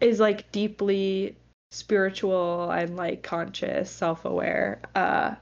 is 0.00 0.20
like 0.20 0.50
deeply 0.52 1.36
spiritual 1.72 2.70
and 2.70 2.96
like 2.96 3.22
conscious, 3.22 3.90
self 3.90 4.24
aware. 4.24 4.80
Uh, 4.94 5.34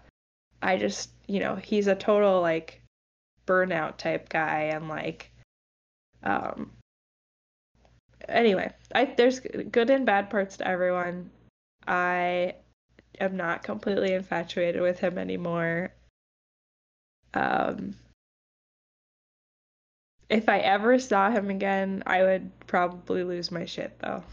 I 0.63 0.79
just, 0.79 1.11
you 1.27 1.41
know, 1.41 1.57
he's 1.57 1.87
a 1.87 1.95
total 1.95 2.41
like 2.41 2.83
burnout 3.47 3.97
type 3.99 4.29
guy 4.29 4.71
and 4.75 4.89
like 4.89 5.31
um 6.23 6.71
anyway, 8.29 8.73
I 8.95 9.05
there's 9.07 9.41
good 9.41 9.91
and 9.91 10.07
bad 10.07 10.31
parts 10.31 10.57
to 10.59 10.69
everyone. 10.69 11.31
I 11.87 12.55
am 13.21 13.37
not 13.37 13.63
completely 13.63 14.15
infatuated 14.15 14.81
with 14.81 14.99
him 14.99 15.19
anymore. 15.19 15.93
Um 17.35 17.97
if 20.31 20.49
I 20.49 20.59
ever 20.59 20.99
saw 20.99 21.31
him 21.31 21.51
again, 21.51 22.03
I 22.07 22.23
would 22.23 22.51
probably 22.67 23.25
lose 23.25 23.51
my 23.51 23.67
shit 23.67 23.99
though. 24.01 24.25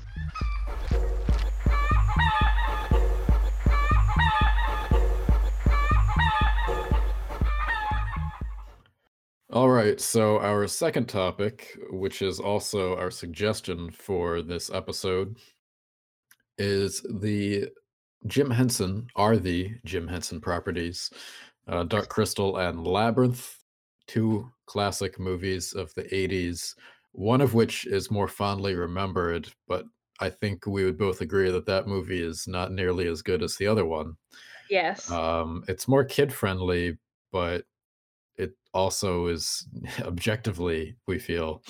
All 9.53 9.69
right, 9.69 9.99
so 9.99 10.39
our 10.39 10.65
second 10.65 11.09
topic, 11.09 11.77
which 11.89 12.21
is 12.21 12.39
also 12.39 12.95
our 12.95 13.11
suggestion 13.11 13.91
for 13.91 14.41
this 14.41 14.71
episode, 14.71 15.35
is 16.57 17.05
the 17.19 17.67
Jim 18.27 18.49
Henson, 18.49 19.07
are 19.17 19.35
the 19.35 19.71
Jim 19.83 20.07
Henson 20.07 20.39
properties, 20.39 21.09
uh, 21.67 21.83
Dark 21.83 22.07
Crystal 22.07 22.55
and 22.59 22.87
Labyrinth, 22.87 23.57
two 24.07 24.49
classic 24.67 25.19
movies 25.19 25.73
of 25.73 25.93
the 25.95 26.03
80s, 26.03 26.73
one 27.11 27.41
of 27.41 27.53
which 27.53 27.85
is 27.87 28.09
more 28.09 28.29
fondly 28.29 28.73
remembered, 28.75 29.49
but 29.67 29.83
I 30.21 30.29
think 30.29 30.65
we 30.65 30.85
would 30.85 30.97
both 30.97 31.19
agree 31.19 31.51
that 31.51 31.65
that 31.65 31.87
movie 31.87 32.23
is 32.23 32.47
not 32.47 32.71
nearly 32.71 33.05
as 33.05 33.21
good 33.21 33.43
as 33.43 33.57
the 33.57 33.67
other 33.67 33.85
one. 33.85 34.15
Yes. 34.69 35.11
Um, 35.11 35.65
it's 35.67 35.89
more 35.89 36.05
kid 36.05 36.31
friendly, 36.31 36.97
but 37.33 37.65
also 38.73 39.27
is 39.27 39.67
objectively, 40.01 40.95
we 41.07 41.19
feel, 41.19 41.63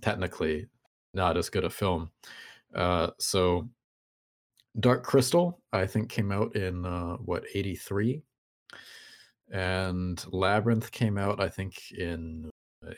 technically 0.00 0.66
not 1.14 1.36
as 1.36 1.48
good 1.48 1.64
a 1.64 1.70
film. 1.70 2.10
Uh, 2.74 3.10
so 3.18 3.68
Dark 4.78 5.02
Crystal, 5.04 5.60
I 5.72 5.86
think, 5.86 6.10
came 6.10 6.30
out 6.30 6.54
in 6.54 6.84
uh, 6.84 7.16
what, 7.16 7.44
83? 7.54 8.22
And 9.52 10.22
Labyrinth 10.32 10.90
came 10.90 11.16
out, 11.16 11.40
I 11.40 11.48
think, 11.48 11.92
in 11.92 12.50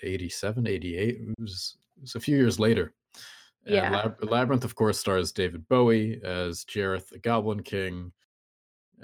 87, 0.02 0.66
88. 0.66 1.09
It 1.09 1.34
was, 1.38 1.76
it 1.96 2.02
was 2.02 2.14
a 2.14 2.20
few 2.20 2.36
years 2.36 2.59
later. 2.59 2.94
Yeah. 3.64 3.90
Lab- 3.90 4.24
Labyrinth, 4.24 4.64
of 4.64 4.74
course, 4.74 4.98
stars 4.98 5.30
David 5.30 5.68
Bowie 5.68 6.20
as 6.24 6.64
Jareth 6.64 7.11
the 7.11 7.18
Goblin 7.18 7.62
King. 7.62 8.12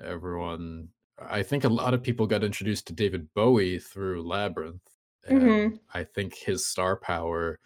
Everyone, 0.02 0.88
I 1.18 1.42
think 1.42 1.64
a 1.64 1.68
lot 1.68 1.94
of 1.94 2.02
people 2.02 2.26
got 2.26 2.44
introduced 2.44 2.86
to 2.88 2.92
David 2.92 3.32
Bowie 3.34 3.78
through 3.78 4.26
Labyrinth. 4.26 4.82
And 5.26 5.42
Mhm. 5.42 5.80
I 5.92 6.04
think 6.04 6.34
his 6.34 6.66
star 6.66 6.96
power 6.96 7.58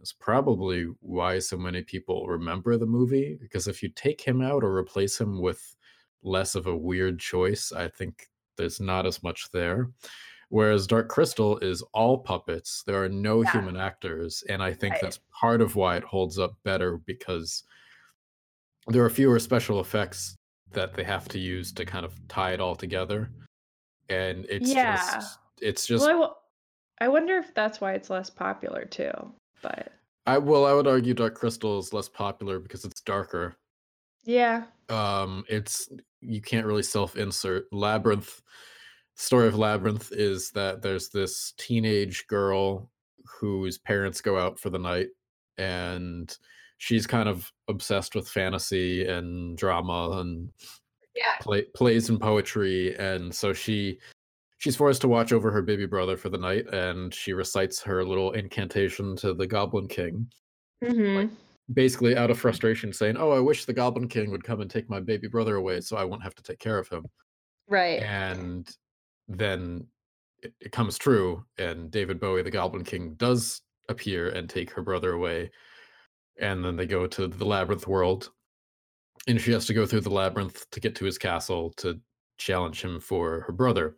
is 0.00 0.12
probably 0.12 0.84
why 1.00 1.38
so 1.38 1.56
many 1.56 1.82
people 1.82 2.26
remember 2.26 2.76
the 2.76 2.86
movie. 2.86 3.36
Because 3.40 3.68
if 3.68 3.82
you 3.82 3.90
take 3.90 4.20
him 4.20 4.40
out 4.40 4.64
or 4.64 4.76
replace 4.76 5.20
him 5.20 5.40
with 5.40 5.76
less 6.22 6.54
of 6.54 6.66
a 6.66 6.76
weird 6.76 7.20
choice, 7.20 7.70
I 7.72 7.88
think 7.88 8.28
there's 8.56 8.80
not 8.80 9.06
as 9.06 9.22
much 9.22 9.50
there. 9.52 9.90
Whereas 10.48 10.86
Dark 10.88 11.08
Crystal 11.08 11.58
is 11.58 11.82
all 11.94 12.18
puppets. 12.18 12.82
There 12.84 13.02
are 13.02 13.08
no 13.08 13.42
Yeah. 13.42 13.52
human 13.52 13.76
actors. 13.76 14.42
And 14.48 14.62
I 14.62 14.72
think 14.74 14.94
Right. 14.94 15.02
that's 15.02 15.20
part 15.30 15.60
of 15.60 15.76
why 15.76 15.96
it 15.96 16.02
holds 16.04 16.38
up 16.38 16.56
better 16.64 16.96
because 16.98 17.62
there 18.88 19.04
are 19.04 19.10
fewer 19.10 19.38
special 19.38 19.80
effects 19.80 20.36
that 20.72 20.94
they 20.94 21.04
have 21.04 21.28
to 21.28 21.38
use 21.38 21.72
to 21.72 21.84
kind 21.84 22.04
of 22.04 22.14
tie 22.28 22.52
it 22.52 22.60
all 22.60 22.76
together. 22.76 23.30
And 24.08 24.46
it's 24.48 24.72
Yeah. 24.72 24.96
just 24.96 25.38
it's 25.60 25.86
just 25.86 26.00
Well, 26.04 26.08
I, 26.08 26.12
w- 26.12 26.34
I 27.00 27.08
wonder 27.08 27.36
if 27.36 27.54
that's 27.54 27.80
why 27.80 27.92
it's 27.94 28.10
less 28.10 28.30
popular 28.30 28.84
too. 28.84 29.10
But 29.62 29.92
I 30.26 30.38
well, 30.38 30.66
I 30.66 30.72
would 30.72 30.86
argue 30.86 31.14
Dark 31.14 31.34
Crystal 31.34 31.78
is 31.78 31.92
less 31.92 32.08
popular 32.08 32.58
because 32.58 32.84
it's 32.84 33.00
darker. 33.00 33.56
yeah. 34.24 34.64
Um, 34.88 35.44
it's 35.48 35.88
you 36.20 36.40
can't 36.40 36.66
really 36.66 36.82
self-insert. 36.82 37.66
Labyrinth 37.72 38.42
story 39.16 39.46
of 39.48 39.56
Labyrinth 39.56 40.10
is 40.12 40.50
that 40.52 40.82
there's 40.82 41.10
this 41.10 41.52
teenage 41.58 42.26
girl 42.26 42.90
whose 43.24 43.78
parents 43.78 44.20
go 44.20 44.38
out 44.38 44.58
for 44.58 44.70
the 44.70 44.78
night 44.78 45.08
and 45.58 46.36
she's 46.80 47.06
kind 47.06 47.28
of 47.28 47.52
obsessed 47.68 48.14
with 48.14 48.26
fantasy 48.26 49.06
and 49.06 49.58
drama 49.58 50.18
and 50.20 50.50
Yeah. 51.14 51.36
play, 51.42 51.62
plays 51.74 52.08
and 52.08 52.18
poetry 52.18 52.96
and 52.96 53.34
so 53.34 53.52
she 53.52 53.98
she's 54.56 54.76
forced 54.76 55.02
to 55.02 55.08
watch 55.08 55.30
over 55.32 55.50
her 55.50 55.60
baby 55.60 55.84
brother 55.86 56.16
for 56.16 56.30
the 56.30 56.38
night 56.38 56.66
and 56.72 57.12
she 57.14 57.34
recites 57.34 57.82
her 57.82 58.02
little 58.02 58.32
incantation 58.32 59.14
to 59.16 59.34
the 59.34 59.46
goblin 59.46 59.88
king 59.88 60.26
hmm 60.82 61.26
basically 61.74 62.16
out 62.16 62.30
of 62.30 62.38
frustration 62.38 62.92
saying 62.94 63.16
oh 63.18 63.30
i 63.30 63.38
wish 63.38 63.66
the 63.66 63.72
goblin 63.74 64.08
king 64.08 64.30
would 64.30 64.42
come 64.42 64.60
and 64.62 64.70
take 64.70 64.88
my 64.88 64.98
baby 65.00 65.28
brother 65.28 65.56
away 65.56 65.80
so 65.82 65.96
i 65.98 66.04
won't 66.04 66.22
have 66.22 66.34
to 66.34 66.42
take 66.42 66.58
care 66.58 66.78
of 66.78 66.88
him 66.88 67.04
Right. 67.68 68.02
and 68.02 68.68
then 69.28 69.86
it, 70.42 70.54
it 70.60 70.72
comes 70.72 70.96
true 70.98 71.44
and 71.58 71.90
david 71.90 72.18
bowie 72.18 72.42
the 72.42 72.50
goblin 72.50 72.84
king 72.84 73.14
does 73.14 73.60
appear 73.90 74.30
and 74.30 74.48
take 74.48 74.70
her 74.70 74.82
brother 74.82 75.12
away 75.12 75.50
and 76.40 76.64
then 76.64 76.76
they 76.76 76.86
go 76.86 77.06
to 77.06 77.26
the 77.26 77.44
labyrinth 77.44 77.86
world 77.86 78.30
and 79.28 79.40
she 79.40 79.52
has 79.52 79.66
to 79.66 79.74
go 79.74 79.86
through 79.86 80.00
the 80.00 80.10
labyrinth 80.10 80.68
to 80.70 80.80
get 80.80 80.94
to 80.96 81.04
his 81.04 81.18
castle 81.18 81.70
to 81.76 82.00
challenge 82.38 82.82
him 82.82 82.98
for 83.00 83.40
her 83.42 83.52
brother 83.52 83.96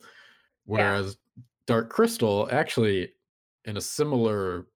whereas 0.64 1.16
dark 1.66 1.88
crystal 1.90 2.48
actually 2.50 3.08
in 3.64 3.76
a 3.76 3.80
similar 3.80 4.66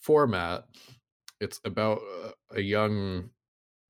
format 0.00 0.64
it's 1.40 1.60
about 1.64 2.00
uh, 2.24 2.30
a 2.54 2.60
young 2.60 3.28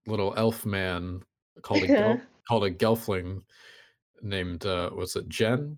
little 0.07 0.33
elf 0.37 0.65
man 0.65 1.21
called 1.63 1.83
a 1.83 1.87
gel- 1.87 2.21
called 2.49 2.65
a 2.65 2.71
gelfling 2.71 3.43
named 4.23 4.65
uh 4.65 4.89
was 4.95 5.17
it 5.17 5.29
jen 5.29 5.77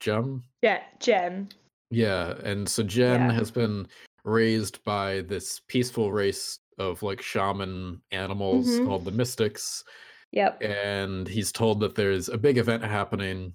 jem 0.00 0.42
Yeah. 0.62 0.80
Jen. 0.98 1.48
yeah 1.90 2.34
and 2.42 2.68
so 2.68 2.82
jen 2.82 3.20
Yeah. 3.20 3.32
has 3.32 3.50
been 3.52 3.86
raised 4.24 4.82
by 4.84 5.20
this 5.22 5.60
peaceful 5.68 6.10
race 6.12 6.58
of 6.80 7.02
like 7.02 7.20
shaman 7.22 8.00
animals 8.10 8.66
Mhm. 8.66 8.86
called 8.86 9.04
the 9.04 9.10
mystics 9.12 9.84
Yep. 10.32 10.62
and 10.62 11.28
he's 11.28 11.52
told 11.52 11.78
that 11.80 11.94
there's 11.94 12.28
a 12.28 12.38
big 12.38 12.56
event 12.58 12.82
happening 12.82 13.54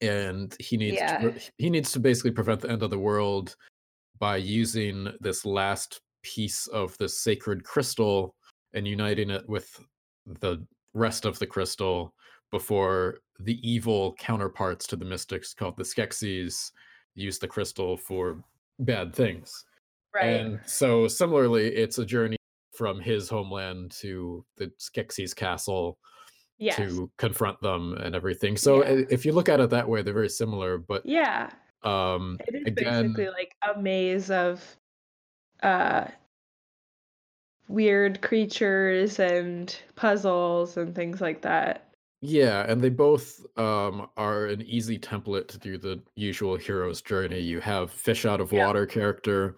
and 0.00 0.56
he 0.58 0.76
needs 0.76 0.96
to 0.96 1.02
Yeah. 1.02 1.20
pre- 1.20 1.40
he 1.58 1.70
needs 1.70 1.92
to 1.92 2.00
basically 2.00 2.30
prevent 2.30 2.62
the 2.62 2.70
end 2.70 2.82
of 2.82 2.90
the 2.90 2.98
world 2.98 3.54
by 4.18 4.36
using 4.38 5.12
this 5.20 5.44
last 5.44 6.00
piece 6.22 6.66
of 6.68 6.96
the 6.98 7.08
sacred 7.08 7.62
crystal 7.64 8.34
and 8.72 8.88
uniting 8.88 9.30
it 9.30 9.46
with 9.48 9.68
the 10.26 10.66
rest 10.94 11.24
of 11.26 11.38
the 11.38 11.46
crystal 11.46 12.14
before 12.50 13.20
the 13.40 13.58
evil 13.68 14.14
counterparts 14.14 14.86
to 14.86 14.96
the 14.96 15.04
mystics 15.04 15.52
called 15.54 15.76
the 15.76 15.84
Skeksis 15.84 16.72
use 17.14 17.38
the 17.38 17.48
crystal 17.48 17.96
for 17.96 18.42
bad 18.78 19.14
things. 19.14 19.64
Right. 20.14 20.40
And 20.40 20.60
so 20.66 21.06
similarly, 21.08 21.68
it's 21.68 21.98
a 21.98 22.04
journey 22.04 22.36
from 22.74 23.00
his 23.00 23.28
homeland 23.28 23.90
to 24.00 24.44
the 24.56 24.72
Skeksis 24.78 25.34
castle 25.34 25.98
yes. 26.58 26.76
to 26.76 27.10
confront 27.18 27.60
them 27.60 27.94
and 27.94 28.14
everything. 28.14 28.56
So 28.56 28.82
Yeah. 28.84 29.04
if 29.10 29.24
you 29.24 29.32
look 29.32 29.48
at 29.48 29.60
it 29.60 29.70
that 29.70 29.88
way, 29.88 30.02
they're 30.02 30.14
very 30.14 30.28
similar. 30.28 30.78
But 30.78 31.04
Yeah. 31.06 31.50
um, 31.82 32.38
It 32.48 32.54
is 32.54 32.62
again, 32.66 33.12
basically 33.12 33.28
like 33.28 33.54
a 33.62 33.80
maze 33.80 34.30
of 34.30 34.76
uh 35.62 36.06
weird 37.68 38.20
creatures 38.22 39.20
and 39.20 39.76
puzzles 39.94 40.76
and 40.76 40.94
things 40.94 41.20
like 41.20 41.42
that. 41.42 41.86
Yeah, 42.22 42.66
and 42.68 42.82
they 42.82 42.90
both 42.90 43.40
um, 43.56 44.08
are 44.16 44.46
an 44.46 44.62
easy 44.62 44.98
template 44.98 45.48
to 45.48 45.58
do 45.58 45.78
the 45.78 46.02
usual 46.16 46.56
hero's 46.56 47.00
journey. 47.00 47.40
You 47.40 47.60
have 47.60 47.90
fish 47.90 48.26
out 48.26 48.40
of 48.40 48.52
water 48.52 48.84
character. 48.86 49.56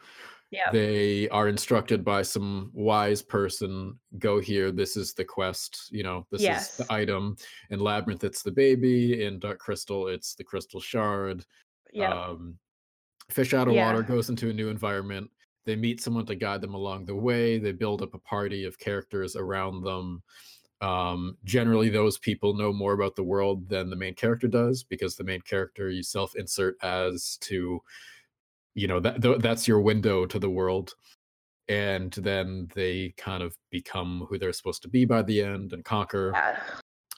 They 0.70 1.28
are 1.30 1.48
instructed 1.48 2.04
by 2.04 2.22
some 2.22 2.70
wise 2.74 3.22
person, 3.22 3.98
go 4.18 4.38
here, 4.38 4.70
this 4.70 4.96
is 4.98 5.14
the 5.14 5.24
quest, 5.24 5.88
you 5.90 6.02
know, 6.02 6.26
this 6.30 6.42
is 6.60 6.76
the 6.76 6.92
item. 6.92 7.36
In 7.70 7.80
Labyrinth, 7.80 8.22
it's 8.22 8.42
the 8.42 8.50
baby. 8.52 9.24
In 9.24 9.38
Dark 9.38 9.58
Crystal, 9.58 10.08
it's 10.08 10.34
the 10.34 10.44
crystal 10.44 10.80
shard. 10.80 11.44
Um, 12.12 12.58
fish 13.30 13.54
out 13.54 13.66
of 13.68 13.74
water 13.86 14.02
goes 14.02 14.28
into 14.28 14.50
a 14.50 14.52
new 14.52 14.68
environment. 14.68 15.30
They 15.64 15.76
meet 15.76 16.00
someone 16.02 16.26
to 16.26 16.34
guide 16.34 16.60
them 16.60 16.74
along 16.74 17.06
the 17.06 17.14
way. 17.14 17.58
They 17.58 17.72
build 17.72 18.02
up 18.02 18.14
a 18.14 18.18
party 18.18 18.64
of 18.64 18.78
characters 18.78 19.36
around 19.36 19.82
them. 19.82 20.22
Um, 20.82 21.38
generally, 21.44 21.88
those 21.88 22.18
people 22.18 22.54
know 22.54 22.72
more 22.72 22.92
about 22.94 23.14
the 23.16 23.22
world 23.22 23.68
than 23.68 23.88
the 23.88 23.96
main 23.96 24.14
character 24.14 24.48
does 24.48 24.82
because 24.82 25.16
the 25.16 25.24
main 25.24 25.40
character 25.42 25.88
you 25.88 26.02
self 26.02 26.34
insert 26.36 26.76
as 26.82 27.38
to, 27.42 27.80
you 28.74 28.86
know, 28.88 29.00
that 29.00 29.22
th- 29.22 29.40
that's 29.40 29.68
your 29.68 29.80
window 29.80 30.26
to 30.26 30.38
the 30.38 30.50
world. 30.50 30.94
And 31.68 32.12
then 32.14 32.68
they 32.74 33.10
kind 33.18 33.42
of 33.42 33.56
become 33.70 34.26
who 34.28 34.38
they're 34.38 34.52
supposed 34.52 34.82
to 34.82 34.88
be 34.88 35.04
by 35.06 35.22
the 35.22 35.42
end 35.42 35.72
and 35.72 35.84
conquer 35.84 36.40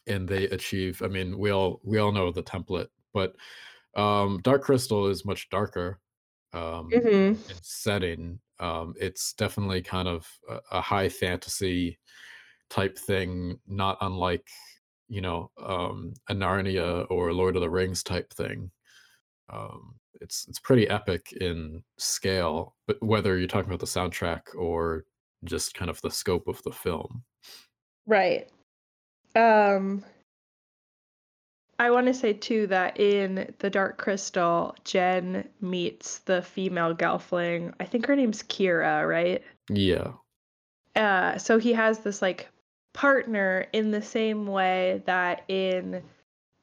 and 0.06 0.28
they 0.28 0.44
achieve 0.48 1.02
i 1.02 1.08
mean 1.08 1.38
we 1.38 1.50
all 1.50 1.80
we 1.84 1.98
all 1.98 2.12
know 2.12 2.30
the 2.30 2.42
template 2.42 2.88
but 3.12 3.34
um 3.96 4.40
dark 4.42 4.62
crystal 4.62 5.06
is 5.06 5.24
much 5.24 5.48
darker 5.50 6.00
um 6.52 7.04
Mhm. 7.04 7.38
in 7.48 7.56
setting 7.62 8.40
um 8.60 8.94
it's 8.98 9.32
definitely 9.34 9.82
kind 9.82 10.08
of 10.08 10.28
a, 10.48 10.60
a 10.72 10.80
high 10.80 11.08
fantasy 11.08 11.98
type 12.70 12.98
thing 12.98 13.60
not 13.66 13.98
unlike 14.00 14.48
you 15.08 15.20
know 15.20 15.50
um 15.58 16.14
a 16.28 16.34
narnia 16.34 17.06
or 17.10 17.32
lord 17.32 17.56
of 17.56 17.62
the 17.62 17.70
rings 17.70 18.02
type 18.02 18.32
thing 18.32 18.70
um 19.50 19.98
it's 20.20 20.46
it's 20.48 20.58
pretty 20.58 20.88
epic 20.88 21.32
in 21.40 21.82
scale 21.98 22.74
but 22.86 23.02
whether 23.02 23.38
you're 23.38 23.48
talking 23.48 23.68
about 23.68 23.80
the 23.80 23.86
soundtrack 23.86 24.42
or 24.56 25.04
just 25.44 25.74
kind 25.74 25.90
of 25.90 26.00
the 26.02 26.10
scope 26.10 26.48
of 26.48 26.62
the 26.62 26.72
film 26.72 27.22
Right. 28.06 28.48
Um 29.34 30.04
I 31.78 31.90
want 31.90 32.06
to 32.06 32.14
say 32.14 32.32
too 32.32 32.68
that 32.68 33.00
in 33.00 33.52
The 33.58 33.68
Dark 33.68 33.98
Crystal, 33.98 34.76
Jen 34.84 35.48
meets 35.60 36.20
the 36.20 36.40
female 36.40 36.94
Gelfling. 36.94 37.74
I 37.80 37.84
think 37.84 38.06
her 38.06 38.14
name's 38.14 38.42
Kira, 38.42 39.08
right? 39.08 39.42
yeah 39.70 40.12
Uh 40.94 41.38
so 41.38 41.58
he 41.58 41.72
has 41.72 42.00
this 42.00 42.20
like 42.20 42.48
partner 42.92 43.66
in 43.72 43.90
the 43.90 44.02
same 44.02 44.46
way 44.46 45.02
that 45.06 45.42
in 45.48 46.02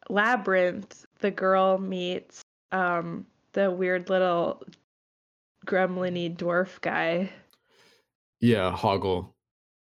Labyrinth 0.10 1.06
the 1.20 1.32
girl 1.32 1.78
meets 1.78 2.42
um 2.72 3.26
the 3.54 3.72
weird 3.72 4.10
little 4.10 4.64
gremlin-y 5.66 6.34
dwarf 6.36 6.82
guy. 6.82 7.30
yeah 8.40 8.76
hoggle 8.76 9.34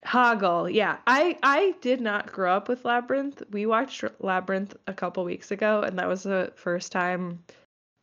Hoggle, 0.07 0.73
yeah. 0.73 0.97
I 1.07 1.39
I 1.43 1.75
did 1.83 2.01
not 2.01 2.33
grow 2.33 2.55
up 2.55 2.69
with 2.69 2.85
Labyrinth. 2.85 3.43
We 3.51 3.67
watched 3.67 4.03
Labyrinth 4.21 4.75
a 4.87 4.95
couple 4.95 5.25
weeks 5.25 5.51
ago, 5.51 5.83
and 5.83 5.99
that 5.99 6.09
was 6.09 6.23
the 6.23 6.53
first 6.57 6.91
time 6.91 7.45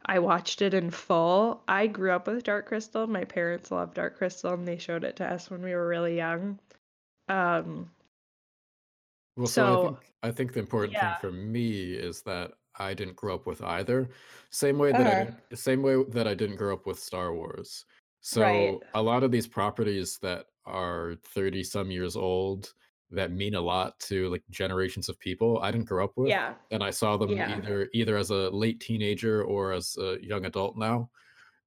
I 0.06 0.20
watched 0.20 0.62
it 0.62 0.74
in 0.74 0.92
full. 0.92 1.64
I 1.68 1.88
grew 1.88 2.12
up 2.12 2.28
with 2.28 2.44
Dark 2.44 2.68
Crystal. 2.68 3.08
My 3.08 3.24
parents 3.24 3.72
loved 3.72 3.96
Dark 3.96 4.18
Crystal, 4.18 4.54
and 4.54 4.68
they 4.68 4.78
showed 4.78 5.04
it 5.04 5.16
to 5.18 5.26
us 5.26 5.50
when 5.50 5.64
we 5.64 5.74
were 5.74 5.88
really 5.88 6.16
young. 6.16 6.60
Um, 7.30 7.90
Well, 9.36 9.48
so 9.48 9.66
I 9.66 9.86
think 9.86 9.98
I 10.24 10.32
think 10.32 10.54
the 10.54 10.60
important 10.60 11.00
thing 11.00 11.14
for 11.20 11.32
me 11.32 11.94
is 11.94 12.22
that 12.22 12.54
I 12.78 12.94
didn't 12.94 13.16
grow 13.16 13.36
up 13.36 13.46
with 13.48 13.62
either. 13.64 14.10
Same 14.52 14.78
way 14.78 14.92
that 14.92 15.08
I 15.08 15.12
Uh, 15.22 15.26
didn't 15.26 15.58
same 15.58 15.82
way 15.82 16.04
that 16.10 16.28
I 16.28 16.34
didn't 16.36 16.58
grow 16.58 16.74
up 16.74 16.86
with 16.86 17.00
Star 17.00 17.34
Wars. 17.34 17.86
right. 18.36 18.80
So 18.80 18.82
a 18.94 19.02
lot 19.02 19.24
of 19.24 19.32
these 19.32 19.48
properties 19.48 20.18
that 20.20 20.48
are 20.66 21.16
30 21.24 21.64
some 21.64 21.92
years 21.92 22.16
old 22.16 22.74
that 23.10 23.32
mean 23.32 23.56
a 23.56 23.62
lot 23.62 23.98
to 24.02 24.28
like 24.30 24.44
generations 24.50 25.08
of 25.10 25.18
people, 25.20 25.60
I 25.62 25.72
didn't 25.72 25.88
grow 25.88 26.04
up 26.04 26.18
with. 26.18 26.28
Yeah. 26.30 26.56
And 26.72 26.84
I 26.84 26.90
saw 26.92 27.16
them 27.18 27.32
Yeah. 27.32 27.58
either 27.58 27.90
either 27.94 28.18
as 28.18 28.32
a 28.32 28.50
late 28.50 28.80
teenager 28.82 29.44
or 29.44 29.72
as 29.74 29.96
a 29.98 30.18
young 30.22 30.46
adult 30.46 30.78
now. 30.78 31.10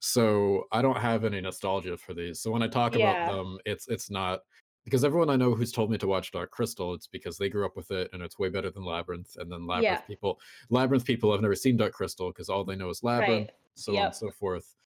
So 0.01 0.67
I 0.73 0.83
don't 0.83 0.97
have 0.99 1.25
any 1.25 1.41
nostalgia 1.41 1.97
for 1.97 2.15
these. 2.15 2.41
So 2.41 2.51
when 2.51 2.63
I 2.63 2.69
talk 2.69 2.95
about 2.95 3.31
them, 3.33 3.59
it's 3.67 3.89
it's 3.89 4.11
not 4.11 4.41
because 4.85 5.05
everyone 5.05 5.31
I 5.31 5.37
know 5.37 5.55
who's 5.55 5.73
told 5.73 5.91
me 5.91 5.99
to 5.99 6.07
watch 6.07 6.33
Dark 6.33 6.51
Crystal, 6.51 6.95
it's 6.95 7.07
because 7.07 7.37
they 7.39 7.49
grew 7.49 7.67
up 7.67 7.77
with 7.77 7.91
it 7.91 8.11
and 8.13 8.23
it's 8.23 8.39
way 8.39 8.49
better 8.49 8.71
than 8.71 8.85
Labyrinth. 8.85 9.37
And 9.37 9.51
then 9.51 9.61
Yeah. 9.63 9.67
Labyrinth 9.67 10.07
people, 10.07 10.41
Labyrinth 10.71 11.05
people 11.05 11.33
have 11.33 11.43
never 11.43 11.55
seen 11.55 11.77
Dark 11.77 11.93
Crystal 11.93 12.31
because 12.31 12.49
all 12.49 12.65
they 12.65 12.77
know 12.77 12.89
is 12.89 13.03
Labyrinth, 13.03 13.49
Right. 13.49 13.55
so 13.75 13.97
on 13.97 14.07
and 14.07 14.15
so 14.15 14.31
forth. 14.31 14.77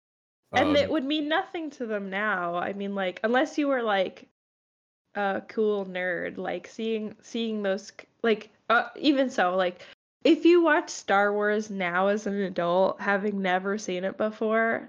And 0.53 0.76
it 0.76 0.84
Um, 0.86 0.90
would 0.92 1.05
mean 1.05 1.28
nothing 1.28 1.70
to 1.70 1.86
them 1.86 2.11
now. 2.11 2.55
I 2.57 2.72
mean, 2.72 2.95
like, 2.95 3.20
unless 3.24 3.59
you 3.59 3.68
were 3.68 3.82
like 3.82 4.28
a 5.14 5.42
cool 5.49 5.84
nerd, 5.86 6.36
like 6.38 6.66
seeing 6.66 7.16
seeing 7.22 7.62
those 7.62 7.92
like 8.22 8.51
uh, 8.70 8.88
even 8.97 9.30
so, 9.30 9.57
like 9.57 9.82
if 10.24 10.45
you 10.45 10.62
watch 10.62 10.90
Star 10.90 11.32
Wars 11.32 11.70
now 11.70 12.09
as 12.09 12.26
an 12.26 12.34
adult, 12.40 13.01
having 13.01 13.42
never 13.42 13.78
seen 13.78 14.05
it 14.05 14.16
before, 14.16 14.88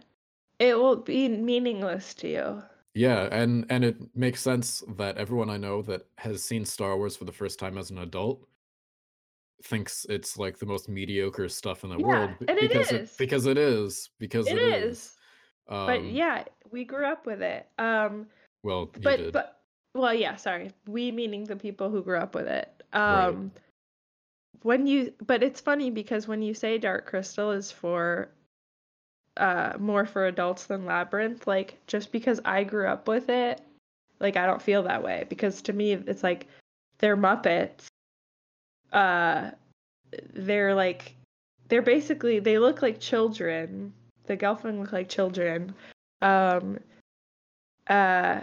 it 0.59 0.77
will 0.77 0.95
be 0.95 1.27
meaningless 1.29 2.13
to 2.15 2.27
you. 2.27 2.63
Yeah, 2.95 3.27
and 3.31 3.65
and 3.69 3.83
it 3.83 3.97
makes 4.15 4.41
sense 4.41 4.83
that 4.97 5.17
everyone 5.17 5.49
I 5.49 5.57
know 5.57 5.81
that 5.83 6.07
has 6.17 6.43
seen 6.43 6.65
Star 6.65 6.97
Wars 6.97 7.15
for 7.15 7.25
the 7.25 7.31
first 7.31 7.59
time 7.59 7.77
as 7.77 7.91
an 7.91 7.99
adult 7.99 8.47
thinks 9.63 10.05
it's 10.09 10.37
like 10.37 10.57
the 10.57 10.65
most 10.65 10.89
mediocre 10.89 11.49
stuff 11.49 11.83
in 11.83 11.89
the 11.89 11.97
Yeah, 11.97 12.05
world 12.07 12.37
and 12.47 12.59
because 12.59 12.91
it 12.91 13.01
is. 13.01 13.17
because 13.17 13.45
it 13.45 13.57
is 13.57 14.09
because 14.19 14.47
It 14.47 14.57
it 14.57 14.61
is. 14.61 14.91
is. 14.91 15.17
But 15.85 16.03
Um, 16.03 16.11
yeah, 16.11 16.45
we 16.71 16.85
grew 16.85 17.05
up 17.05 17.25
with 17.25 17.41
it. 17.41 17.69
Um 17.77 18.27
well, 18.63 18.91
you 18.95 19.01
but 19.01 19.17
did. 19.17 19.33
but 19.33 19.61
well, 19.93 20.13
yeah, 20.13 20.35
sorry. 20.35 20.71
We 20.87 21.11
meaning 21.11 21.45
the 21.45 21.55
people 21.55 21.89
who 21.89 22.03
grew 22.03 22.17
up 22.17 22.35
with 22.35 22.47
it. 22.47 22.83
Right. 23.07 23.27
Um 23.29 23.51
when 24.63 24.87
you 24.87 25.13
but 25.25 25.43
it's 25.43 25.61
funny 25.61 25.91
because 25.91 26.27
when 26.27 26.41
you 26.41 26.53
say 26.53 26.77
Dark 26.77 27.05
Crystal 27.05 27.51
is 27.51 27.71
for 27.71 28.29
uh 29.37 29.73
more 29.79 30.05
for 30.05 30.27
adults 30.27 30.65
than 30.65 30.85
Labyrinth, 30.85 31.47
like 31.47 31.79
just 31.87 32.11
because 32.11 32.39
I 32.45 32.63
grew 32.63 32.87
up 32.87 33.07
with 33.07 33.29
it, 33.29 33.61
like 34.19 34.37
I 34.37 34.45
don't 34.45 34.61
feel 34.61 34.83
that 34.83 35.03
way 35.03 35.25
because 35.29 35.61
to 35.63 35.73
me 35.73 35.93
it's 35.93 36.23
like 36.23 36.47
they're 36.99 37.17
Muppets. 37.17 37.85
Uh 38.91 39.51
they're 40.33 40.75
like 40.75 41.15
they're 41.67 41.81
basically 41.81 42.39
they 42.39 42.57
look 42.59 42.81
like 42.81 42.99
children. 42.99 43.93
The 44.27 44.37
Gelfling 44.37 44.79
look 44.79 44.91
like 44.93 45.09
children. 45.09 45.73
Um 46.21 46.79
uh 47.87 48.41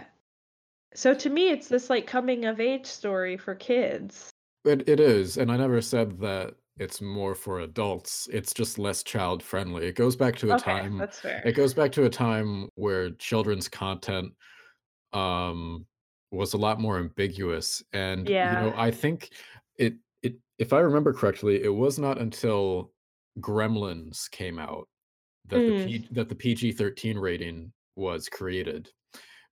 so 0.93 1.13
to 1.13 1.29
me 1.29 1.49
it's 1.49 1.67
this 1.67 1.89
like 1.89 2.05
coming 2.05 2.45
of 2.45 2.59
age 2.59 2.85
story 2.85 3.37
for 3.37 3.55
kids. 3.55 4.29
It 4.65 4.87
it 4.87 4.99
is, 4.99 5.37
and 5.37 5.51
I 5.51 5.57
never 5.57 5.81
said 5.81 6.19
that 6.19 6.53
it's 6.77 7.01
more 7.01 7.35
for 7.35 7.59
adults. 7.59 8.27
It's 8.31 8.53
just 8.53 8.79
less 8.79 9.03
child 9.03 9.43
friendly. 9.43 9.85
It 9.87 9.95
goes 9.95 10.15
back 10.15 10.35
to 10.37 10.51
a 10.51 10.55
Okay, 10.55 10.55
time 10.55 11.05
that's 11.05 11.19
fair. 11.19 11.43
it 11.43 11.53
goes 11.53 11.73
back 11.73 11.91
to 11.93 12.05
a 12.05 12.09
time 12.09 12.69
where 12.75 13.11
children's 13.11 13.69
content 13.69 14.33
um 15.13 15.87
was 16.31 16.53
a 16.53 16.57
lot 16.57 16.79
more 16.79 16.97
ambiguous. 16.99 17.83
And 17.93 18.29
yeah. 18.29 18.37
you 18.41 18.57
know. 18.57 18.73
I 18.75 18.91
think 18.91 19.31
it 19.77 19.95
it 20.23 20.35
if 20.59 20.73
I 20.73 20.79
remember 20.79 21.13
correctly, 21.13 21.63
it 21.63 21.69
was 21.75 21.99
not 21.99 22.19
until 22.19 22.93
Gremlins 23.39 24.29
came 24.31 24.59
out 24.59 24.89
that 25.47 25.65
the 25.65 25.73
Mm. 25.73 25.73
P 25.73 26.07
that 26.11 26.29
the 26.29 26.35
PG-13 26.35 27.17
rating 27.19 27.73
was 27.95 28.29
created 28.29 28.91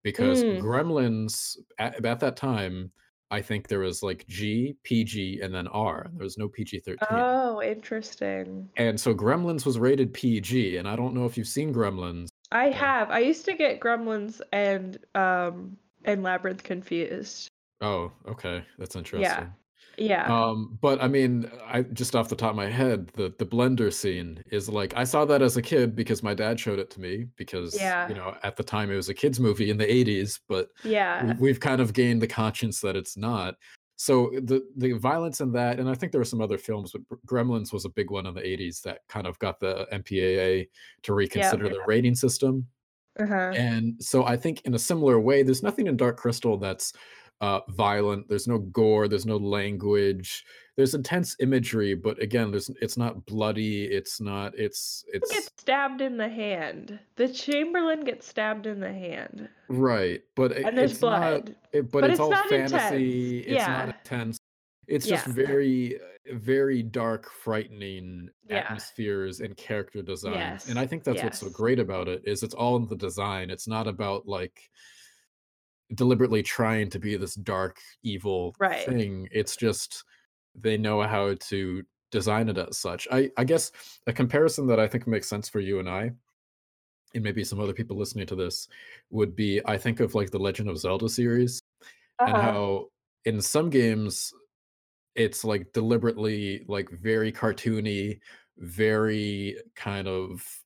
because 0.03 0.43
Mm. 0.43 0.61
Gremlins 0.61 1.57
at, 1.79 2.03
at 2.05 2.19
that 2.21 2.35
time, 2.37 2.91
I 3.31 3.41
think 3.41 3.69
there 3.69 3.79
was 3.79 4.03
like 4.03 4.27
G, 4.27 4.75
PG, 4.83 5.39
and 5.41 5.53
then 5.53 5.67
R. 5.67 6.11
There 6.15 6.25
was 6.25 6.37
no 6.37 6.49
PG-13. 6.49 6.97
Oh, 7.09 7.61
interesting. 7.63 8.69
And 8.75 8.99
so 8.99 9.15
Gremlins 9.15 9.65
was 9.65 9.79
rated 9.79 10.13
PG, 10.13 10.75
and 10.77 10.87
I 10.87 10.97
don't 10.97 11.15
know 11.15 11.25
if 11.25 11.37
you've 11.37 11.47
seen 11.47 11.73
Gremlins. 11.73 12.27
I 12.51 12.65
have. 12.71 13.09
I 13.09 13.19
used 13.19 13.45
to 13.45 13.53
get 13.53 13.79
Gremlins 13.79 14.41
and 14.51 14.99
um 15.15 15.77
and 16.03 16.23
Labyrinth 16.23 16.63
confused. 16.63 17.47
Oh, 17.79 18.11
okay, 18.27 18.65
that's 18.77 18.97
interesting. 18.97 19.21
Yeah. 19.21 19.47
Um, 20.09 20.77
but 20.81 21.01
I 21.01 21.07
mean, 21.07 21.49
I 21.65 21.83
just 21.83 22.15
off 22.15 22.29
the 22.29 22.35
top 22.35 22.51
of 22.51 22.55
my 22.55 22.69
head, 22.69 23.07
the 23.13 23.33
the 23.37 23.45
blender 23.45 23.91
scene 23.93 24.43
is 24.51 24.67
like 24.69 24.95
I 24.95 25.03
saw 25.03 25.25
that 25.25 25.41
as 25.41 25.57
a 25.57 25.61
kid 25.61 25.95
because 25.95 26.23
my 26.23 26.33
dad 26.33 26.59
showed 26.59 26.79
it 26.79 26.89
to 26.91 27.01
me 27.01 27.27
because 27.35 27.75
Yeah. 27.75 28.07
you 28.09 28.15
know 28.15 28.35
at 28.43 28.55
the 28.55 28.63
time 28.63 28.91
it 28.91 28.95
was 28.95 29.09
a 29.09 29.13
kids 29.13 29.39
movie 29.39 29.69
in 29.69 29.77
the 29.77 29.85
80s, 29.85 30.39
but 30.47 30.69
Yeah. 30.83 31.25
we- 31.25 31.49
we've 31.49 31.59
kind 31.59 31.81
of 31.81 31.93
gained 31.93 32.21
the 32.21 32.27
conscience 32.27 32.81
that 32.81 32.95
it's 32.95 33.15
not. 33.17 33.55
So 33.97 34.31
the 34.33 34.63
the 34.77 34.93
violence 34.93 35.41
in 35.41 35.51
that, 35.51 35.79
and 35.79 35.87
I 35.87 35.93
think 35.93 36.11
there 36.11 36.21
were 36.21 36.25
some 36.25 36.41
other 36.41 36.57
films, 36.57 36.91
but 36.93 37.03
Gremlins 37.27 37.71
was 37.71 37.85
a 37.85 37.89
big 37.89 38.09
one 38.09 38.25
in 38.25 38.33
the 38.33 38.41
80s 38.45 38.81
that 38.81 39.01
kind 39.07 39.27
of 39.27 39.37
got 39.39 39.59
the 39.59 39.87
MPAA 39.91 40.67
to 41.03 41.13
reconsider 41.13 41.69
the 41.69 41.83
rating 41.85 42.15
system. 42.15 42.65
Uh-huh. 43.19 43.51
And 43.55 44.01
so 44.01 44.23
I 44.23 44.37
think 44.37 44.61
in 44.65 44.73
a 44.73 44.79
similar 44.79 45.19
way, 45.19 45.43
there's 45.43 45.61
nothing 45.61 45.85
in 45.87 45.97
Dark 45.97 46.17
Crystal 46.17 46.57
that's 46.57 46.93
uh, 47.41 47.59
violent. 47.69 48.29
There's 48.29 48.47
no 48.47 48.59
gore. 48.59 49.07
There's 49.07 49.25
no 49.25 49.37
language. 49.37 50.45
There's 50.77 50.93
intense 50.93 51.35
imagery, 51.39 51.95
but 51.95 52.21
again, 52.21 52.51
there's 52.51 52.69
it's 52.81 52.97
not 52.97 53.25
bloody. 53.25 53.85
It's 53.85 54.21
not. 54.21 54.53
It's 54.57 55.03
it's 55.11 55.31
gets 55.31 55.47
stabbed 55.57 56.01
in 56.01 56.17
the 56.17 56.29
hand. 56.29 56.99
The 57.17 57.27
Chamberlain 57.27 58.03
gets 58.05 58.27
stabbed 58.27 58.67
in 58.67 58.79
the 58.79 58.91
hand. 58.93 59.49
right, 59.67 60.21
but 60.35 60.51
it, 60.53 60.65
And 60.65 60.77
there's 60.77 60.91
it's 60.93 61.01
not. 61.01 61.19
blood. 61.19 61.55
It, 61.73 61.91
but, 61.91 62.01
But 62.01 62.03
it's, 62.05 62.11
it's 62.13 62.19
all 62.19 62.29
not 62.31 62.51
intense. 62.51 62.71
fantasy. 62.71 63.39
It's 63.39 63.67
not 63.67 63.87
Yeah. 63.87 63.93
intense. 63.99 64.37
It's 64.87 65.05
just 65.07 65.27
Yeah. 65.27 65.33
very, 65.33 65.95
uh, 65.99 66.35
very 66.35 66.83
dark, 66.83 67.29
frightening 67.31 68.29
Yeah. 68.49 68.57
atmospheres 68.57 69.39
and 69.39 69.55
character 69.57 70.01
designs. 70.01 70.69
And 70.69 70.77
I 70.79 70.85
think 70.87 71.03
that's 71.03 71.23
what's 71.23 71.39
so 71.39 71.49
great 71.49 71.79
about 71.79 72.07
it 72.07 72.21
is 72.25 72.43
it's 72.43 72.53
all 72.53 72.75
in 72.77 72.87
the 72.87 72.95
design. 72.95 73.49
It's 73.49 73.67
not 73.67 73.87
about 73.87 74.27
like 74.27 74.69
deliberately 75.95 76.43
trying 76.43 76.89
to 76.91 76.99
be 76.99 77.17
this 77.17 77.35
dark, 77.35 77.79
evil 78.03 78.55
Right. 78.59 78.97
thing. 78.97 79.27
It's 79.31 79.55
just 79.57 80.03
they 80.55 80.77
know 80.77 81.01
how 81.03 81.35
to 81.35 81.83
design 82.11 82.49
it 82.49 82.57
as 82.57 82.77
such. 82.77 83.07
I 83.11 83.31
I 83.37 83.43
guess 83.45 83.71
a 84.07 84.13
comparison 84.13 84.67
that 84.67 84.79
I 84.79 84.87
think 84.87 85.07
makes 85.07 85.29
sense 85.29 85.49
for 85.49 85.59
you 85.61 85.79
and 85.79 85.89
I, 85.89 86.11
and 87.13 87.23
maybe 87.23 87.43
some 87.43 87.59
other 87.59 87.73
people 87.73 87.97
listening 87.97 88.27
to 88.27 88.35
this, 88.35 88.67
would 89.09 89.35
be 89.35 89.61
I 89.65 89.77
think 89.77 89.99
of 89.99 90.15
like 90.15 90.31
the 90.31 90.39
Legend 90.39 90.69
of 90.69 90.77
Zelda 90.77 91.09
series 91.09 91.61
and 92.25 92.37
Uh-huh. 92.37 92.39
how 92.39 92.87
in 93.25 93.41
some 93.41 93.69
games 93.71 94.33
it's 95.15 95.43
like 95.45 95.73
deliberately 95.73 96.65
like 96.67 96.89
very 96.91 97.31
cartoony, 97.31 98.19
very 98.57 99.57
kind 99.75 100.07
of 100.07 100.63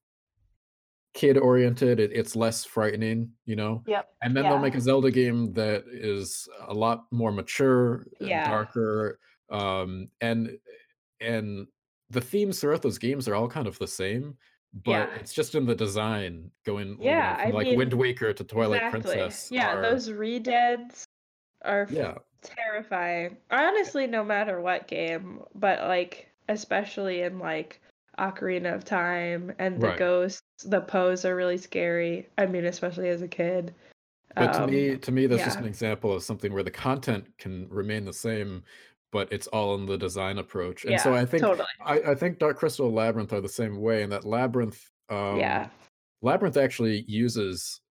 kid 1.15 1.37
oriented. 1.37 1.99
It, 1.99 2.11
it's 2.13 2.35
less 2.35 2.63
frightening, 2.65 3.31
you 3.45 3.55
know. 3.55 3.81
Yep. 3.87 4.09
And 4.21 4.35
then 4.37 4.43
they'll 4.43 4.59
make 4.59 4.75
a 4.75 4.81
Zelda 4.81 5.09
game 5.09 5.51
that 5.53 5.85
is 5.87 6.47
a 6.67 6.73
lot 6.73 7.05
more 7.11 7.31
mature, 7.31 8.05
and 8.19 8.29
Yeah. 8.29 8.47
darker, 8.47 9.19
um, 9.49 10.09
and 10.21 10.59
and 11.21 11.67
the 12.11 12.21
themes 12.21 12.59
throughout 12.59 12.81
those 12.83 12.99
games 12.99 13.27
are 13.27 13.33
all 13.35 13.47
kind 13.47 13.65
of 13.65 13.79
the 13.79 13.87
same, 13.87 14.37
but 14.83 14.91
Yeah. 14.91 15.15
it's 15.15 15.33
just 15.33 15.55
in 15.55 15.65
the 15.65 15.73
design 15.73 16.51
going, 16.65 16.97
Yeah, 17.01 17.41
from 17.41 17.53
like 17.53 17.65
mean, 17.67 17.77
Wind 17.77 17.93
Waker 17.93 18.33
to 18.33 18.43
Twilight 18.43 18.83
Exactly. 18.83 19.15
Princess 19.15 19.49
Yeah, 19.51 19.73
are 19.75 19.81
those 19.81 20.09
redeads 20.09 21.03
are 21.63 21.87
yeah, 21.89 22.15
terrifying. 22.41 23.37
Honestly, 23.49 24.05
no 24.05 24.23
matter 24.23 24.61
what 24.61 24.87
game, 24.87 25.41
but 25.55 25.79
like 25.87 26.29
especially 26.49 27.21
in 27.21 27.39
like 27.39 27.81
Ocarina 28.19 28.73
of 28.73 28.85
Time 28.85 29.53
and 29.59 29.79
the 29.79 29.87
right. 29.87 29.97
ghosts, 29.97 30.41
the 30.65 30.81
Poes 30.81 31.25
are 31.25 31.35
really 31.35 31.57
scary. 31.57 32.27
I 32.37 32.45
mean, 32.45 32.65
especially 32.65 33.09
as 33.09 33.21
a 33.21 33.27
kid. 33.27 33.73
But 34.35 34.53
to 34.53 34.61
Um, 34.63 34.69
me, 34.69 34.97
to 34.97 35.11
me, 35.11 35.27
that's 35.27 35.45
just 35.45 35.59
an 35.59 35.65
example 35.65 36.13
of 36.13 36.23
something 36.23 36.51
where 36.53 36.63
the 36.63 36.71
content 36.71 37.25
can 37.37 37.69
remain 37.69 38.03
the 38.05 38.13
same, 38.13 38.63
but 39.11 39.31
it's 39.31 39.47
all 39.47 39.75
in 39.75 39.85
the 39.85 39.97
design 39.97 40.39
approach. 40.39 40.83
And 40.85 40.99
so 40.99 41.13
I 41.13 41.25
think 41.25 41.43
totally. 41.43 41.67
I, 41.85 42.11
I 42.11 42.15
think 42.15 42.39
Dark 42.39 42.57
Crystal 42.57 42.87
and 42.87 42.95
Labyrinth 42.95 43.31
are 43.31 43.41
the 43.41 43.47
same 43.49 43.79
way, 43.79 44.03
and 44.03 44.11
that 44.11 44.25
Labyrinth 44.25 44.89
um 45.09 45.39
Yeah. 45.39 45.69
Labyrinth 46.21 46.57
actually 46.57 47.05
uses 47.07 47.81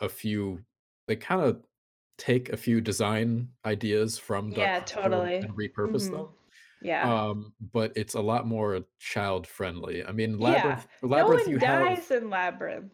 a 0.00 0.08
few 0.08 0.64
they 1.06 1.16
kind 1.16 1.42
of 1.42 1.62
take 2.18 2.50
a 2.50 2.56
few 2.56 2.80
design 2.80 3.48
ideas 3.64 4.18
from 4.18 4.50
Dark 4.50 4.68
Yeah, 4.68 4.78
Crystal 4.80 5.02
and, 5.04 5.12
totally. 5.12 5.36
and 5.36 5.56
repurpose 5.56 6.08
hmm 6.08 6.16
them. 6.16 6.28
Yeah. 6.82 7.12
Um, 7.12 7.52
but 7.72 7.92
it's 7.96 8.14
a 8.14 8.20
lot 8.20 8.46
more 8.46 8.80
child 8.98 9.46
friendly. 9.46 10.04
I 10.04 10.12
mean, 10.12 10.38
Yeah. 10.38 10.80
Labyrinth 11.02 11.02
No 11.02 11.26
one 11.28 11.50
you 11.50 11.58
dies 11.58 12.08
have 12.08 12.22
in 12.22 12.30
Labyrinth, 12.30 12.92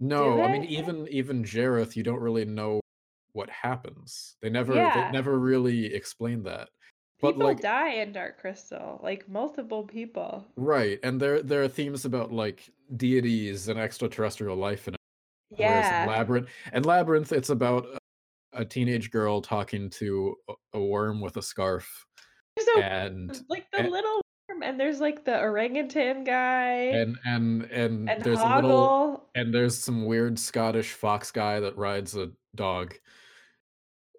no, 0.00 0.42
I 0.42 0.50
mean 0.52 0.64
even 0.64 1.06
even 1.08 1.44
Jareth, 1.44 1.96
you 1.96 2.02
don't 2.02 2.20
really 2.20 2.44
know 2.44 2.80
what 3.32 3.48
happens. 3.50 4.36
They 4.42 4.50
never 4.50 4.74
they 4.74 5.10
never 5.12 5.38
really 5.38 5.86
explain 5.94 6.42
that. 6.44 6.68
But 7.20 7.32
People 7.32 7.46
like 7.46 7.60
die 7.60 7.94
in 7.94 8.12
Dark 8.12 8.38
Crystal, 8.38 9.00
like 9.02 9.28
multiple 9.28 9.84
people. 9.84 10.44
right, 10.56 10.98
and 11.02 11.20
there 11.20 11.42
there 11.42 11.62
are 11.62 11.68
themes 11.68 12.04
about 12.04 12.32
like 12.32 12.68
deities 12.96 13.68
and 13.68 13.78
extraterrestrial 13.78 14.56
life 14.56 14.86
and 14.88 14.96
Yeah. 15.56 16.04
Labyrinth 16.08 16.48
and 16.72 16.84
Labyrinth 16.84 17.32
it's 17.32 17.50
about 17.50 17.86
a, 17.86 18.60
a 18.60 18.64
teenage 18.64 19.10
girl 19.10 19.40
talking 19.40 19.88
to 19.90 20.36
a 20.74 20.80
worm 20.80 21.20
with 21.20 21.36
a 21.36 21.42
scarf 21.42 22.04
A 22.56 22.82
and 22.82 23.40
like 23.48 23.70
the 23.72 23.78
and 23.78 23.90
little 23.90 24.22
worm, 24.48 24.62
and 24.62 24.78
there's 24.78 25.00
like 25.00 25.24
the 25.24 25.38
orangutan 25.38 26.24
guy 26.24 26.72
and 26.72 27.16
and, 27.24 27.62
and 27.64 28.08
and 28.08 28.22
there's 28.22 28.40
a 28.40 28.54
little 28.56 29.28
and 29.34 29.52
there's 29.52 29.76
some 29.76 30.06
weird 30.06 30.38
Scottish 30.38 30.92
fox 30.92 31.30
guy 31.30 31.60
that 31.60 31.76
rides 31.76 32.16
a 32.16 32.30
dog. 32.54 32.94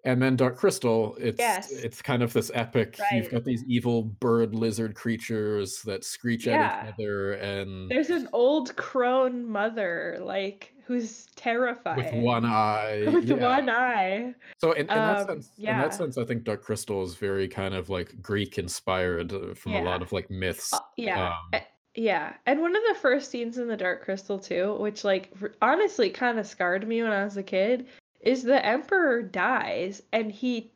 And 0.04 0.22
then 0.22 0.36
Dark 0.36 0.56
Crystal, 0.56 1.16
it's 1.18 1.38
Yes, 1.38 1.72
it's 1.72 2.00
kind 2.00 2.22
of 2.22 2.32
this 2.32 2.52
epic. 2.54 2.96
You've 3.12 3.30
got 3.30 3.44
these 3.44 3.64
evil 3.64 4.04
bird 4.04 4.54
lizard 4.54 4.94
creatures 4.94 5.82
that 5.82 6.04
screech 6.04 6.46
at 6.46 6.84
each 6.84 6.94
other 6.94 7.32
and 7.32 7.90
There's 7.90 8.10
an 8.10 8.28
old 8.32 8.76
crone 8.76 9.44
mother, 9.44 10.18
like 10.20 10.72
who's 10.86 11.26
terrified 11.34 11.96
with 11.96 12.12
one 12.22 12.44
eye. 12.44 13.02
with 13.12 13.24
Yeah. 13.28 13.34
one 13.36 13.68
eye. 13.68 14.34
So 14.58 14.70
in, 14.72 14.82
in 14.82 14.86
that 14.86 15.18
Um, 15.22 15.26
sense, 15.26 15.50
in 15.58 15.64
that 15.64 15.92
sense, 15.94 16.16
I 16.16 16.24
think 16.24 16.44
Dark 16.44 16.62
Crystal 16.62 17.02
is 17.02 17.16
very 17.16 17.48
kind 17.48 17.74
of 17.74 17.90
like 17.90 18.22
Greek 18.22 18.56
inspired 18.56 19.32
from 19.58 19.74
a 19.74 19.82
lot 19.82 20.00
of 20.00 20.12
like 20.12 20.30
myths. 20.30 20.72
uh, 20.72 20.78
yeah, 20.96 21.28
Um, 21.30 21.34
eh, 21.54 21.60
yeah. 21.96 22.34
And 22.46 22.60
one 22.60 22.76
of 22.76 22.82
the 22.88 22.94
first 22.94 23.30
scenes 23.32 23.58
in 23.58 23.66
the 23.66 23.76
Dark 23.76 24.04
Crystal 24.04 24.38
too, 24.38 24.76
which 24.78 25.02
like 25.02 25.32
honestly 25.60 26.08
kind 26.08 26.38
of 26.38 26.46
scarred 26.46 26.86
me 26.86 27.02
when 27.02 27.12
I 27.12 27.24
was 27.24 27.36
a 27.36 27.42
kid, 27.42 27.88
is 28.20 28.44
the 28.44 28.64
Emperor 28.64 29.22
dies 29.22 30.02
and 30.12 30.30
he 30.30 30.70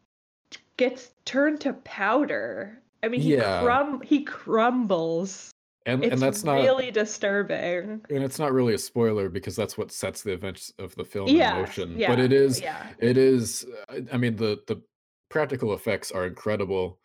gets 0.77 1.13
turned 1.25 1.61
to 1.61 1.73
powder. 1.75 2.81
I 3.05 3.09
mean, 3.09 3.21
he 3.21 3.35
yeah, 3.37 3.63
crum 3.63 4.01
he 4.03 4.25
crumbles. 4.25 5.53
And 5.87 6.05
and 6.05 6.21
that's 6.21 6.45
not 6.45 6.57
really 6.57 6.91
disturbing. 6.91 8.03
and 8.11 8.25
it's 8.25 8.39
not 8.39 8.53
really 8.53 8.75
a 8.75 8.79
spoiler 8.79 9.29
because 9.29 9.57
that's 9.57 9.79
what 9.79 9.91
sets 9.91 10.23
the 10.23 10.33
events 10.33 10.73
of 10.79 10.95
the 10.97 11.05
film 11.05 11.29
in 11.29 11.39
motion 11.39 11.99
Yeah. 11.99 12.09
But 12.09 12.19
it 12.21 12.33
is 12.33 12.61
yeah, 12.61 12.89
it 12.99 13.17
is 13.17 13.67
uh, 13.89 14.01
I 14.13 14.17
mean 14.17 14.37
the 14.37 14.61
the 14.67 14.83
practical 15.31 15.73
effects 15.75 16.11
are 16.11 16.27
incredible. 16.27 16.99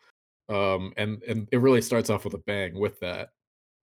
Um 0.48 0.92
and 0.96 1.22
and 1.22 1.48
it 1.52 1.58
really 1.58 1.80
starts 1.80 2.10
off 2.10 2.24
with 2.24 2.34
a 2.34 2.38
bang 2.38 2.78
with 2.78 3.00
that 3.00 3.30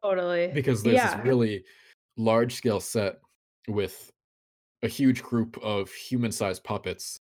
totally. 0.03 0.51
because 0.53 0.83
there's 0.83 1.01
this 1.01 1.11
Yeah, 1.11 1.21
really 1.23 1.65
large 2.17 2.53
scale 2.53 2.79
set 2.79 3.19
with 3.67 4.11
a 4.83 4.87
huge 4.87 5.23
group 5.23 5.57
of 5.63 5.89
human-sized 5.91 6.63
puppets 6.63 7.19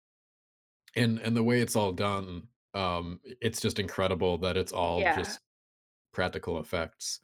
and 0.95 1.19
and 1.19 1.35
the 1.35 1.43
way 1.43 1.59
it's 1.59 1.75
all 1.75 1.91
done 1.91 2.43
um 2.75 3.19
it's 3.41 3.59
just 3.59 3.79
incredible 3.79 4.37
that 4.37 4.55
it's 4.55 4.71
all 4.71 5.01
yeah, 5.01 5.17
just 5.17 5.39
practical 6.13 6.59
effects. 6.59 7.19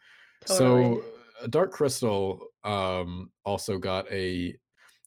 Totally. 0.45 0.95
So 0.95 1.03
uh, 1.41 1.47
Dark 1.47 1.71
Crystal 1.71 2.47
um 2.63 3.31
also 3.45 3.77
got 3.77 4.09
a 4.11 4.55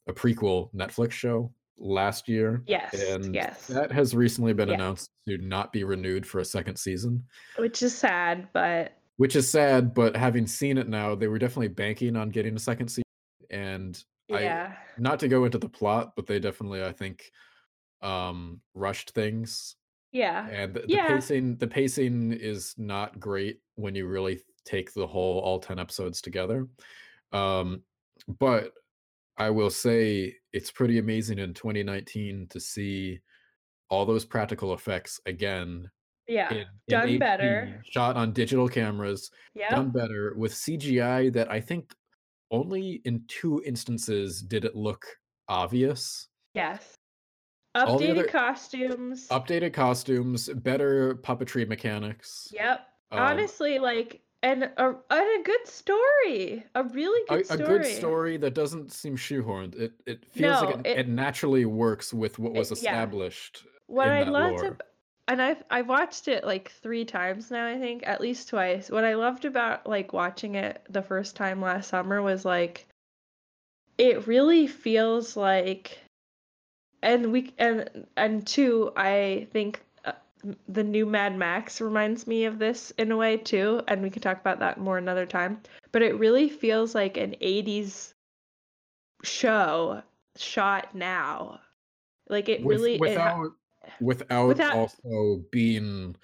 a 0.06 0.12
prequel 0.12 0.72
Netflix 0.74 1.12
show 1.12 1.52
last 1.78 2.28
year 2.28 2.62
Yes, 2.66 2.94
and 2.94 3.34
yes, 3.34 3.66
that 3.66 3.92
has 3.92 4.14
recently 4.14 4.52
been 4.52 4.68
yeah. 4.68 4.74
announced 4.74 5.10
to 5.28 5.38
not 5.38 5.72
be 5.72 5.84
renewed 5.84 6.26
for 6.26 6.40
a 6.40 6.44
second 6.44 6.76
season, 6.76 7.24
Which 7.56 7.82
is 7.82 7.96
sad, 7.96 8.48
but 8.52 8.92
which 9.16 9.36
is 9.36 9.48
sad, 9.48 9.94
but 9.94 10.14
having 10.14 10.46
seen 10.46 10.76
it 10.76 10.88
now, 10.88 11.14
they 11.14 11.28
were 11.28 11.38
definitely 11.38 11.68
banking 11.68 12.16
on 12.16 12.28
getting 12.30 12.54
a 12.54 12.58
second 12.58 12.88
season 12.88 13.02
and 13.50 14.02
I 14.32 14.40
yeah, 14.40 14.72
not 14.98 15.20
to 15.20 15.28
go 15.28 15.44
into 15.44 15.58
the 15.58 15.68
plot, 15.68 16.12
but 16.16 16.26
they 16.26 16.38
definitely 16.38 16.82
I 16.82 16.92
think 16.92 17.30
um 18.02 18.60
rushed 18.74 19.10
things. 19.10 19.76
Yeah, 20.12 20.48
and 20.48 20.74
the, 20.74 20.80
the 20.80 20.96
pacing 21.06 21.56
the 21.56 21.66
pacing 21.66 22.32
is 22.32 22.74
not 22.78 23.20
great 23.20 23.60
when 23.74 23.94
you 23.94 24.06
really 24.06 24.40
take 24.66 24.92
the 24.92 25.06
whole 25.06 25.38
all 25.40 25.58
10 25.58 25.78
episodes 25.78 26.20
together 26.20 26.66
um 27.32 27.80
but 28.38 28.72
i 29.38 29.48
will 29.48 29.70
say 29.70 30.34
it's 30.52 30.70
pretty 30.70 30.98
amazing 30.98 31.38
in 31.38 31.54
2019 31.54 32.46
to 32.50 32.60
see 32.60 33.18
all 33.88 34.04
those 34.04 34.24
practical 34.24 34.74
effects 34.74 35.20
again 35.26 35.88
yeah. 36.28 36.50
in 36.52 36.56
in 36.58 36.66
Done 36.88 37.08
hd 37.08 37.18
better. 37.20 37.82
shot 37.88 38.16
on 38.16 38.32
digital 38.32 38.68
cameras 38.68 39.30
Yeah. 39.54 39.70
done 39.70 39.90
better 39.90 40.34
with 40.36 40.52
cgi 40.52 41.32
that 41.32 41.50
i 41.50 41.60
think 41.60 41.94
only 42.50 43.00
in 43.04 43.24
two 43.28 43.62
instances 43.64 44.42
did 44.42 44.64
it 44.64 44.74
look 44.76 45.06
obvious 45.48 46.28
Yes. 46.54 46.94
Updated 47.76 48.10
other 48.12 48.24
costumes. 48.28 49.28
updated 49.28 49.74
costumes 49.74 50.48
better 50.48 51.16
puppetry 51.16 51.68
mechanics 51.68 52.48
Yep. 52.52 52.80
um 53.12 53.18
Honestly, 53.20 53.78
like, 53.78 54.22
and 54.46 54.62
a 54.76 54.86
and 55.10 55.40
a 55.40 55.42
good 55.42 55.66
story. 55.66 56.64
A 56.76 56.84
really 56.84 57.22
a, 57.28 57.44
story. 57.44 57.60
a 57.60 57.66
good 57.66 57.86
story. 57.86 58.36
that 58.36 58.54
doesn't 58.54 58.92
seem 58.92 59.16
shoehorned. 59.16 59.74
It 59.74 59.92
it 60.06 60.24
feels 60.26 60.62
like 60.62 60.76
it, 60.76 60.86
it, 60.86 60.98
it 61.00 61.08
naturally 61.08 61.64
works 61.64 62.14
with 62.14 62.38
what 62.38 62.52
was 62.52 62.70
it 62.70 62.82
yeah. 62.82 62.90
established 62.90 63.64
What 63.88 64.06
in 64.08 64.12
I 64.12 64.22
loved 64.22 64.64
ab- 64.64 64.82
and 65.26 65.42
I've 65.42 65.64
I've 65.70 65.88
watched 65.88 66.28
it 66.28 66.44
like 66.44 66.70
three 66.70 67.04
times 67.04 67.50
now, 67.50 67.66
I 67.66 67.78
think, 67.78 68.06
at 68.06 68.20
least 68.20 68.48
twice. 68.48 68.88
What 68.88 69.04
I 69.04 69.14
loved 69.14 69.44
about 69.44 69.86
like 69.86 70.12
watching 70.12 70.54
it 70.54 70.80
the 70.88 71.02
first 71.02 71.34
time 71.34 71.60
last 71.60 71.88
summer 71.88 72.22
was 72.22 72.44
like 72.44 72.86
it 73.98 74.28
really 74.28 74.68
feels 74.68 75.36
like 75.36 75.98
and 77.02 77.32
we 77.32 77.52
and 77.58 78.06
and 78.16 78.46
two, 78.46 78.92
I 78.96 79.48
think 79.52 79.82
the 80.68 80.84
new 80.84 81.06
Mad 81.06 81.36
Max 81.36 81.80
reminds 81.80 82.26
me 82.26 82.44
of 82.44 82.58
this 82.58 82.90
in 82.98 83.12
a 83.12 83.16
way 83.16 83.36
too, 83.36 83.82
and 83.88 84.02
we 84.02 84.10
can 84.10 84.22
talk 84.22 84.40
about 84.40 84.58
that 84.60 84.78
more 84.78 84.98
another 84.98 85.26
time. 85.26 85.60
But 85.92 86.02
it 86.02 86.18
really 86.18 86.48
feels 86.48 86.94
like 86.94 87.16
an 87.16 87.34
'80s 87.40 88.14
show 89.22 90.02
shot 90.36 90.94
now. 90.94 91.60
Like 92.28 92.48
it 92.48 92.62
With, 92.62 92.76
really 92.76 92.94
it 92.94 93.00
without 93.00 93.52
without 94.00 94.46
without 94.48 94.74
also 94.74 95.42
being 95.50 96.16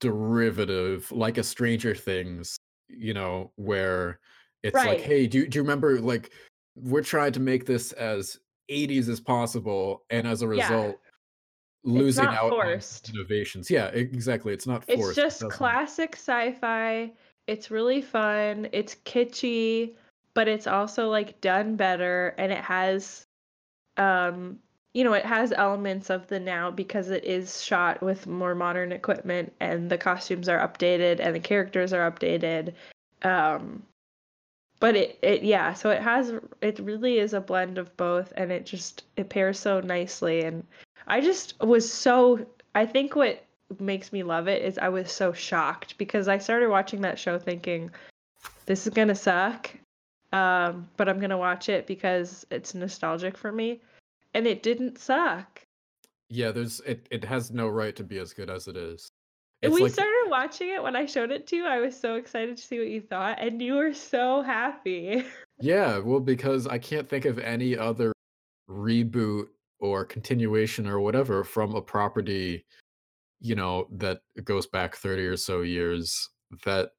derivative 0.00 1.10
like 1.12 1.38
a 1.38 1.42
Stranger 1.42 1.94
Things, 1.94 2.56
you 2.88 3.14
know, 3.14 3.52
where 3.56 4.20
it's 4.62 4.74
like, 4.74 5.00
hey, 5.00 5.26
do 5.26 5.38
you, 5.38 5.48
do 5.48 5.58
you 5.58 5.62
remember 5.62 6.00
like 6.00 6.30
we're 6.74 7.02
trying 7.02 7.32
to 7.32 7.40
make 7.40 7.66
this 7.66 7.92
as 7.92 8.38
80s 8.70 9.08
as 9.08 9.20
possible, 9.20 10.04
and 10.10 10.26
as 10.26 10.42
a 10.42 10.48
result, 10.48 10.98
it's 11.02 11.05
losing 11.86 12.26
out 12.26 12.50
forced. 12.50 13.10
innovations. 13.10 13.70
Yeah, 13.70 13.86
exactly. 13.88 14.52
It's 14.52 14.66
not 14.66 14.84
It's 14.88 15.00
forced. 15.00 15.18
It 15.18 15.22
just 15.22 15.40
doesn't. 15.40 15.56
classic 15.56 16.14
sci-fi. 16.16 17.12
It's 17.46 17.70
really 17.70 18.02
fun. 18.02 18.68
It's 18.72 18.96
kitschy, 19.04 19.94
but 20.34 20.48
it's 20.48 20.66
also 20.66 21.08
like 21.08 21.40
done 21.40 21.76
better 21.76 22.34
and 22.38 22.52
it 22.52 22.62
has 22.64 23.26
um 23.96 24.58
you 24.94 25.04
know, 25.04 25.12
it 25.12 25.26
has 25.26 25.52
elements 25.52 26.08
of 26.08 26.26
the 26.28 26.40
now 26.40 26.70
because 26.70 27.10
it 27.10 27.22
is 27.24 27.62
shot 27.62 28.02
with 28.02 28.26
more 28.26 28.54
modern 28.54 28.92
equipment 28.92 29.52
and 29.60 29.90
the 29.90 29.98
costumes 29.98 30.48
are 30.48 30.66
updated 30.66 31.20
and 31.20 31.34
the 31.34 31.40
characters 31.40 31.92
are 31.92 32.10
updated. 32.10 32.72
Um 33.22 33.82
but 34.80 34.96
it 34.96 35.18
it 35.22 35.42
yeah, 35.42 35.72
so 35.74 35.90
it 35.90 36.02
has 36.02 36.34
it 36.60 36.78
really 36.80 37.18
is 37.18 37.32
a 37.32 37.40
blend 37.40 37.78
of 37.78 37.96
both 37.96 38.32
and 38.36 38.50
it 38.50 38.66
just 38.66 39.04
it 39.16 39.28
pairs 39.28 39.58
so 39.58 39.80
nicely 39.80 40.42
and 40.42 40.64
I 41.06 41.20
just 41.20 41.60
was 41.60 41.90
so 41.90 42.46
I 42.74 42.86
think 42.86 43.16
what 43.16 43.44
makes 43.80 44.12
me 44.12 44.22
love 44.22 44.48
it 44.48 44.62
is 44.62 44.78
I 44.78 44.88
was 44.88 45.10
so 45.10 45.32
shocked 45.32 45.98
because 45.98 46.28
I 46.28 46.38
started 46.38 46.68
watching 46.68 47.00
that 47.02 47.18
show 47.18 47.38
thinking 47.38 47.90
this 48.66 48.86
is 48.86 48.92
gonna 48.92 49.14
suck, 49.14 49.70
um, 50.32 50.88
but 50.96 51.08
I'm 51.08 51.20
gonna 51.20 51.38
watch 51.38 51.68
it 51.68 51.86
because 51.86 52.46
it's 52.50 52.74
nostalgic 52.74 53.36
for 53.36 53.52
me, 53.52 53.80
and 54.34 54.46
it 54.46 54.62
didn't 54.62 54.98
suck. 54.98 55.62
Yeah, 56.28 56.50
there's 56.50 56.80
it. 56.80 57.06
It 57.10 57.24
has 57.24 57.50
no 57.50 57.68
right 57.68 57.94
to 57.96 58.04
be 58.04 58.18
as 58.18 58.32
good 58.32 58.50
as 58.50 58.68
it 58.68 58.76
is. 58.76 59.08
And 59.62 59.72
It's 59.72 59.80
we 59.80 59.84
like 59.84 59.92
started 59.92 60.26
watching 60.28 60.68
it 60.68 60.82
when 60.82 60.94
I 60.94 61.06
showed 61.06 61.30
it 61.30 61.46
to 61.48 61.56
you. 61.56 61.66
I 61.66 61.80
was 61.80 61.98
so 61.98 62.16
excited 62.16 62.56
to 62.56 62.62
see 62.62 62.78
what 62.78 62.88
you 62.88 63.00
thought, 63.00 63.38
and 63.40 63.62
you 63.62 63.74
were 63.74 63.94
so 63.94 64.42
happy. 64.42 65.24
Yeah, 65.58 66.00
well, 66.00 66.20
because 66.20 66.66
I 66.66 66.76
can't 66.76 67.08
think 67.08 67.24
of 67.24 67.38
any 67.38 67.78
other 67.78 68.12
reboot 68.68 69.46
or 69.86 70.04
continuation 70.04 70.86
or 70.86 71.00
whatever 71.00 71.44
from 71.44 71.74
a 71.74 71.82
property, 71.82 72.64
you 73.40 73.54
know, 73.54 73.86
that 73.92 74.20
goes 74.44 74.66
back 74.66 74.96
30 74.96 75.26
or 75.26 75.36
so 75.36 75.62
years 75.62 76.28
that 76.64 76.90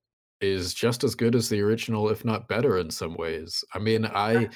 is 0.41 0.73
just 0.73 1.03
as 1.03 1.15
good 1.15 1.35
as 1.35 1.49
the 1.49 1.59
original, 1.61 2.09
if 2.09 2.23
not 2.23 2.47
better 2.47 2.77
in 2.77 2.89
some 2.91 3.15
ways. 3.15 3.63
I 3.73 3.79
mean, 3.79 4.05
I, 4.05 4.49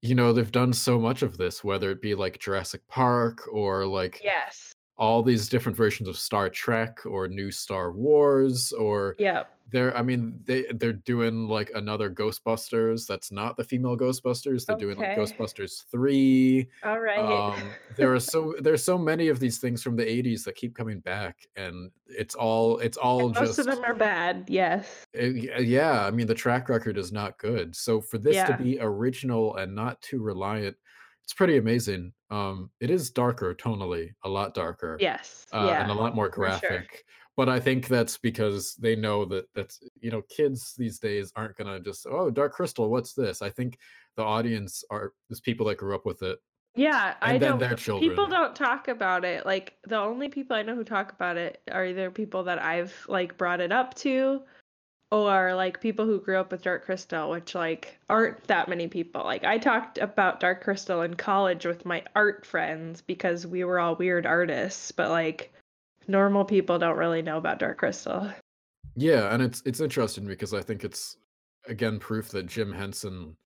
you 0.00 0.14
know, 0.14 0.32
they've 0.32 0.50
done 0.50 0.72
so 0.72 0.98
much 0.98 1.22
of 1.22 1.36
this, 1.36 1.62
whether 1.62 1.90
it 1.90 2.00
be 2.00 2.14
like 2.14 2.38
Jurassic 2.38 2.80
Park 2.88 3.42
or 3.52 3.84
like 3.84 4.20
Yes. 4.24 4.72
all 4.96 5.22
these 5.22 5.48
different 5.48 5.76
versions 5.76 6.08
of 6.08 6.16
Star 6.16 6.48
Trek 6.48 7.04
or 7.04 7.28
new 7.28 7.50
Star 7.50 7.92
Wars 7.92 8.72
or 8.72 9.16
Yep. 9.18 9.50
They're 9.70 9.96
I 9.96 10.02
mean 10.02 10.40
they 10.44 10.64
they're 10.72 10.92
doing 10.94 11.46
like 11.48 11.70
another 11.74 12.10
Ghostbusters 12.10 13.06
that's 13.06 13.30
not 13.30 13.56
the 13.56 13.64
female 13.64 13.96
Ghostbusters. 13.96 14.64
They're 14.66 14.76
doing 14.76 14.96
like 14.98 15.12
Ghostbusters 15.12 15.84
3. 15.90 16.70
All 16.82 17.00
right. 17.00 17.44
Um 17.54 17.76
there 17.90 18.12
are 18.14 18.20
so 18.20 18.54
there's 18.60 18.82
so 18.84 18.96
many 18.98 19.28
of 19.28 19.40
these 19.40 19.58
things 19.58 19.82
from 19.82 19.96
the 19.96 20.08
80s 20.08 20.44
that 20.44 20.54
keep 20.56 20.74
coming 20.74 21.00
back 21.00 21.46
and 21.56 21.90
it's 22.06 22.34
all 22.34 22.78
it's 22.78 22.96
all 22.96 23.26
And 23.26 23.34
most 23.34 23.58
of 23.58 23.66
them 23.66 23.84
are 23.84 23.94
bad. 23.94 24.46
Yes. 24.48 25.04
uh, 25.16 25.20
y- 25.22 25.58
yeah, 25.60 26.04
I 26.06 26.10
mean 26.10 26.26
the 26.26 26.34
track 26.34 26.68
record 26.68 26.96
is 26.98 27.12
not 27.12 27.38
good. 27.38 27.76
So 27.76 28.00
for 28.00 28.18
this 28.18 28.42
to 28.44 28.54
be 28.54 28.78
original 28.80 29.56
and 29.56 29.74
not 29.74 30.00
too 30.02 30.22
reliant, 30.22 30.76
it's 31.24 31.34
pretty 31.34 31.56
amazing. 31.58 32.12
Um 32.30 32.70
it 32.80 32.90
is 32.90 33.10
darker 33.10 33.54
tonally, 33.54 34.14
a 34.22 34.28
lot 34.28 34.54
darker 34.54 34.96
Yes. 35.00 35.46
uh, 35.52 35.76
and 35.78 35.90
a 35.90 35.94
lot 35.94 36.14
more 36.14 36.28
graphic. 36.28 37.04
But 37.38 37.48
I 37.48 37.60
think 37.60 37.86
that's 37.86 38.18
because 38.18 38.74
they 38.74 38.96
know 38.96 39.24
that 39.26 39.46
that's 39.54 39.78
you 40.00 40.10
know 40.10 40.22
kids 40.22 40.74
these 40.76 40.98
days 40.98 41.32
aren't 41.36 41.56
gonna 41.56 41.78
just 41.78 42.04
oh 42.10 42.30
Dark 42.30 42.52
Crystal 42.52 42.90
what's 42.90 43.12
this? 43.12 43.42
I 43.42 43.48
think 43.48 43.78
the 44.16 44.24
audience 44.24 44.82
are 44.90 45.12
is 45.30 45.40
people 45.40 45.64
that 45.66 45.78
grew 45.78 45.94
up 45.94 46.04
with 46.04 46.24
it 46.24 46.40
Yeah, 46.74 47.14
I 47.22 47.34
and 47.34 47.42
then 47.42 47.50
don't. 47.50 47.60
their 47.60 47.76
People 48.00 48.26
don't 48.26 48.56
talk 48.56 48.88
about 48.88 49.24
it. 49.24 49.46
Like 49.46 49.76
the 49.86 49.98
only 49.98 50.28
people 50.28 50.56
I 50.56 50.62
know 50.62 50.74
who 50.74 50.82
talk 50.82 51.12
about 51.12 51.36
it 51.36 51.62
are 51.70 51.86
either 51.86 52.10
people 52.10 52.42
that 52.42 52.60
I've 52.60 52.92
like 53.06 53.38
brought 53.38 53.60
it 53.60 53.70
up 53.70 53.94
to, 53.98 54.42
or 55.12 55.54
like 55.54 55.80
people 55.80 56.06
who 56.06 56.20
grew 56.20 56.38
up 56.40 56.50
with 56.50 56.62
Dark 56.62 56.86
Crystal, 56.86 57.30
which 57.30 57.54
like 57.54 58.00
aren't 58.10 58.42
that 58.48 58.68
many 58.68 58.88
people. 58.88 59.22
Like 59.22 59.44
I 59.44 59.58
talked 59.58 59.98
about 59.98 60.40
Dark 60.40 60.64
Crystal 60.64 61.02
in 61.02 61.14
college 61.14 61.66
with 61.66 61.86
my 61.86 62.02
art 62.16 62.44
friends 62.44 63.00
because 63.00 63.46
we 63.46 63.62
were 63.62 63.78
all 63.78 63.94
weird 63.94 64.26
artists, 64.26 64.90
but 64.90 65.10
like 65.10 65.52
normal 66.08 66.44
people 66.44 66.78
don't 66.78 66.96
really 66.96 67.22
know 67.22 67.36
about 67.38 67.58
Dark 67.58 67.78
Crystal. 67.78 68.30
Yeah, 68.96 69.32
and 69.32 69.42
it's 69.42 69.62
it's 69.64 69.80
interesting 69.80 70.26
because 70.26 70.52
I 70.54 70.60
think 70.62 70.82
it's 70.84 71.16
again 71.66 71.98
proof 71.98 72.28
that 72.30 72.46
Jim 72.46 72.72
Henson 72.72 73.36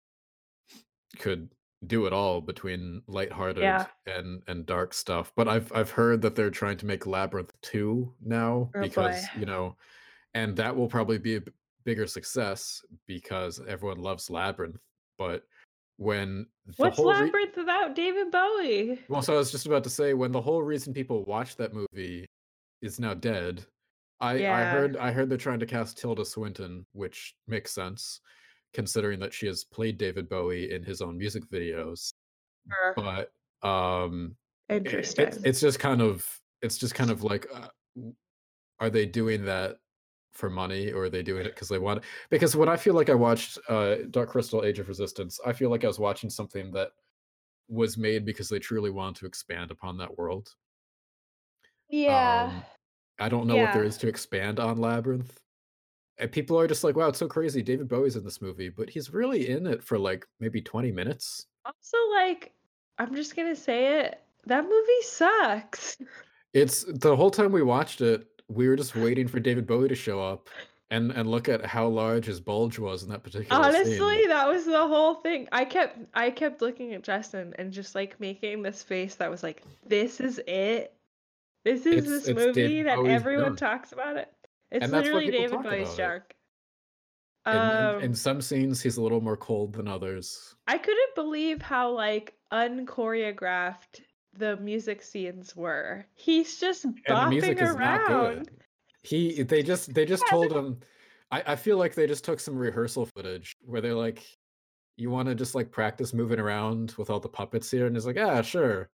could 1.19 1.51
do 1.87 2.07
it 2.07 2.13
all 2.13 2.41
between 2.41 3.03
lighthearted 3.09 3.63
Yeah. 3.63 3.87
and 4.07 4.43
and 4.47 4.65
dark 4.65 4.95
stuff. 4.95 5.33
But 5.37 5.49
I've 5.49 5.71
I've 5.73 5.91
heard 5.91 6.23
that 6.23 6.37
they're 6.37 6.51
trying 6.51 6.77
to 6.79 6.87
make 6.87 7.07
Labyrinth 7.07 7.53
2 7.63 8.15
now 8.25 8.71
Oh 8.75 8.81
boy. 8.81 8.83
because, 8.83 9.25
you 9.39 9.47
know, 9.47 9.77
and 10.35 10.57
that 10.57 10.75
will 10.75 10.89
probably 10.89 11.19
be 11.19 11.37
a 11.37 11.41
b- 11.41 11.53
bigger 11.85 12.07
success 12.07 12.81
because 13.07 13.61
everyone 13.67 13.99
loves 13.99 14.31
Labyrinth. 14.31 14.79
But 15.19 15.43
when 15.99 16.47
What's 16.77 16.97
whole 16.97 17.13
re- 17.13 17.25
Labyrinth 17.25 17.57
without 17.57 17.95
David 17.97 18.31
Bowie? 18.31 19.01
well, 19.09 19.21
so 19.23 19.35
I 19.35 19.39
was 19.39 19.51
just 19.51 19.67
about 19.67 19.83
to 19.85 19.91
say 19.91 20.15
when 20.15 20.31
the 20.33 20.41
whole 20.41 20.63
reason 20.63 20.95
people 20.95 21.25
watch 21.25 21.57
that 21.57 21.75
movie 21.75 22.27
is 22.83 23.01
now 23.01 23.15
dead. 23.15 23.65
I 24.21 24.47
I 24.47 24.65
heard 24.65 24.97
I 24.97 25.11
heard 25.13 25.29
they're 25.29 25.39
trying 25.39 25.61
to 25.61 25.67
cast 25.67 25.99
Tilda 25.99 26.25
Swinton, 26.25 26.87
which 26.93 27.35
makes 27.47 27.73
sense 27.73 28.21
considering 28.75 29.21
that 29.21 29.35
she 29.35 29.47
has 29.47 29.65
played 29.65 29.99
David 29.99 30.29
Bowie 30.29 30.73
in 30.73 30.83
his 30.83 31.03
own 31.03 31.19
music 31.19 31.45
videos. 31.51 32.13
Sure. 32.69 32.95
But 32.97 33.33
um 33.69 34.37
i- 34.71 34.75
it's 34.75 34.87
Interesting. 34.87 35.43
it's 35.45 35.61
just 35.61 35.79
kind 35.81 36.01
of 36.03 36.41
it's 36.63 36.79
just 36.79 36.95
kind 36.95 37.11
of 37.11 37.23
like 37.25 37.47
uh, 37.55 37.69
are 38.81 38.91
they 38.91 39.07
doing 39.07 39.45
that 39.45 39.79
for 40.33 40.49
money 40.49 40.91
or 40.93 41.05
are 41.05 41.11
they 41.11 41.23
doing 41.23 41.45
it 41.45 41.51
because 41.55 41.69
they 41.69 41.79
want 41.79 41.99
it? 41.99 42.05
because 42.31 42.57
when 42.57 42.69
I 42.69 42.77
feel 42.77 42.95
like 42.95 43.11
I 43.11 43.15
watched 43.15 43.59
uh 43.69 43.97
Dark 44.11 44.31
Crystal 44.31 44.65
Age 44.65 44.79
of 44.79 44.89
Resistance, 44.89 45.39
I 45.45 45.53
feel 45.53 45.71
like 45.71 45.85
I 45.85 45.89
was 45.89 45.99
watching 45.99 46.31
something 46.31 46.71
that 46.73 46.93
was 47.69 47.97
made 47.99 48.25
because 48.25 48.49
they 48.49 48.59
truly 48.59 48.91
want 48.91 49.17
to 49.17 49.27
expand 49.27 49.71
upon 49.71 49.97
that 49.99 50.17
world. 50.19 50.55
Yeah. 51.93 52.51
Um 52.53 52.63
I 53.21 53.29
don't 53.29 53.47
know 53.47 53.55
what 53.57 53.73
there 53.73 53.85
is 53.85 53.99
to 53.99 54.09
expand 54.09 54.59
on 54.59 54.79
Labyrinth. 54.79 55.39
And 56.19 56.33
people 56.33 56.59
are 56.59 56.67
just 56.67 56.83
like, 56.83 56.97
wow, 56.97 57.09
it's 57.09 57.19
so 57.19 57.29
crazy. 57.29 57.63
David 57.63 57.89
Bowie's 57.89 58.17
in 58.17 58.25
this 58.25 58.43
movie, 58.43 58.69
but 58.69 58.91
he's 58.91 59.13
really 59.13 59.49
in 59.49 59.67
it 59.67 59.83
for 59.83 59.99
like 59.99 60.27
maybe 60.41 60.61
20 60.61 60.91
minutes. 60.91 61.47
Also, 61.65 61.97
like, 62.15 62.53
I'm 62.99 63.15
just 63.15 63.37
gonna 63.37 63.55
say 63.55 64.01
it. 64.01 64.21
That 64.47 64.65
movie 64.65 65.03
sucks. 65.03 65.99
It's 66.53 66.85
the 66.87 67.15
whole 67.15 67.31
time 67.31 67.53
we 67.53 67.63
watched 67.63 68.01
it, 68.01 68.27
we 68.49 68.69
were 68.69 68.77
just 68.77 68.95
waiting 68.95 69.29
for 69.29 69.41
David 69.41 69.67
Bowie 69.67 69.89
to 69.89 69.95
show 69.95 70.21
up 70.21 70.49
and 70.91 71.11
and 71.13 71.31
look 71.31 71.49
at 71.49 71.65
how 71.65 71.87
large 71.89 72.27
his 72.27 72.41
bulge 72.41 72.79
was 72.79 73.03
in 73.03 73.09
that 73.09 73.23
particular 73.23 73.63
scene. 73.63 73.75
Honestly, 73.75 74.27
that 74.27 74.47
was 74.47 74.65
the 74.67 74.87
whole 74.87 75.15
thing. 75.15 75.49
I 75.53 75.65
kept 75.65 75.99
I 76.15 76.31
kept 76.31 76.61
looking 76.61 76.93
at 76.95 77.03
Justin 77.03 77.55
and 77.59 77.73
just 77.73 77.95
like 77.95 78.21
making 78.21 78.63
this 78.63 78.83
face 78.83 79.15
that 79.17 79.31
was 79.31 79.43
like, 79.43 79.63
"This 79.87 80.21
is 80.21 80.41
it. 80.47 80.95
This 81.65 81.87
is 81.87 81.99
It's 81.99 82.07
this 82.09 82.29
it's 82.29 82.39
movie 82.39 82.53
David 82.53 82.87
that 82.87 82.97
Bowie's 82.97 83.13
everyone 83.13 83.57
talks 83.57 83.93
about 83.93 84.17
it." 84.17 84.33
It's 84.71 84.91
literally 84.91 85.31
David 85.31 85.63
Bowie's 85.63 85.95
junk. 85.97 86.25
In, 87.47 87.53
in 87.53 87.59
in 87.59 88.05
Um, 88.11 88.15
some 88.15 88.41
scenes 88.41 88.81
he's 88.81 88.97
a 88.97 89.03
little 89.03 89.21
more 89.21 89.37
cold 89.37 89.73
than 89.75 89.89
others. 89.89 90.55
I 90.67 90.79
couldn't 90.79 91.15
believe 91.15 91.61
how 91.61 91.91
like 91.91 92.35
unchoreographed 92.53 94.03
the 94.35 94.57
music 94.59 95.03
scenes 95.03 95.55
were. 95.57 96.07
He's 96.15 96.59
just 96.59 96.85
And 96.85 96.97
the 97.07 97.27
music 97.29 97.59
bopping 97.59 97.75
around. 97.75 98.51
He 99.03 99.43
they 99.43 99.63
just 99.63 99.93
they 99.93 100.05
just 100.07 100.27
told 100.29 100.53
him 100.53 100.81
I, 101.33 101.43
I 101.49 101.57
feel 101.57 101.79
like 101.79 101.95
they 101.95 102.07
just 102.07 102.25
took 102.25 102.39
some 102.39 102.57
rehearsal 102.57 103.07
footage 103.07 103.57
where 103.65 103.81
they're 103.81 103.95
like, 103.95 104.23
you 104.97 105.11
want 105.11 105.29
to 105.29 105.35
just 105.35 105.55
like 105.55 105.71
practice 105.73 106.13
moving 106.15 106.39
around 106.39 106.95
with 106.99 107.11
all 107.11 107.19
the 107.21 107.29
puppets 107.29 107.71
here? 107.71 107.87
And 107.87 107.97
he's 107.97 108.07
like, 108.07 108.19
ah, 108.19 108.43
sure. 108.43 108.91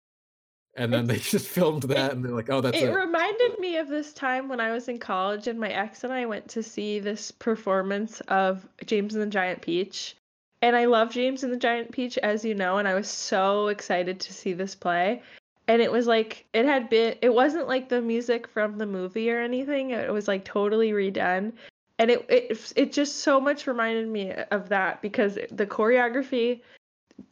And 0.75 0.91
then 0.93 1.07
they 1.07 1.17
just 1.19 1.47
filmed 1.47 1.83
that 1.83 2.13
and 2.13 2.23
they're 2.23 2.31
like, 2.31 2.49
oh, 2.49 2.61
that's 2.61 2.81
It 2.81 2.83
it. 2.83 2.93
reminded 2.93 3.59
me 3.59 3.77
of 3.77 3.87
this 3.87 4.13
time 4.13 4.49
when 4.49 4.59
I 4.59 4.71
was 4.71 4.87
in 4.87 4.99
college 4.99 5.47
and 5.47 5.59
my 5.59 5.69
ex 5.69 6.03
and 6.03 6.11
I 6.13 6.25
went 6.25 6.47
to 6.49 6.63
see 6.63 6.99
this 6.99 7.31
performance 7.31 8.21
of 8.21 8.67
James 8.85 9.13
and 9.13 9.21
the 9.23 9.27
Giant 9.27 9.61
Peach. 9.61 10.15
And 10.61 10.75
I 10.75 10.85
love 10.85 11.11
James 11.11 11.43
and 11.43 11.51
the 11.53 11.57
Giant 11.57 11.91
Peach, 11.91 12.17
as 12.19 12.43
you 12.45 12.55
know, 12.55 12.77
and 12.77 12.87
I 12.87 12.93
was 12.95 13.07
so 13.09 13.67
excited 13.67 14.19
to 14.21 14.33
see 14.33 14.53
this 14.53 14.75
play. 14.75 15.21
and 15.67 15.81
it 15.81 15.91
was 15.91 16.07
like 16.07 16.45
it 16.53 16.65
had 16.65 16.89
been 16.89 17.15
it 17.21 17.33
wasn't 17.33 17.67
like 17.67 17.89
the 17.89 18.01
music 18.01 18.47
from 18.47 18.77
the 18.77 18.85
movie 18.85 19.31
or 19.31 19.39
anything. 19.41 19.91
It 19.91 20.11
was 20.13 20.27
like 20.27 20.45
totally 20.45 20.91
redone. 20.91 21.53
And 21.99 22.11
it 22.11 22.25
it 22.29 22.73
it 22.75 22.91
just 22.93 23.19
so 23.19 23.39
much 23.39 23.67
reminded 23.67 24.07
me 24.09 24.31
of 24.51 24.69
that 24.69 25.01
because 25.01 25.37
the 25.51 25.67
choreography 25.67 26.61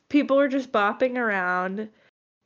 people 0.09 0.37
were 0.37 0.47
just 0.47 0.71
bopping 0.71 1.17
around 1.17 1.89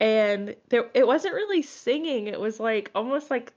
and 0.00 0.54
there 0.68 0.86
it 0.94 1.06
wasn't 1.06 1.34
really 1.34 1.62
singing. 1.62 2.26
It 2.26 2.40
was 2.40 2.60
like 2.60 2.90
almost 2.94 3.30
like 3.30 3.52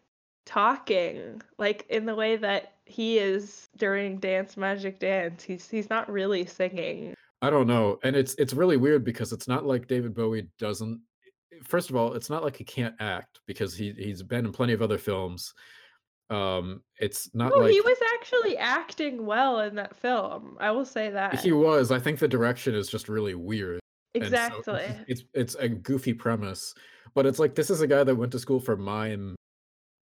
talking 0.45 1.41
like 1.57 1.85
in 1.89 2.05
the 2.05 2.15
way 2.15 2.35
that 2.37 2.73
he 2.85 3.19
is 3.19 3.69
during 3.77 4.17
Dance 4.17 4.57
Magic 4.57 4.99
Dance. 4.99 5.43
He's 5.43 5.69
he's 5.69 5.89
not 5.89 6.09
really 6.11 6.45
singing. 6.45 7.13
I 7.41 7.49
don't 7.49 7.67
know. 7.67 7.99
And 8.03 8.15
it's 8.15 8.35
it's 8.35 8.53
really 8.53 8.77
weird 8.77 9.03
because 9.03 9.31
it's 9.31 9.47
not 9.47 9.65
like 9.65 9.87
David 9.87 10.13
Bowie 10.13 10.47
doesn't 10.59 11.01
first 11.63 11.89
of 11.89 11.95
all, 11.95 12.13
it's 12.13 12.29
not 12.29 12.43
like 12.43 12.55
he 12.55 12.63
can't 12.63 12.95
act 12.99 13.39
because 13.45 13.75
he 13.75 13.93
he's 13.97 14.23
been 14.23 14.45
in 14.45 14.51
plenty 14.51 14.73
of 14.73 14.81
other 14.81 14.97
films. 14.97 15.53
Um, 16.29 16.83
it's 16.99 17.33
not 17.33 17.51
No, 17.51 17.63
like 17.63 17.71
he 17.71 17.81
was 17.81 17.97
actually 18.15 18.55
acting 18.57 19.25
well 19.25 19.61
in 19.61 19.75
that 19.75 19.95
film. 19.95 20.57
I 20.59 20.69
will 20.71 20.85
say 20.85 21.09
that. 21.09 21.39
he 21.39 21.51
was. 21.51 21.91
I 21.91 21.99
think 21.99 22.19
the 22.19 22.27
direction 22.27 22.75
is 22.75 22.87
just 22.87 23.09
really 23.09 23.33
weird. 23.33 23.78
And 24.15 24.29
so 24.29 24.33
Exactly. 24.33 25.05
it's 25.07 25.23
it's 25.33 25.55
a 25.55 25.69
goofy 25.69 26.13
premise, 26.13 26.73
but 27.13 27.25
it's 27.25 27.39
like 27.39 27.55
this 27.55 27.69
is 27.69 27.81
a 27.81 27.87
guy 27.87 28.03
that 28.03 28.15
went 28.15 28.31
to 28.33 28.39
school 28.39 28.59
for 28.59 28.75
mime 28.77 29.35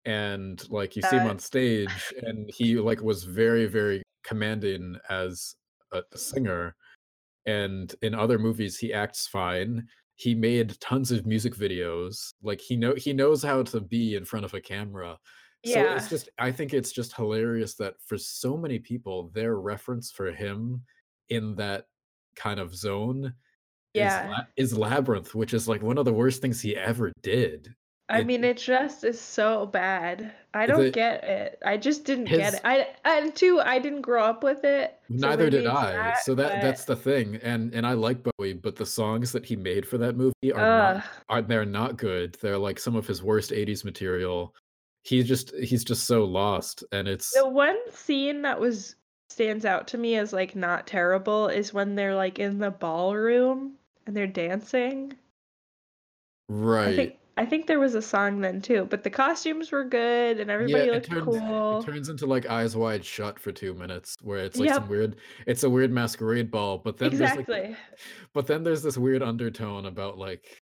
and 0.04 0.68
like 0.70 0.96
you 0.96 1.02
see 1.02 1.16
him 1.16 1.26
uh, 1.26 1.30
on 1.30 1.38
stage 1.38 2.14
and 2.22 2.50
he 2.54 2.76
like 2.76 3.02
was 3.02 3.24
very 3.24 3.66
very 3.66 4.02
commanding 4.24 4.96
as 5.08 5.54
a 5.92 6.02
singer. 6.16 6.76
And 7.46 7.94
in 8.02 8.14
other 8.14 8.38
movies 8.38 8.78
he 8.78 8.92
acts 8.92 9.26
fine. 9.26 9.88
He 10.16 10.34
made 10.34 10.80
tons 10.80 11.12
of 11.12 11.26
music 11.26 11.54
videos. 11.54 12.32
Like 12.42 12.60
he 12.60 12.76
know 12.76 12.94
he 12.94 13.12
knows 13.12 13.42
how 13.42 13.62
to 13.64 13.80
be 13.80 14.14
in 14.14 14.24
front 14.24 14.44
of 14.44 14.54
a 14.54 14.60
camera. 14.60 15.18
So 15.64 15.80
it's 15.96 16.08
just 16.08 16.28
i 16.38 16.52
think 16.52 16.72
it's 16.72 16.92
just 16.92 17.16
hilarious 17.16 17.74
that 17.76 17.94
for 18.06 18.16
so 18.18 18.56
many 18.56 18.78
people 18.78 19.30
their 19.34 19.56
reference 19.56 20.12
for 20.12 20.30
him 20.30 20.84
in 21.28 21.56
that 21.56 21.86
kind 22.36 22.60
of 22.60 22.74
zone 22.76 23.34
is 23.96 24.02
Yeah. 24.02 24.28
La- 24.30 24.46
is 24.56 24.76
labyrinth 24.76 25.34
which 25.34 25.54
is 25.54 25.68
like 25.68 25.82
one 25.82 25.98
of 25.98 26.04
the 26.04 26.12
worst 26.12 26.40
things 26.42 26.60
he 26.60 26.76
ever 26.76 27.12
did 27.22 27.74
I 28.08 28.20
it 28.20 28.26
mean, 28.26 28.44
it 28.44 28.56
just 28.58 29.02
is 29.02 29.20
so 29.20 29.66
bad. 29.66 30.32
I 30.54 30.66
don't 30.66 30.80
the 30.80 30.90
get 30.92 31.24
it. 31.24 31.58
I 31.66 31.76
just 31.76 32.04
didn't 32.04 32.26
get 32.26 32.54
it. 32.54 32.60
I 32.64 32.86
and 33.04 33.34
two, 33.34 33.60
I 33.60 33.80
didn't 33.80 34.02
grow 34.02 34.22
up 34.22 34.44
with 34.44 34.62
it, 34.62 34.94
Neither 35.08 35.50
did 35.50 35.66
I. 35.66 35.90
that, 35.92 36.22
So 36.22 36.34
that 36.36 36.52
but 36.52 36.62
that's 36.62 36.84
the 36.84 36.94
thing. 36.94 37.40
And 37.42 37.74
and 37.74 37.84
I 37.84 37.94
like 37.94 38.22
Bowie, 38.22 38.52
but 38.52 38.76
the 38.76 38.86
songs 38.86 39.32
that 39.32 39.44
he 39.44 39.56
made 39.56 39.86
for 39.88 39.98
that 39.98 40.16
movie 40.16 40.52
are 40.54 40.94
not 40.94 41.04
are 41.28 41.42
they're 41.42 41.64
not 41.66 41.96
good. 41.96 42.36
They're 42.40 42.58
like 42.58 42.78
some 42.78 42.94
of 42.94 43.08
his 43.08 43.24
worst 43.24 43.50
80s 43.50 43.84
material. 43.84 44.54
He's 45.02 45.26
just 45.26 45.52
he's 45.56 45.82
just 45.82 46.04
so 46.06 46.24
lost 46.24 46.84
and 46.92 47.08
it's 47.08 47.32
The 47.32 47.48
one 47.48 47.76
scene 47.90 48.42
that 48.42 48.60
was 48.60 48.94
stands 49.30 49.64
out 49.64 49.88
to 49.88 49.98
me 49.98 50.14
as 50.16 50.32
like 50.32 50.54
not 50.54 50.86
terrible 50.86 51.48
is 51.48 51.74
when 51.74 51.96
they're 51.96 52.14
like 52.14 52.38
in 52.38 52.58
the 52.58 52.70
ballroom 52.70 53.75
and 54.06 54.16
they're 54.16 54.26
dancing. 54.26 55.12
Right. 56.48 56.88
I 56.88 56.96
think 56.96 57.16
I 57.38 57.44
think 57.44 57.66
there 57.66 57.78
was 57.78 57.94
a 57.94 58.00
song 58.00 58.40
then 58.40 58.62
too, 58.62 58.86
but 58.88 59.02
the 59.02 59.10
costumes 59.10 59.70
were 59.70 59.84
good 59.84 60.38
and 60.40 60.48
Yeah, 60.48 60.54
everybody 60.54 60.84
it 60.88 60.92
looked 60.92 61.10
turns 61.10 61.36
it 61.36 61.40
cool. 61.40 61.82
turns 61.82 62.08
into 62.08 62.24
like 62.24 62.46
Eyes 62.48 62.74
Wide 62.74 63.04
Shut 63.04 63.38
for 63.38 63.52
2 63.52 63.74
minutes 63.74 64.16
where 64.22 64.38
it's 64.38 64.58
like 64.58 64.70
some 64.72 64.88
weird 64.88 65.16
it's 65.46 65.62
a 65.62 65.68
weird 65.70 65.92
masquerade 65.92 66.50
ball, 66.50 66.78
but 66.78 66.96
then 66.96 67.10
there's 67.10 67.20
like 67.36 67.40
exactly. 67.40 67.76
but 68.32 68.46
then 68.46 68.62
there's 68.62 68.82
this 68.82 68.96
weird 68.96 69.22
undertone 69.22 69.84
about 69.86 70.16
like 70.16 70.62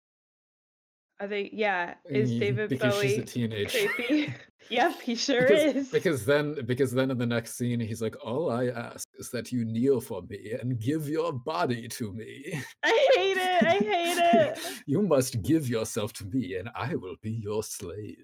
I 1.19 1.27
think 1.27 1.51
yeah, 1.53 1.95
is 2.09 2.29
David 2.37 2.69
because 2.69 2.99
she's 3.01 3.13
a 3.13 3.17
Bowie 3.17 3.25
teenage 3.25 3.71
creepy? 3.71 4.33
Yep, 4.69 5.01
he 5.01 5.13
sure 5.13 5.41
Because 5.43 5.75
is. 5.75 5.89
because 5.89 6.25
then 6.25 6.65
because 6.65 6.91
then 6.91 7.11
in 7.11 7.19
the 7.19 7.25
next 7.25 7.55
scene 7.55 7.79
he's 7.79 8.01
like, 8.01 8.15
"All 8.25 8.49
I 8.49 8.67
ask 8.69 9.07
is 9.19 9.29
that 9.29 9.51
you 9.51 9.63
kneel 9.63 10.01
for 10.01 10.23
me 10.23 10.53
and 10.59 10.79
give 10.79 11.07
your 11.07 11.31
body 11.31 11.87
to 11.89 12.11
me. 12.11 12.59
I 12.83 13.09
hate 13.15 13.37
it. 13.37 13.63
I 13.63 13.77
hate 13.77 14.17
it. 14.17 14.59
You 14.87 15.03
must 15.03 15.43
give 15.43 15.69
yourself 15.69 16.13
to 16.13 16.25
me, 16.25 16.55
and 16.55 16.69
I 16.75 16.95
will 16.95 17.15
be 17.21 17.31
your 17.31 17.61
slave." 17.61 18.17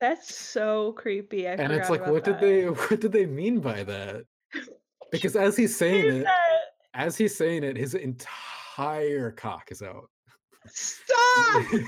That's 0.00 0.34
so 0.34 0.92
creepy. 0.92 1.48
I 1.48 1.52
And 1.52 1.72
it's 1.72 1.90
like, 1.90 2.06
what 2.06 2.24
did 2.24 2.38
they 2.38 2.66
what 2.66 3.00
did 3.00 3.10
they 3.10 3.26
mean 3.26 3.58
by 3.60 3.82
that? 3.84 4.24
Because 5.10 5.34
as 5.34 5.56
he's 5.56 5.76
saying 5.76 6.16
it, 6.18 6.24
that. 6.24 6.60
as 6.94 7.16
he's 7.16 7.36
saying 7.36 7.64
it, 7.64 7.76
his 7.76 7.94
entire 7.94 9.32
cock 9.32 9.72
is 9.72 9.82
out. 9.82 10.10
Stop! 10.66 11.64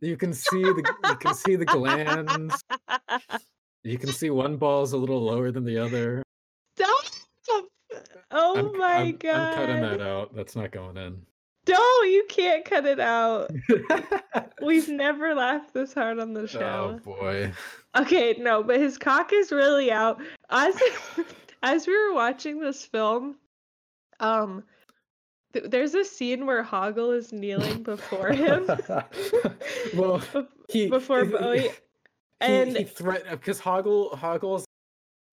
You 0.00 0.16
can 0.16 0.32
see 0.32 0.62
the 0.62 0.94
you 1.04 1.16
can 1.16 1.34
see 1.34 1.56
the 1.56 1.64
glands. 1.64 2.62
You 3.84 3.98
can 3.98 4.10
see 4.10 4.30
one 4.30 4.56
ball's 4.56 4.92
a 4.92 4.96
little 4.96 5.22
lower 5.22 5.50
than 5.50 5.64
the 5.64 5.78
other. 5.78 6.22
Stop! 6.76 7.04
I'm 7.50 7.64
Oh 8.30 8.72
my 8.76 8.96
I'm 8.96 9.06
I'm 9.06 9.54
cutting 9.54 9.80
that 9.82 10.00
out. 10.00 10.34
That's 10.34 10.56
not 10.56 10.72
going 10.72 10.96
in. 10.96 11.20
Don't, 11.64 12.10
you 12.10 12.24
can't 12.28 12.64
cut 12.64 12.84
it 12.84 13.00
out. 13.00 13.50
We've 14.62 14.88
never 14.88 15.34
laughed 15.34 15.72
this 15.72 15.94
hard 15.94 16.18
on 16.18 16.34
the 16.34 16.46
show. 16.46 16.98
Oh 17.00 17.16
boy. 17.16 17.52
Okay, 17.96 18.34
no, 18.38 18.62
but 18.62 18.80
his 18.80 18.98
cock 18.98 19.32
is 19.32 19.50
really 19.50 19.90
out. 19.90 20.20
As 20.50 20.74
as 21.62 21.86
we 21.86 21.96
were 21.96 22.14
watching 22.14 22.60
this 22.60 22.84
film, 22.84 23.36
um, 24.20 24.64
th- 25.54 25.70
there's 25.70 25.94
a 25.94 26.04
scene 26.04 26.44
where 26.44 26.62
Hoggle 26.62 27.16
is 27.16 27.32
kneeling 27.32 27.82
before 27.82 28.28
him, 28.32 28.68
Well, 29.94 30.22
he 30.68 30.88
before 30.88 31.24
Bowie, 31.24 31.60
he 31.62 31.68
and 32.40 32.76
he 32.76 32.84
threat 32.84 33.24
because 33.30 33.58
Hoggle 33.60 34.12
Hoggle's 34.18 34.66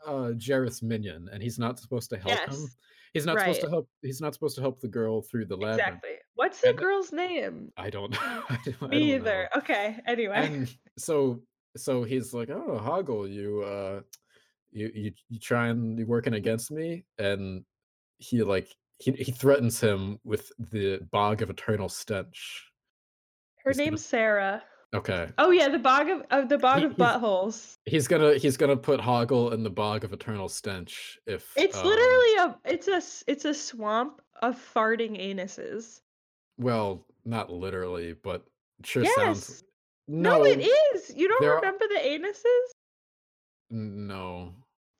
uh 0.07 0.31
Jareth's 0.37 0.81
minion, 0.81 1.27
and 1.33 1.43
he's 1.43 1.59
not 1.59 1.79
supposed 1.79 2.09
to 2.11 2.17
help 2.17 2.31
him. 2.39 2.39
yes, 2.51 2.77
He's 3.13 3.25
not 3.25 3.37
supposed 3.39 3.57
right, 3.61 3.65
to 3.67 3.69
help 3.69 3.89
he's 4.01 4.21
not 4.21 4.33
supposed 4.33 4.55
to 4.55 4.61
help 4.61 4.79
the 4.79 4.87
girl 4.87 5.21
through 5.21 5.45
the 5.45 5.55
labyrinth. 5.57 5.79
exactly. 5.81 6.09
What's 6.35 6.61
the 6.61 6.69
And 6.69 6.77
girl's 6.77 7.11
name? 7.11 7.71
I 7.75 7.89
don't 7.89 8.15
I 8.23 8.57
don't 8.63 8.83
I 8.83 8.87
Me 8.87 8.99
don't 8.99 9.19
either. 9.19 9.49
know. 9.53 9.59
Okay, 9.61 9.97
anyway. 10.07 10.45
And 10.47 10.73
so 10.97 11.41
so 11.75 12.03
he's 12.03 12.33
like, 12.33 12.49
"Oh, 12.49 12.79
Hoggle, 12.81 13.29
you 13.31 13.63
uh 13.63 14.01
you 14.71 14.91
you 14.95 15.11
you 15.29 15.39
trying 15.39 15.97
you 15.97 16.05
working 16.05 16.33
against 16.35 16.71
me?" 16.71 17.03
And 17.19 17.65
he 18.17 18.41
like 18.43 18.69
he 19.01 19.11
he 19.13 19.31
threatens 19.31 19.79
him 19.81 20.19
with 20.23 20.51
the 20.59 20.99
bog 21.11 21.41
of 21.41 21.49
eternal 21.49 21.89
stench. 21.89 22.67
Her 23.63 23.71
He's 23.71 23.77
gonna 23.77 23.89
name's 23.91 24.05
Sarah. 24.05 24.63
okay. 24.93 25.29
Oh 25.37 25.51
yeah, 25.51 25.69
the 25.69 25.79
bog 25.79 26.09
of, 26.09 26.23
of 26.31 26.49
the 26.49 26.57
bog 26.57 26.79
He 26.79 26.85
of 26.85 26.95
buttholes. 26.95 27.77
he's 27.85 28.07
gonna 28.07 28.35
he's 28.35 28.57
gonna 28.57 28.77
put 28.77 28.99
Hoggle 28.99 29.53
in 29.53 29.63
the 29.63 29.69
bog 29.69 30.03
of 30.03 30.13
eternal 30.13 30.49
stench 30.49 31.19
if 31.27 31.51
It's 31.55 31.77
um 31.77 31.85
literally 31.85 32.35
a 32.37 32.59
it's 32.65 32.87
a 32.87 33.01
it's 33.31 33.45
a 33.45 33.53
swamp 33.53 34.21
of 34.41 34.55
farting 34.73 35.19
anuses. 35.19 36.01
well, 36.57 37.05
not 37.25 37.51
literally, 37.51 38.13
but 38.13 38.45
it 38.79 38.85
sure 38.87 39.05
sounds 39.05 39.49
Yes. 39.49 39.63
No, 40.07 40.43
it 40.43 40.57
no, 40.59 40.65
is. 40.95 41.13
You 41.15 41.27
don't 41.27 41.39
there 41.41 41.53
are 41.53 41.55
remember 41.57 41.85
the 41.87 41.99
anuses? 41.99 42.71
no. 43.69 44.53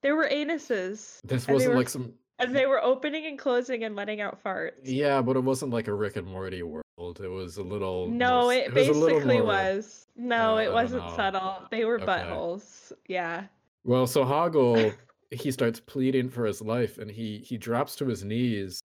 There 0.04 0.16
were 0.16 0.28
anuses, 0.32 1.22
This 1.24 1.48
wasn't 1.48 1.72
were 1.74 1.78
like 1.78 1.90
some 1.90 2.14
and 2.42 2.56
they 2.56 2.66
were 2.66 2.84
opening 2.84 3.26
and 3.26 3.38
closing 3.40 3.84
and 3.84 3.96
letting 3.96 4.20
out 4.22 4.44
farts. 4.44 4.72
yeah, 4.84 5.22
but 5.22 5.36
it 5.36 5.44
wasn't 5.44 5.72
like 5.72 5.88
a 5.88 5.94
Rick 5.94 6.16
and 6.18 6.28
Morty 6.28 6.64
world. 6.64 6.84
It 7.00 7.28
was 7.30 7.58
a 7.58 7.64
little 7.64 8.08
No, 8.10 8.50
s- 8.50 8.58
it 8.58 8.68
it 8.68 8.74
was 8.74 8.88
basically 8.88 9.38
more 9.38 9.46
was. 9.46 10.08
No, 10.16 10.56
uh, 10.58 10.62
it 10.62 10.72
wasn't 10.74 11.04
subtle. 11.16 11.64
They 11.72 11.86
were 11.86 11.96
Okay. 11.96 12.06
buttholes. 12.06 12.92
Yeah. 13.08 13.46
Well, 13.84 14.06
so 14.08 14.24
Hoggle 14.24 14.94
he 15.32 15.50
starts 15.52 15.80
pleading 15.80 16.30
for 16.30 16.46
his 16.46 16.62
life 16.62 16.98
and 16.98 17.10
he 17.10 17.40
he 17.40 17.58
drops 17.58 17.96
to 17.98 18.06
his 18.08 18.24
knees 18.24 18.80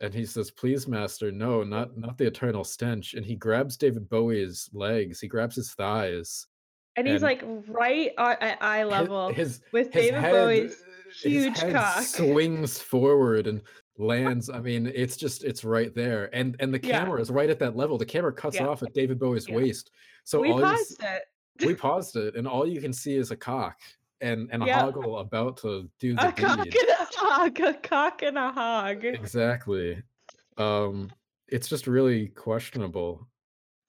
and 0.00 0.12
he 0.12 0.24
says, 0.26 0.50
"Please, 0.50 0.88
master, 0.88 1.30
no, 1.30 1.62
not 1.62 1.96
not 1.96 2.18
the 2.18 2.26
eternal 2.26 2.64
stench." 2.64 3.14
And 3.14 3.24
he 3.24 3.36
grabs 3.36 3.76
David 3.76 4.08
Bowie's 4.08 4.68
legs. 4.72 5.20
He 5.20 5.28
grabs 5.28 5.54
his 5.54 5.72
thighs 5.74 6.46
And 6.96 7.06
he's 7.06 7.22
and 7.22 7.22
like 7.22 7.44
right 7.68 8.10
at 8.18 8.58
eye 8.60 8.82
level 8.84 9.28
his, 9.32 9.60
with 9.72 9.92
his 9.92 10.06
David 10.06 10.20
head 10.20 10.32
Bowie's 10.32 10.82
huge 11.22 11.58
head 11.58 11.72
cock. 11.74 12.02
swings 12.02 12.78
forward 12.78 13.46
and 13.46 13.62
lands. 13.98 14.50
I 14.50 14.60
mean, 14.60 14.90
it's 14.94 15.16
just 15.16 15.44
it's 15.44 15.64
right 15.64 15.94
there. 15.94 16.34
And 16.34 16.56
and 16.60 16.72
the 16.74 16.80
Yeah. 16.82 17.00
camera 17.00 17.20
is 17.20 17.30
right 17.30 17.48
at 17.50 17.58
that 17.60 17.76
level. 17.76 17.96
The 17.98 18.06
camera 18.06 18.32
cuts 18.32 18.56
Yeah. 18.56 18.66
off 18.68 18.82
at 18.82 18.92
David 18.94 19.18
Bowie's 19.18 19.48
Yeah. 19.48 19.56
waist. 19.56 19.90
So 20.24 20.40
We 20.40 20.50
all 20.50 20.58
you 20.60 20.64
s- 20.66 20.96
paused 20.96 21.02
it. 21.02 21.22
we 21.66 21.74
paused 21.86 22.16
it 22.16 22.34
and 22.36 22.48
all 22.48 22.66
you 22.66 22.80
can 22.80 22.92
see 22.92 23.14
is 23.16 23.30
a 23.30 23.36
cock 23.36 23.78
and 24.20 24.48
and 24.52 24.62
a 24.62 24.66
hoggle 24.66 25.20
about 25.20 25.56
to 25.58 25.88
do 26.00 26.12
A 26.18 26.26
the 26.26 26.32
cock 26.42 26.62
deed 26.64 26.74
and 26.76 26.88
a 26.90 27.06
hog. 27.16 27.60
A 27.60 27.74
cock 27.74 28.22
and 28.22 28.38
a 28.38 28.50
hog. 28.52 29.04
exactly 29.04 30.02
um 30.56 31.10
it's 31.48 31.68
just 31.68 31.86
really 31.86 32.28
questionable 32.28 33.26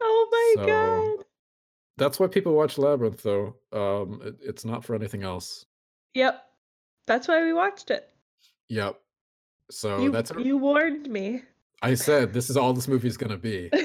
Oh 0.01 0.27
my 0.57 0.61
so 0.63 0.67
god. 0.67 1.25
that's 1.97 2.19
why 2.19 2.27
people 2.27 2.53
watch 2.53 2.77
labyrinth 2.77 3.23
though 3.23 3.55
um 3.71 4.21
it, 4.23 4.35
it's 4.41 4.65
not 4.65 4.83
for 4.83 4.93
anything 4.95 5.23
else 5.23 5.65
Yep. 6.15 6.41
That's 7.07 7.27
why 7.27 7.43
we 7.43 7.53
watched 7.53 7.91
it. 7.91 8.09
yep 8.69 8.99
so 9.71 9.99
You 9.99 10.11
that's 10.11 10.31
you 10.37 10.57
warned 10.57 11.09
me. 11.09 11.41
i 11.81 11.93
said 11.95 12.31
this 12.33 12.49
is 12.51 12.57
all 12.57 12.71
this 12.73 12.87
movie's 12.87 13.17
gonna 13.17 13.37
be 13.37 13.69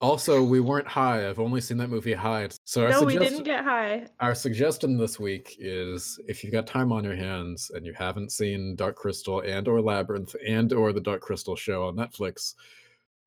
Also, 0.00 0.44
we 0.44 0.60
weren't 0.60 0.86
high. 0.86 1.28
I've 1.28 1.40
only 1.40 1.60
seen 1.60 1.76
that 1.78 1.88
movie 1.88 2.12
high. 2.14 2.48
So 2.64 2.84
our 2.84 2.90
no, 2.90 3.02
we 3.02 3.18
didn't 3.18 3.42
get 3.42 3.64
high. 3.64 4.06
our 4.20 4.32
suggestion 4.32 4.96
this 4.96 5.18
week 5.18 5.56
is 5.58 6.20
if 6.28 6.44
you've 6.44 6.52
got 6.52 6.68
time 6.68 6.92
on 6.92 7.02
your 7.02 7.16
hands 7.16 7.72
and 7.74 7.84
you 7.84 7.92
haven't 7.94 8.30
seen 8.30 8.76
Dark 8.76 8.94
Crystal 8.94 9.40
and 9.40 9.66
or 9.66 9.80
Labyrinth 9.80 10.36
and 10.46 10.72
or 10.72 10.92
the 10.92 11.00
Dark 11.00 11.20
Crystal 11.22 11.56
show 11.56 11.88
on 11.88 11.96
Netflix, 11.96 12.54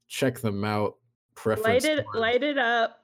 check 0.08 0.40
them 0.40 0.64
out. 0.64 0.96
Preference 1.36 1.84
Light 1.84 1.92
it, 2.00 2.04
toward- 2.04 2.16
light 2.16 2.44
it 2.44 2.58
up. 2.58 3.04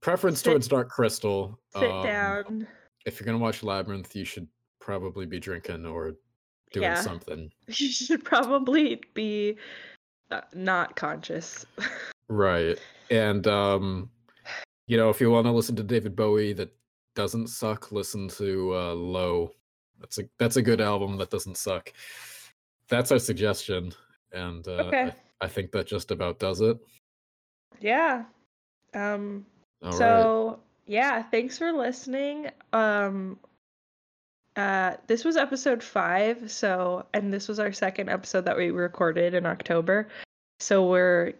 preference 0.00 0.38
sit- 0.40 0.48
towards 0.48 0.66
Dark 0.68 0.88
Crystal. 0.88 1.60
Sit 1.78 1.90
Um, 1.90 2.02
down. 2.06 2.66
If 3.04 3.20
you're 3.20 3.26
gonna 3.26 3.36
watch 3.36 3.62
Labyrinth, 3.62 4.16
you 4.16 4.24
should 4.24 4.48
probably 4.82 5.24
be 5.24 5.38
drinking 5.38 5.86
or 5.86 6.12
doing 6.72 6.82
Yeah. 6.84 7.00
something. 7.00 7.50
You 7.68 7.88
should 7.88 8.24
probably 8.24 9.00
be 9.14 9.56
uh, 10.30 10.40
not 10.54 10.96
conscious. 10.96 11.64
Right. 12.28 12.78
And 13.10 13.46
um 13.46 14.08
you 14.86 14.96
know, 14.96 15.10
if 15.10 15.20
you 15.20 15.30
want 15.30 15.46
to 15.46 15.52
listen 15.52 15.76
to 15.76 15.82
David 15.82 16.16
Bowie 16.16 16.54
that 16.54 16.74
doesn't 17.14 17.48
suck, 17.48 17.92
listen 17.92 18.26
to 18.40 18.74
uh 18.74 18.94
Low. 18.94 19.52
That's 20.00 20.18
a 20.18 20.22
that's 20.38 20.56
a 20.56 20.62
good 20.62 20.80
album 20.80 21.18
that 21.18 21.30
doesn't 21.30 21.58
suck. 21.58 21.92
That's 22.88 23.12
our 23.12 23.18
suggestion. 23.18 23.92
And 24.32 24.66
uh 24.66 24.84
Okay. 24.88 25.02
I, 25.40 25.44
I 25.44 25.48
think 25.48 25.72
that 25.72 25.86
just 25.86 26.10
about 26.10 26.38
does 26.38 26.60
it. 26.62 26.78
yeah. 27.80 28.24
Um. 28.94 29.44
All 29.82 29.90
right. 29.90 29.98
so 29.98 30.60
yeah, 30.86 31.22
thanks 31.22 31.58
for 31.58 31.70
listening. 31.72 32.48
Um. 32.72 33.38
Uh, 34.56 34.94
this 35.06 35.24
was 35.24 35.36
episode 35.36 35.82
five. 35.82 36.50
So, 36.50 37.06
and 37.14 37.32
this 37.32 37.48
was 37.48 37.58
our 37.58 37.72
second 37.72 38.08
episode 38.08 38.44
that 38.44 38.56
we 38.56 38.70
recorded 38.70 39.34
in 39.34 39.46
October. 39.46 40.08
So 40.60 40.86
we're 40.86 41.32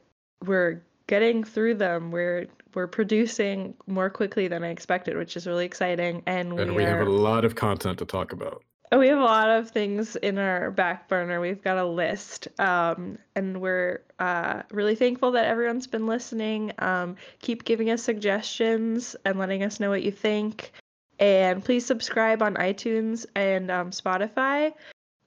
we're 0.45 0.83
getting 1.07 1.45
through 1.45 1.75
them. 1.75 2.11
We're 2.11 2.47
we're 2.75 2.87
producing 2.87 3.75
more 3.87 4.09
quickly 4.09 4.49
than 4.49 4.65
I 4.65 4.69
expected, 4.69 5.17
which 5.17 5.37
is 5.37 5.47
really 5.47 5.67
exciting. 5.67 6.23
And, 6.27 6.59
And 6.59 6.71
we, 6.71 6.79
we 6.79 6.85
are, 6.85 6.99
have 6.99 7.07
a 7.07 7.11
lot 7.11 7.45
of 7.45 7.55
content 7.55 7.99
to 7.99 8.07
talk 8.07 8.33
about. 8.33 8.63
Oh, 8.93 8.99
we 8.99 9.09
have 9.09 9.19
a 9.19 9.25
lot 9.25 9.49
of 9.49 9.71
things 9.71 10.17
in 10.17 10.37
our 10.37 10.71
back 10.71 11.09
burner. 11.09 11.41
We've 11.41 11.63
got 11.63 11.79
a 11.79 11.85
list, 11.85 12.49
um, 12.61 13.17
and 13.35 13.59
we're 13.59 14.03
uh, 14.19 14.63
really 14.71 14.95
thankful 14.95 15.33
that 15.33 15.47
everyone's 15.47 15.87
been 15.87 16.07
listening. 16.07 16.73
Um, 16.79 17.17
keep 17.41 17.65
giving 17.65 17.91
us 17.91 18.03
suggestions 18.03 19.17
and 19.25 19.39
letting 19.39 19.63
us 19.63 19.81
know 19.81 19.89
what 19.89 20.03
you 20.03 20.13
think. 20.13 20.73
And 21.19 21.65
please 21.65 21.87
subscribe 21.87 22.43
on 22.43 22.55
iTunes 22.55 23.27
and 23.35 23.71
um, 23.71 23.91
Spotify. 23.91 24.73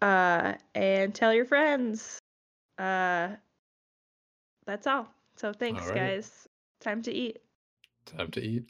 Uh, 0.02 0.54
and 0.74 1.16
tell 1.16 1.34
your 1.34 1.46
friends. 1.46 2.20
Uh, 2.78 3.30
that's 4.66 4.88
all. 4.88 5.08
So 5.38 5.54
thanks, 5.54 5.84
All 5.84 5.90
right. 5.90 5.96
guys. 5.96 6.48
Time 6.82 7.02
to 7.04 7.14
eat. 7.14 7.40
Time 8.06 8.30
to 8.32 8.42
eat. 8.42 8.70